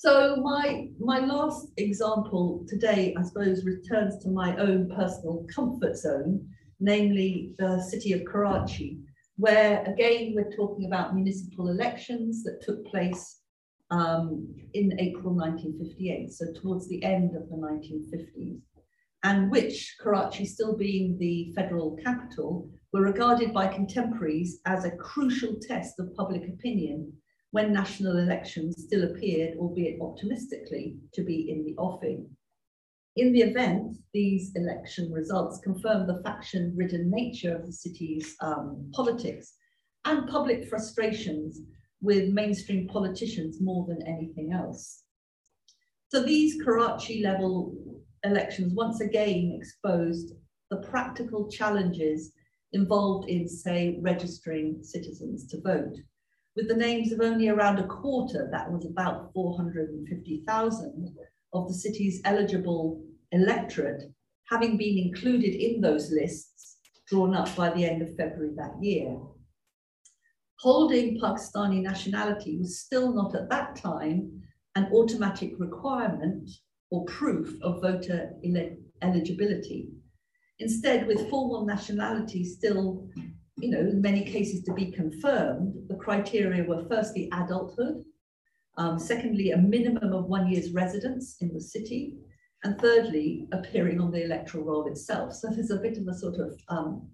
So 0.00 0.36
my, 0.36 0.88
my 0.98 1.18
last 1.18 1.72
example 1.76 2.64
today, 2.66 3.14
I 3.18 3.22
suppose, 3.22 3.66
returns 3.66 4.16
to 4.22 4.30
my 4.30 4.56
own 4.56 4.88
personal 4.88 5.46
comfort 5.54 5.94
zone, 5.94 6.48
namely 6.80 7.54
the 7.58 7.82
city 7.82 8.14
of 8.14 8.24
Karachi, 8.24 8.98
where 9.36 9.84
again, 9.84 10.32
we're 10.34 10.56
talking 10.56 10.86
about 10.86 11.14
municipal 11.14 11.68
elections 11.68 12.42
that 12.44 12.62
took 12.62 12.82
place 12.86 13.40
um, 13.90 14.48
in 14.72 14.98
April 14.98 15.34
1958, 15.34 16.32
so 16.32 16.46
towards 16.62 16.88
the 16.88 17.04
end 17.04 17.36
of 17.36 17.50
the 17.50 17.56
1950s, 17.56 18.58
and 19.22 19.50
which, 19.50 19.96
Karachi 20.00 20.46
still 20.46 20.78
being 20.78 21.18
the 21.18 21.52
federal 21.54 21.94
capital, 22.02 22.70
were 22.94 23.02
regarded 23.02 23.52
by 23.52 23.66
contemporaries 23.66 24.60
as 24.64 24.86
a 24.86 24.96
crucial 24.96 25.56
test 25.60 26.00
of 26.00 26.14
public 26.16 26.48
opinion 26.48 27.12
when 27.52 27.72
national 27.72 28.18
elections 28.18 28.84
still 28.84 29.04
appeared, 29.04 29.56
albeit 29.58 30.00
optimistically, 30.00 30.96
to 31.12 31.22
be 31.22 31.50
in 31.50 31.64
the 31.64 31.74
offing. 31.76 32.28
In 33.16 33.32
the 33.32 33.42
event, 33.42 33.96
these 34.14 34.52
election 34.54 35.10
results 35.12 35.58
confirmed 35.58 36.08
the 36.08 36.22
faction-ridden 36.22 37.10
nature 37.10 37.56
of 37.56 37.66
the 37.66 37.72
city's 37.72 38.36
um, 38.40 38.90
politics 38.94 39.54
and 40.04 40.28
public 40.28 40.68
frustrations 40.68 41.60
with 42.00 42.32
mainstream 42.32 42.86
politicians 42.88 43.60
more 43.60 43.84
than 43.86 44.06
anything 44.06 44.52
else. 44.52 45.02
So 46.08 46.22
these 46.22 46.62
Karachi 46.62 47.22
level 47.22 47.74
elections 48.24 48.74
once 48.74 49.00
again 49.00 49.52
exposed 49.56 50.32
the 50.70 50.78
practical 50.78 51.50
challenges 51.50 52.32
involved 52.72 53.28
in, 53.28 53.48
say, 53.48 53.98
registering 54.00 54.82
citizens 54.82 55.46
to 55.48 55.60
vote. 55.60 55.96
With 56.56 56.68
the 56.68 56.76
names 56.76 57.12
of 57.12 57.20
only 57.20 57.48
around 57.48 57.78
a 57.78 57.86
quarter, 57.86 58.48
that 58.52 58.70
was 58.70 58.84
about 58.84 59.32
450,000 59.32 61.16
of 61.52 61.68
the 61.68 61.74
city's 61.74 62.20
eligible 62.24 63.02
electorate 63.32 64.02
having 64.48 64.76
been 64.76 64.98
included 64.98 65.54
in 65.54 65.80
those 65.80 66.10
lists 66.10 66.78
drawn 67.08 67.34
up 67.34 67.54
by 67.54 67.70
the 67.70 67.84
end 67.84 68.02
of 68.02 68.16
February 68.16 68.52
that 68.56 68.74
year 68.82 69.16
holding 70.60 71.18
Pakistani 71.18 71.80
nationality 71.80 72.58
was 72.58 72.80
still 72.80 73.14
not 73.14 73.34
at 73.34 73.48
that 73.48 73.76
time 73.76 74.42
an 74.76 74.86
automatic 74.92 75.52
requirement 75.58 76.48
or 76.90 77.04
proof 77.06 77.56
of 77.62 77.80
voter 77.80 78.32
eligibility. 79.02 79.88
Instead, 80.58 81.06
with 81.06 81.30
formal 81.30 81.64
nationality 81.64 82.44
still, 82.44 83.08
you 83.60 83.70
know, 83.70 83.80
in 83.80 84.00
many 84.00 84.24
cases 84.24 84.62
to 84.64 84.72
be 84.72 84.90
confirmed, 84.90 85.74
the 85.88 85.96
criteria 85.96 86.64
were 86.64 86.84
firstly 86.88 87.28
adulthood, 87.32 88.04
Um, 88.76 88.98
secondly, 88.98 89.50
a 89.50 89.58
minimum 89.58 90.12
of 90.12 90.26
one 90.26 90.50
year's 90.50 90.72
residence 90.72 91.36
in 91.40 91.52
the 91.52 91.60
city. 91.60 92.16
And 92.64 92.78
thirdly, 92.80 93.48
appearing 93.52 94.00
on 94.00 94.10
the 94.10 94.24
electoral 94.24 94.64
roll 94.64 94.86
itself. 94.86 95.34
So 95.34 95.48
there's 95.48 95.70
a 95.70 95.84
bit 95.86 95.98
of 95.98 96.06
a 96.08 96.14
sort 96.14 96.36
of, 96.36 96.58
um, 96.68 97.08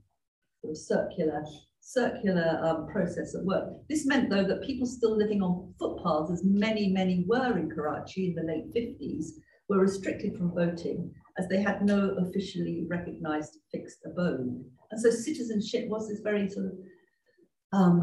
sort 0.61 0.73
of 0.73 0.79
circular 0.79 1.45
circular 1.81 2.61
um, 2.65 2.89
process 2.89 3.37
at 3.37 3.45
work. 3.45 3.73
This 3.89 4.07
meant, 4.07 4.29
though, 4.29 4.43
that 4.43 4.63
people 4.63 4.89
still 4.89 5.17
living 5.17 5.41
on 5.41 5.73
footpaths, 5.79 6.33
as 6.33 6.43
many, 6.45 6.89
many 6.89 7.25
were 7.29 7.57
in 7.59 7.71
Karachi 7.71 8.31
in 8.31 8.35
the 8.35 8.43
late 8.43 8.75
50s, 8.75 9.27
were 9.69 9.79
restricted 9.79 10.37
from 10.37 10.53
voting 10.53 11.15
as 11.39 11.49
they 11.49 11.63
had 11.63 11.83
no 11.83 12.17
officially 12.19 12.87
recognized 12.89 13.59
fixed 13.71 13.99
abode. 14.05 14.65
And 14.91 15.01
so 15.01 15.11
citizenship 15.11 15.89
was 15.89 16.09
this 16.09 16.21
very 16.21 16.49
sort 16.49 16.67
of, 16.67 16.73
um, 17.73 18.03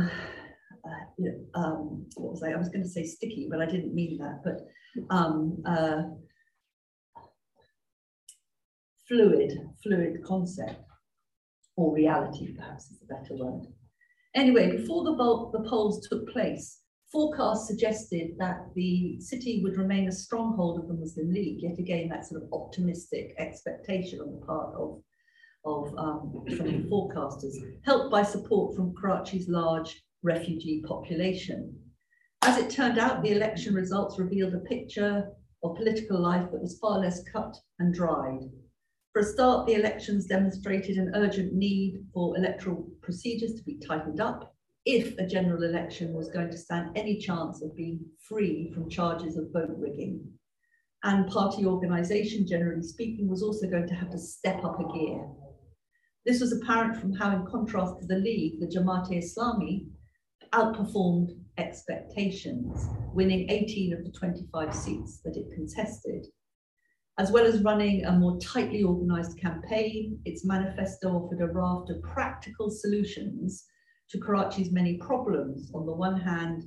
uh, 0.85 1.05
you 1.17 1.31
know, 1.31 1.61
um, 1.61 2.05
what 2.15 2.31
was 2.31 2.43
I, 2.43 2.51
I 2.51 2.57
was 2.57 2.69
going 2.69 2.83
to 2.83 2.89
say 2.89 3.05
sticky, 3.05 3.47
but 3.49 3.61
I 3.61 3.65
didn't 3.65 3.95
mean 3.95 4.17
that, 4.19 4.41
but 4.43 4.59
um, 5.09 5.63
uh, 5.65 6.03
fluid, 9.07 9.51
fluid 9.81 10.23
concept 10.23 10.81
or 11.75 11.93
reality 11.93 12.55
perhaps 12.55 12.91
is 12.91 13.01
a 13.01 13.13
better 13.13 13.35
word. 13.35 13.65
Anyway, 14.35 14.75
before 14.75 15.03
the, 15.03 15.57
the 15.57 15.69
polls 15.69 16.07
took 16.07 16.27
place, 16.29 16.82
forecasts 17.13 17.67
suggested 17.67 18.31
that 18.39 18.65
the 18.75 19.21
city 19.21 19.61
would 19.63 19.77
remain 19.77 20.07
a 20.07 20.11
stronghold 20.11 20.79
of 20.79 20.87
the 20.87 20.95
Muslim 20.95 21.31
League. 21.31 21.61
Yet 21.61 21.77
again, 21.77 22.09
that 22.09 22.25
sort 22.25 22.41
of 22.41 22.49
optimistic 22.51 23.35
expectation 23.37 24.19
on 24.19 24.31
the 24.31 24.45
part 24.45 24.73
of, 24.75 24.99
of 25.63 25.95
um, 25.97 26.43
forecasters, 26.91 27.53
helped 27.85 28.11
by 28.11 28.23
support 28.23 28.75
from 28.75 28.95
Karachi's 28.95 29.47
large 29.47 30.03
refugee 30.23 30.83
population. 30.87 31.79
As 32.41 32.57
it 32.57 32.71
turned 32.71 32.97
out, 32.97 33.21
the 33.21 33.31
election 33.31 33.75
results 33.75 34.17
revealed 34.17 34.55
a 34.55 34.59
picture 34.61 35.29
of 35.63 35.77
political 35.77 36.19
life 36.19 36.51
that 36.51 36.61
was 36.61 36.79
far 36.79 36.99
less 36.99 37.23
cut 37.31 37.55
and 37.79 37.93
dried. 37.93 38.39
For 39.13 39.21
a 39.21 39.23
start, 39.23 39.67
the 39.67 39.75
elections 39.75 40.25
demonstrated 40.25 40.97
an 40.97 41.11
urgent 41.13 41.53
need 41.53 42.03
for 42.11 42.35
electoral 42.35 42.87
procedures 43.03 43.53
to 43.53 43.63
be 43.63 43.79
tightened 43.87 44.19
up 44.19 44.52
if 44.85 45.17
a 45.17 45.25
general 45.25 45.63
election 45.63 46.13
was 46.13 46.29
going 46.29 46.51
to 46.51 46.57
stand 46.57 46.97
any 46.97 47.17
chance 47.17 47.61
of 47.61 47.75
being 47.75 47.99
free 48.27 48.71
from 48.73 48.89
charges 48.89 49.37
of 49.37 49.51
vote 49.53 49.75
rigging. 49.77 50.21
And 51.03 51.29
party 51.29 51.65
organisation, 51.65 52.47
generally 52.47 52.83
speaking, 52.83 53.27
was 53.29 53.43
also 53.43 53.69
going 53.69 53.87
to 53.87 53.95
have 53.95 54.09
to 54.11 54.17
step 54.17 54.63
up 54.63 54.79
a 54.79 54.93
gear. 54.93 55.25
This 56.25 56.39
was 56.39 56.53
apparent 56.53 56.97
from 56.97 57.13
how, 57.13 57.35
in 57.35 57.45
contrast 57.45 57.99
to 57.99 58.07
the 58.07 58.15
League, 58.15 58.59
the 58.59 58.67
Jamaat-e-Islami 58.67 59.87
outperformed 60.53 61.29
expectations, 61.57 62.87
winning 63.13 63.49
18 63.49 63.93
of 63.93 64.03
the 64.05 64.11
25 64.11 64.73
seats 64.73 65.19
that 65.23 65.35
it 65.35 65.51
contested. 65.53 66.25
As 67.19 67.31
well 67.31 67.45
as 67.45 67.61
running 67.61 68.05
a 68.05 68.11
more 68.13 68.39
tightly 68.39 68.83
organized 68.83 69.37
campaign, 69.39 70.19
its 70.25 70.45
manifesto 70.45 71.09
offered 71.09 71.41
a 71.41 71.47
raft 71.47 71.89
of 71.89 72.01
practical 72.01 72.69
solutions 72.69 73.65
to 74.13 74.19
Karachi's 74.19 74.71
many 74.71 74.97
problems. 74.97 75.71
On 75.73 75.85
the 75.85 75.93
one 75.93 76.19
hand, 76.19 76.63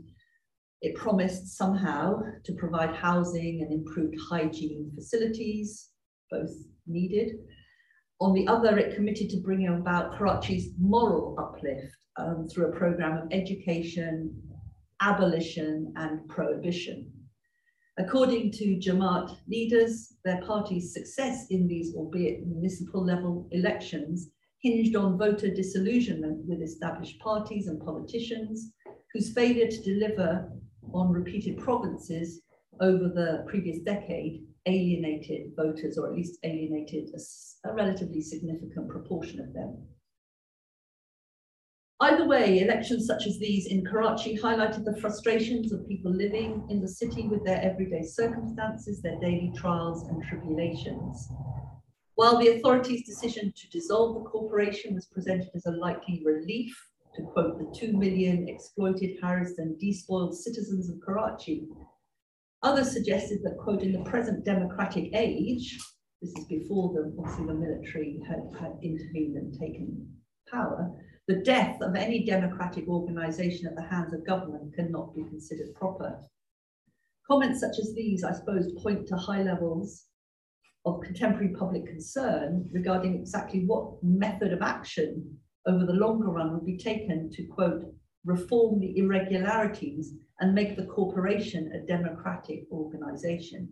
it 0.83 0.97
promised 0.97 1.57
somehow 1.57 2.21
to 2.45 2.53
provide 2.55 2.95
housing 2.95 3.63
and 3.63 3.73
improved 3.73 4.17
hygiene 4.29 4.91
facilities, 4.95 5.91
both 6.31 6.51
needed. 6.87 7.37
On 8.21 8.35
the 8.35 8.49
other, 8.49 8.77
it 8.79 8.97
committed 8.97 9.31
to 9.31 9.41
bringing 9.43 9.69
about 9.69 10.19
Karachi's 10.19 10.73
moral 10.79 11.37
uplift 11.39 11.97
um, 12.17 12.49
through 12.49 12.67
a 12.67 12.77
program 12.77 13.17
of 13.17 13.29
education, 13.31 14.35
abolition, 15.01 15.93
and 15.97 16.29
prohibition. 16.29 17.13
According 17.99 18.51
to 18.53 18.77
Jamaat 18.77 19.37
leaders, 19.49 20.17
their 20.25 20.43
party's 20.43 20.93
success 20.93 21.47
in 21.51 21.69
these, 21.69 21.95
albeit 21.95 22.47
municipal 22.47 23.05
level 23.05 23.49
elections, 23.53 24.31
hinged 24.67 24.97
on 24.97 25.17
voter 25.17 25.49
disillusionment 25.49 26.45
with 26.49 26.61
established 26.61 27.21
parties 27.21 27.69
and 27.69 27.81
politicians 27.81 28.73
whose 29.13 29.33
failure 29.33 29.69
to 29.69 29.83
deliver 29.83 30.51
on 30.93 31.13
repeated 31.13 31.57
provinces 31.59 32.41
over 32.81 33.09
the 33.09 33.45
previous 33.47 33.79
decade 33.81 34.43
alienated 34.67 35.53
voters, 35.57 35.97
or 35.97 36.09
at 36.09 36.15
least 36.15 36.41
alienated 36.43 37.09
a, 37.15 37.69
a 37.69 37.75
relatively 37.75 38.21
significant 38.21 38.89
proportion 38.89 39.39
of 39.41 39.53
them. 39.55 39.87
Either 42.01 42.27
way, 42.27 42.59
elections 42.59 43.07
such 43.07 43.27
as 43.27 43.39
these 43.39 43.69
in 43.69 43.85
Karachi 43.85 44.37
highlighted 44.37 44.85
the 44.85 45.01
frustrations 45.01 45.73
of 45.73 45.87
people 45.87 46.13
living 46.13 46.67
in 46.69 46.81
the 46.81 46.89
city 46.89 47.29
with 47.29 47.45
their 47.45 47.63
everyday 47.63 48.03
circumstances, 48.03 49.01
their 49.01 49.19
daily 49.21 49.53
trials 49.57 50.09
and 50.09 50.23
tribulations. 50.25 51.31
While 52.17 52.39
the 52.39 52.49
authorities' 52.49 53.05
decision 53.05 53.53
to 53.55 53.69
dissolve 53.69 54.15
the 54.15 54.31
corporation 54.31 54.95
was 54.95 55.05
presented 55.05 55.51
as 55.55 55.67
a 55.67 55.73
likely 55.73 56.23
relief, 56.25 56.75
to 57.15 57.23
quote 57.23 57.59
the 57.59 57.79
2 57.79 57.93
million 57.93 58.49
exploited, 58.49 59.19
harassed 59.21 59.59
and 59.59 59.79
despoiled 59.79 60.35
citizens 60.35 60.89
of 60.89 60.99
Karachi, 61.05 61.69
others 62.63 62.91
suggested 62.91 63.41
that, 63.43 63.59
quote, 63.59 63.83
in 63.83 63.93
the 63.93 64.11
present 64.11 64.47
democratic 64.47 65.15
age, 65.15 65.79
this 66.23 66.33
is 66.39 66.47
before 66.47 66.95
the, 66.95 67.15
obviously 67.19 67.45
the 67.45 67.53
military 67.53 68.19
had, 68.27 68.49
had 68.59 68.79
intervened 68.83 69.37
and 69.37 69.53
taken 69.53 70.09
power, 70.51 70.91
the 71.29 71.43
death 71.43 71.79
of 71.83 71.95
any 71.97 72.25
democratic 72.25 72.89
organisation 72.89 73.67
at 73.67 73.77
the 73.77 73.83
hands 73.83 74.15
of 74.15 74.27
government 74.27 74.75
cannot 74.75 75.15
be 75.15 75.23
considered 75.25 75.75
proper. 75.75 76.19
Comments 77.27 77.61
such 77.61 77.79
as 77.79 77.93
these, 77.95 78.25
I 78.25 78.33
suppose, 78.33 78.73
point 78.83 79.07
to 79.09 79.17
high 79.17 79.43
levels 79.43 80.07
of 80.87 81.01
contemporary 81.03 81.53
public 81.59 81.85
concern 81.87 82.69
regarding 82.73 83.17
exactly 83.17 83.65
what 83.67 84.03
method 84.03 84.53
of 84.53 84.63
action 84.63 85.39
over 85.67 85.85
the 85.85 85.93
longer 85.93 86.29
run 86.29 86.55
would 86.55 86.65
be 86.65 86.79
taken 86.79 87.29
to, 87.33 87.45
quote, 87.47 87.85
reform 88.25 88.79
the 88.79 88.97
irregularities 88.97 90.15
and 90.41 90.55
make 90.55 90.77
the 90.77 90.87
corporation 90.87 91.73
a 91.73 91.87
democratic 91.87 92.65
organisation. 92.71 93.69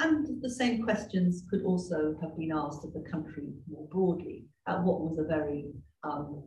And 0.00 0.42
the 0.42 0.50
same 0.50 0.82
questions 0.82 1.44
could 1.48 1.62
also 1.62 2.16
have 2.20 2.36
been 2.36 2.52
asked 2.52 2.84
of 2.84 2.92
the 2.92 3.08
country 3.10 3.48
more 3.68 3.86
broadly 3.88 4.44
at 4.66 4.82
what 4.82 5.00
was 5.00 5.18
a 5.18 5.24
very 5.24 5.66
um, 6.02 6.42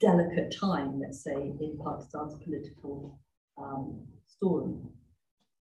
delicate 0.00 0.54
time, 0.58 1.00
let's 1.00 1.22
say, 1.22 1.34
in 1.34 1.78
Pakistan's 1.84 2.36
political 2.44 3.18
um, 3.58 4.04
story. 4.26 4.74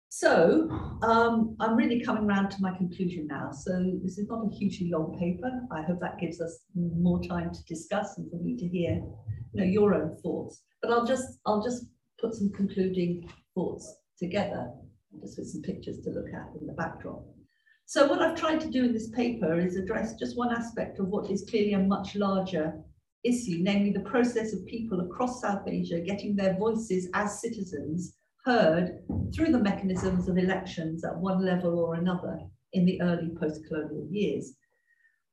So 0.09 0.69
um, 1.03 1.55
I'm 1.59 1.75
really 1.75 2.01
coming 2.01 2.27
round 2.27 2.49
to 2.51 2.61
my 2.61 2.75
conclusion 2.75 3.27
now. 3.27 3.51
So 3.51 3.99
this 4.03 4.17
is 4.17 4.27
not 4.29 4.45
a 4.45 4.55
hugely 4.55 4.89
long 4.89 5.17
paper. 5.19 5.51
I 5.71 5.81
hope 5.81 5.99
that 5.99 6.19
gives 6.19 6.39
us 6.39 6.59
more 6.75 7.21
time 7.21 7.53
to 7.53 7.63
discuss 7.65 8.17
and 8.17 8.29
for 8.31 8.37
me 8.37 8.55
to 8.57 8.67
hear 8.67 9.01
you 9.53 9.61
know, 9.61 9.65
your 9.65 9.93
own 9.93 10.17
thoughts. 10.23 10.63
But 10.81 10.91
I'll 10.91 11.05
just 11.05 11.39
I'll 11.45 11.61
just 11.61 11.85
put 12.19 12.33
some 12.33 12.51
concluding 12.51 13.29
thoughts 13.53 13.95
together, 14.17 14.71
just 15.21 15.37
with 15.37 15.49
some 15.49 15.61
pictures 15.61 15.99
to 16.01 16.09
look 16.09 16.33
at 16.33 16.59
in 16.59 16.67
the 16.67 16.73
backdrop. 16.73 17.23
So 17.85 18.07
what 18.07 18.21
I've 18.21 18.39
tried 18.39 18.61
to 18.61 18.69
do 18.69 18.85
in 18.85 18.93
this 18.93 19.09
paper 19.09 19.59
is 19.59 19.75
address 19.75 20.15
just 20.15 20.37
one 20.37 20.53
aspect 20.53 20.99
of 20.99 21.07
what 21.07 21.29
is 21.31 21.45
clearly 21.49 21.73
a 21.73 21.79
much 21.79 22.15
larger 22.15 22.73
issue, 23.23 23.59
namely 23.61 23.91
the 23.91 24.01
process 24.01 24.53
of 24.53 24.65
people 24.65 25.01
across 25.01 25.41
South 25.41 25.67
Asia 25.67 25.99
getting 25.99 26.35
their 26.35 26.57
voices 26.57 27.07
as 27.13 27.41
citizens 27.41 28.16
heard 28.47 29.03
through 29.35 29.51
the 29.51 29.59
mechanisms 29.59 30.29
of 30.29 30.37
elections 30.37 31.03
at 31.03 31.17
one 31.17 31.45
level 31.45 31.79
or 31.79 31.95
another 31.95 32.39
in 32.71 32.85
the 32.85 33.01
early 33.01 33.29
post-colonial 33.37 34.07
years. 34.09 34.53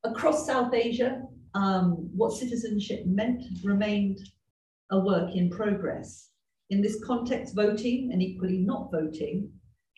Across 0.03 0.47
South 0.47 0.75
Asia, 0.75 1.23
um, 1.55 2.11
what 2.17 2.33
citizenship 2.33 3.07
meant 3.07 3.41
remained 3.63 4.19
a 4.91 4.99
work 4.99 5.37
in 5.37 5.49
progress. 5.49 6.31
In 6.71 6.83
this 6.83 7.03
context, 7.05 7.55
voting 7.55 8.11
and 8.13 8.21
equally 8.21 8.59
not 8.59 8.91
voting 8.91 9.49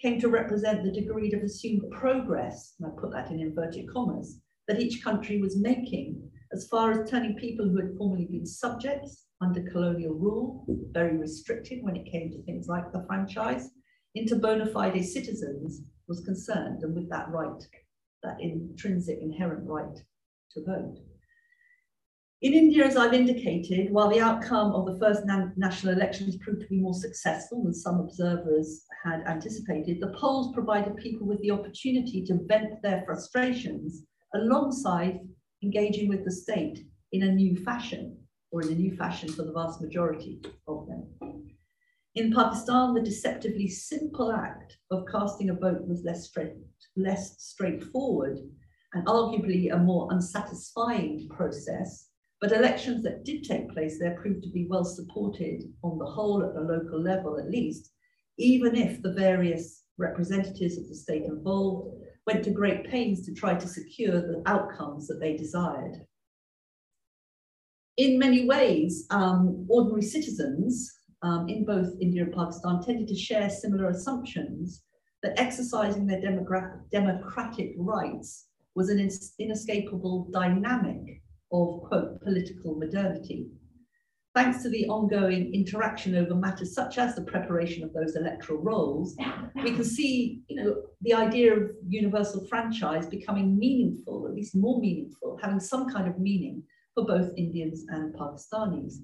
came 0.01 0.21
to 0.21 0.29
represent 0.29 0.85
the 0.85 0.93
degree 1.01 1.33
of 1.33 1.43
assumed 1.43 1.91
progress, 1.91 2.75
and 2.79 2.87
I 2.87 3.01
put 3.01 3.13
that 3.13 3.31
in 3.31 3.41
inverted 3.41 3.91
commas, 3.91 4.43
that 4.69 4.79
each 4.79 5.03
country 5.03 5.41
was 5.41 5.57
making 5.59 6.21
as 6.53 6.69
far 6.69 6.91
as 6.91 7.09
turning 7.09 7.37
people 7.37 7.67
who 7.67 7.79
had 7.79 7.97
formerly 7.97 8.27
been 8.27 8.45
subjects 8.45 9.26
under 9.43 9.71
colonial 9.71 10.15
rule, 10.15 10.65
very 10.93 11.17
restricted 11.17 11.83
when 11.83 11.97
it 11.97 12.11
came 12.11 12.31
to 12.31 12.43
things 12.43 12.69
like 12.69 12.93
the 12.93 13.05
franchise, 13.07 13.71
into 14.15 14.37
bona 14.37 14.67
fide 14.67 15.05
citizens 15.05 15.83
was 16.09 16.25
concerned, 16.25 16.83
and 16.83 16.95
with 16.95 17.11
that 17.11 17.29
right, 17.31 17.63
that 18.23 18.41
intrinsic 18.41 19.19
inherent 19.21 19.69
right 19.69 19.99
to 20.53 20.65
vote. 20.65 20.99
In 22.43 22.53
India, 22.53 22.85
as 22.85 22.97
I've 22.97 23.15
indicated, 23.15 23.91
while 23.91 24.11
the 24.11 24.21
outcome 24.21 24.73
of 24.73 24.87
the 24.87 24.99
first 24.99 25.25
na 25.25 25.47
national 25.57 25.95
elections 25.95 26.37
proved 26.37 26.61
to 26.61 26.69
be 26.69 26.81
more 26.81 26.95
successful 26.95 27.63
than 27.65 27.73
some 27.73 27.99
observers 27.99 28.85
had 29.05 29.23
anticipated, 29.27 30.01
the 30.01 30.15
polls 30.19 30.53
provided 30.53 30.97
people 30.97 31.27
with 31.27 31.41
the 31.41 31.51
opportunity 31.51 32.25
to 32.27 32.39
vent 32.47 32.83
their 32.83 33.03
frustrations 33.07 34.03
alongside 34.35 35.21
engaging 35.63 36.09
with 36.09 36.25
the 36.25 36.31
state 36.31 36.87
in 37.13 37.23
a 37.23 37.33
new 37.33 37.57
fashion, 37.57 38.19
or 38.57 38.63
in 38.63 38.69
a 38.69 38.75
new 38.75 38.97
fashion 38.97 39.29
for 39.29 39.43
the 39.43 39.53
vast 39.53 39.83
majority 39.83 40.41
of 40.67 40.87
them. 40.87 41.07
In 42.15 42.33
Pakistan, 42.33 42.95
the 42.95 43.03
deceptively 43.03 43.69
simple 43.69 44.33
act 44.33 44.79
of 44.91 45.05
casting 45.13 45.51
a 45.51 45.55
vote 45.55 45.87
was 45.87 46.03
less, 46.05 46.27
straight, 46.27 46.55
less 46.97 47.37
straightforward 47.39 48.39
and 48.95 49.07
arguably 49.07 49.71
a 49.71 49.77
more 49.77 50.09
unsatisfying 50.11 51.29
process, 51.29 52.09
but 52.41 52.53
elections 52.53 53.03
that 53.03 53.27
did 53.27 53.45
take 53.45 53.69
place 53.69 53.99
there 53.99 54.19
proved 54.19 54.43
to 54.45 54.51
be 54.51 54.67
well 54.71 54.87
supported 54.87 55.63
on 55.83 55.99
the 55.99 56.07
whole 56.07 56.43
at 56.43 56.55
the 56.55 56.61
local 56.61 57.03
level 57.03 57.39
at 57.39 57.51
least, 57.51 57.93
even 58.39 58.75
if 58.75 59.03
the 59.03 59.13
various 59.13 59.85
representatives 59.99 60.79
of 60.79 60.89
the 60.89 60.95
state 60.95 61.25
involved 61.25 61.95
went 62.27 62.43
to 62.45 62.51
great 62.51 62.89
pains 62.89 63.27
to 63.27 63.35
try 63.35 63.55
to 63.55 63.69
secure 63.69 64.23
the 64.23 64.43
outcomes 64.47 65.07
that 65.09 65.21
they 65.21 65.37
desired. 65.37 66.07
In 67.97 68.19
many 68.19 68.47
ways, 68.47 69.07
um, 69.11 69.67
ordinary 69.69 70.03
citizens 70.03 70.93
um, 71.23 71.49
in 71.49 71.65
both 71.65 71.95
India 72.01 72.25
and 72.25 72.33
Pakistan 72.33 72.83
tended 72.83 73.09
to 73.09 73.17
share 73.17 73.49
similar 73.49 73.89
assumptions 73.89 74.83
that 75.23 75.39
exercising 75.41 76.07
their 76.07 76.21
democratic 76.21 77.75
rights 77.79 78.49
was 78.75 78.91
an 78.91 79.09
inescapable 79.39 80.29
dynamic 80.31 81.23
of, 81.51 81.81
quote, 81.89 82.21
political 82.23 82.75
modernity. 82.75 83.49
Thanks 84.35 84.63
to 84.63 84.69
the 84.69 84.87
ongoing 84.89 85.55
interaction 85.55 86.15
over 86.15 86.35
matters 86.35 86.75
such 86.75 86.99
as 86.99 87.15
the 87.15 87.23
preparation 87.23 87.83
of 87.83 87.95
those 87.95 88.17
electoral 88.17 88.61
rolls, 88.61 89.17
we 89.65 89.73
can 89.73 89.85
see 89.85 90.43
you 90.49 90.57
know, 90.57 90.83
the 91.01 91.15
idea 91.15 91.55
of 91.55 91.71
universal 91.89 92.47
franchise 92.47 93.07
becoming 93.07 93.59
meaningful, 93.59 94.27
at 94.27 94.35
least 94.35 94.55
more 94.55 94.79
meaningful, 94.79 95.39
having 95.41 95.59
some 95.59 95.89
kind 95.89 96.07
of 96.07 96.19
meaning 96.19 96.63
for 96.97 97.05
both 97.05 97.31
Indians 97.37 97.85
and 97.89 98.15
Pakistanis. 98.15 98.95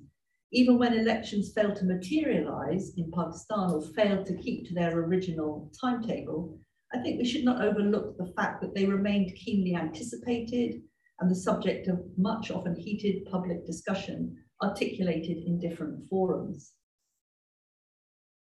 Even 0.51 0.79
when 0.79 0.95
elections 0.95 1.53
failed 1.55 1.77
to 1.77 1.85
materialize 1.85 2.93
in 2.97 3.13
Pakistan 3.13 3.71
or 3.71 3.83
failed 3.83 4.27
to 4.27 4.37
keep 4.37 4.67
to 4.67 4.75
their 4.75 4.99
original 4.99 5.71
timetable, 5.79 6.59
I 6.93 6.99
think 6.99 7.19
we 7.19 7.29
should 7.29 7.45
not 7.45 7.63
overlook 7.63 8.17
the 8.17 8.33
fact 8.35 8.63
that 8.63 8.75
they 8.75 8.87
remained 8.87 9.35
keenly 9.37 9.75
anticipated 9.75 10.83
and 11.21 11.31
the 11.31 11.35
subject 11.35 11.89
of 11.89 12.01
much 12.17 12.51
often 12.51 12.75
heated 12.75 13.27
public 13.31 13.65
discussion 13.67 14.37
articulated 14.63 15.39
in 15.47 15.59
different 15.59 16.09
forums. 16.09 16.73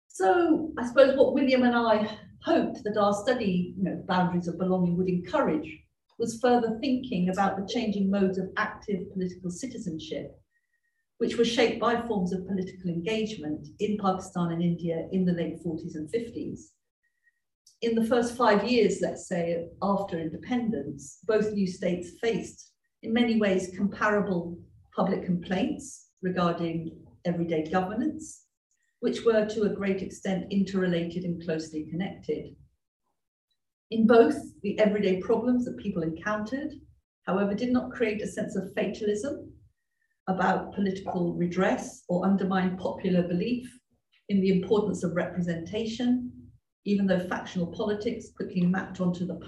So 0.07 0.71
I 0.77 0.87
suppose 0.87 1.17
what 1.17 1.33
William 1.33 1.63
and 1.63 1.75
I 1.75 2.17
hoped 2.43 2.83
that 2.83 2.97
our 2.97 3.13
study, 3.13 3.75
you 3.77 3.83
know, 3.83 4.03
boundaries 4.07 4.47
of 4.47 4.57
belonging 4.57 4.97
would 4.97 5.09
encourage 5.09 5.84
was 6.17 6.39
further 6.39 6.77
thinking 6.79 7.29
about 7.29 7.57
the 7.57 7.67
changing 7.71 8.09
modes 8.09 8.37
of 8.37 8.49
active 8.57 9.11
political 9.11 9.49
citizenship, 9.49 10.39
which 11.17 11.37
were 11.37 11.45
shaped 11.45 11.79
by 11.79 12.01
forms 12.07 12.33
of 12.33 12.47
political 12.47 12.89
engagement 12.89 13.67
in 13.79 13.97
Pakistan 13.97 14.51
and 14.51 14.61
India 14.61 15.07
in 15.11 15.25
the 15.25 15.33
late 15.33 15.63
40s 15.65 15.95
and 15.95 16.09
50s. 16.11 16.59
In 17.81 17.95
the 17.95 18.05
first 18.05 18.35
five 18.35 18.63
years, 18.63 18.99
let's 19.01 19.27
say, 19.27 19.67
after 19.81 20.19
independence, 20.19 21.19
both 21.27 21.51
new 21.51 21.67
states 21.67 22.11
faced, 22.21 22.71
in 23.03 23.13
many 23.13 23.39
ways, 23.39 23.73
comparable 23.75 24.57
public 24.95 25.25
complaints 25.25 26.07
regarding 26.21 26.97
everyday 27.25 27.69
governance, 27.69 28.45
which 29.01 29.25
were 29.25 29.45
to 29.45 29.63
a 29.63 29.75
great 29.75 30.01
extent 30.01 30.51
interrelated 30.51 31.23
and 31.25 31.43
closely 31.43 31.85
connected. 31.91 32.55
In 33.91 34.07
both, 34.07 34.35
the 34.63 34.77
everyday 34.79 35.21
problems 35.21 35.65
that 35.65 35.77
people 35.77 36.01
encountered, 36.01 36.73
however, 37.27 37.53
did 37.53 37.71
not 37.71 37.91
create 37.91 38.21
a 38.21 38.27
sense 38.27 38.55
of 38.55 38.73
fatalism 38.73 39.51
about 40.27 40.73
political 40.73 41.35
redress 41.35 42.03
or 42.09 42.25
undermine 42.25 42.77
popular 42.77 43.27
belief 43.27 43.67
in 44.29 44.41
the 44.41 44.49
importance 44.49 45.03
of 45.03 45.15
representation, 45.15 46.31
even 46.85 47.05
though 47.05 47.27
factional 47.27 47.67
politics 47.67 48.31
quickly 48.35 48.61
mapped 48.61 49.01
onto 49.01 49.25
the 49.25 49.39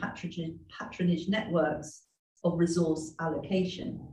patronage, 0.69 1.27
networks 1.27 2.03
of 2.43 2.59
resource 2.59 3.15
allocation. 3.19 4.07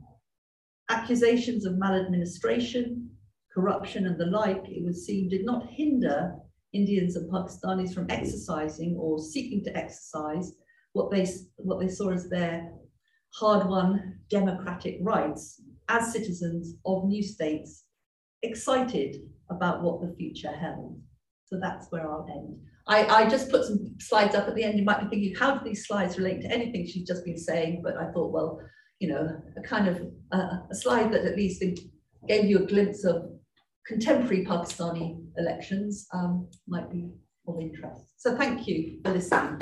Accusations 0.89 1.65
of 1.65 1.77
maladministration, 1.77 3.09
corruption, 3.53 4.07
and 4.07 4.19
the 4.19 4.25
like, 4.25 4.63
it 4.67 4.83
would 4.83 4.97
seem, 4.97 5.29
did 5.29 5.45
not 5.45 5.69
hinder 5.69 6.33
Indians 6.75 7.15
and 7.15 7.31
Pakistanis 7.31 7.93
from 7.93 8.07
exercising 8.09 8.95
or 8.99 9.19
seeking 9.19 9.63
to 9.63 9.77
exercise 9.77 10.51
what 10.93 11.09
they, 11.11 11.27
what 11.57 11.79
they 11.79 11.87
saw 11.87 12.11
as 12.11 12.29
their 12.29 12.71
hard 13.33 13.67
won 13.67 14.19
democratic 14.29 14.97
rights 15.01 15.61
as 15.89 16.11
citizens 16.11 16.75
of 16.85 17.05
new 17.05 17.23
states, 17.23 17.85
excited 18.43 19.17
about 19.49 19.83
what 19.83 20.01
the 20.01 20.15
future 20.15 20.51
held. 20.51 20.99
So 21.45 21.59
that's 21.61 21.87
where 21.91 22.09
I'll 22.09 22.27
end. 22.29 22.57
I, 22.87 23.23
I 23.23 23.29
just 23.29 23.49
put 23.49 23.65
some 23.65 23.95
slides 23.99 24.35
up 24.35 24.47
at 24.47 24.55
the 24.55 24.63
end. 24.63 24.77
You 24.77 24.85
might 24.85 25.01
be 25.01 25.09
thinking, 25.09 25.35
how 25.35 25.57
do 25.57 25.65
these 25.65 25.87
slides 25.87 26.17
relate 26.17 26.41
to 26.41 26.51
anything 26.51 26.85
she's 26.85 27.07
just 27.07 27.25
been 27.25 27.37
saying? 27.37 27.81
But 27.83 27.97
I 27.97 28.11
thought, 28.11 28.31
well, 28.31 28.59
you 28.99 29.09
know, 29.09 29.27
a 29.57 29.61
kind 29.61 29.87
of 29.87 30.01
uh, 30.31 30.57
a 30.71 30.75
slide 30.75 31.11
that 31.11 31.25
at 31.25 31.35
least 31.35 31.63
gave 32.27 32.45
you 32.45 32.59
a 32.59 32.67
glimpse 32.67 33.03
of 33.03 33.29
contemporary 33.87 34.45
Pakistani 34.45 35.24
elections 35.37 36.07
um, 36.13 36.47
might 36.67 36.89
be 36.91 37.09
of 37.47 37.59
interest. 37.59 38.13
So 38.17 38.35
thank 38.35 38.67
you 38.67 38.99
for 39.03 39.11
listening. 39.11 39.59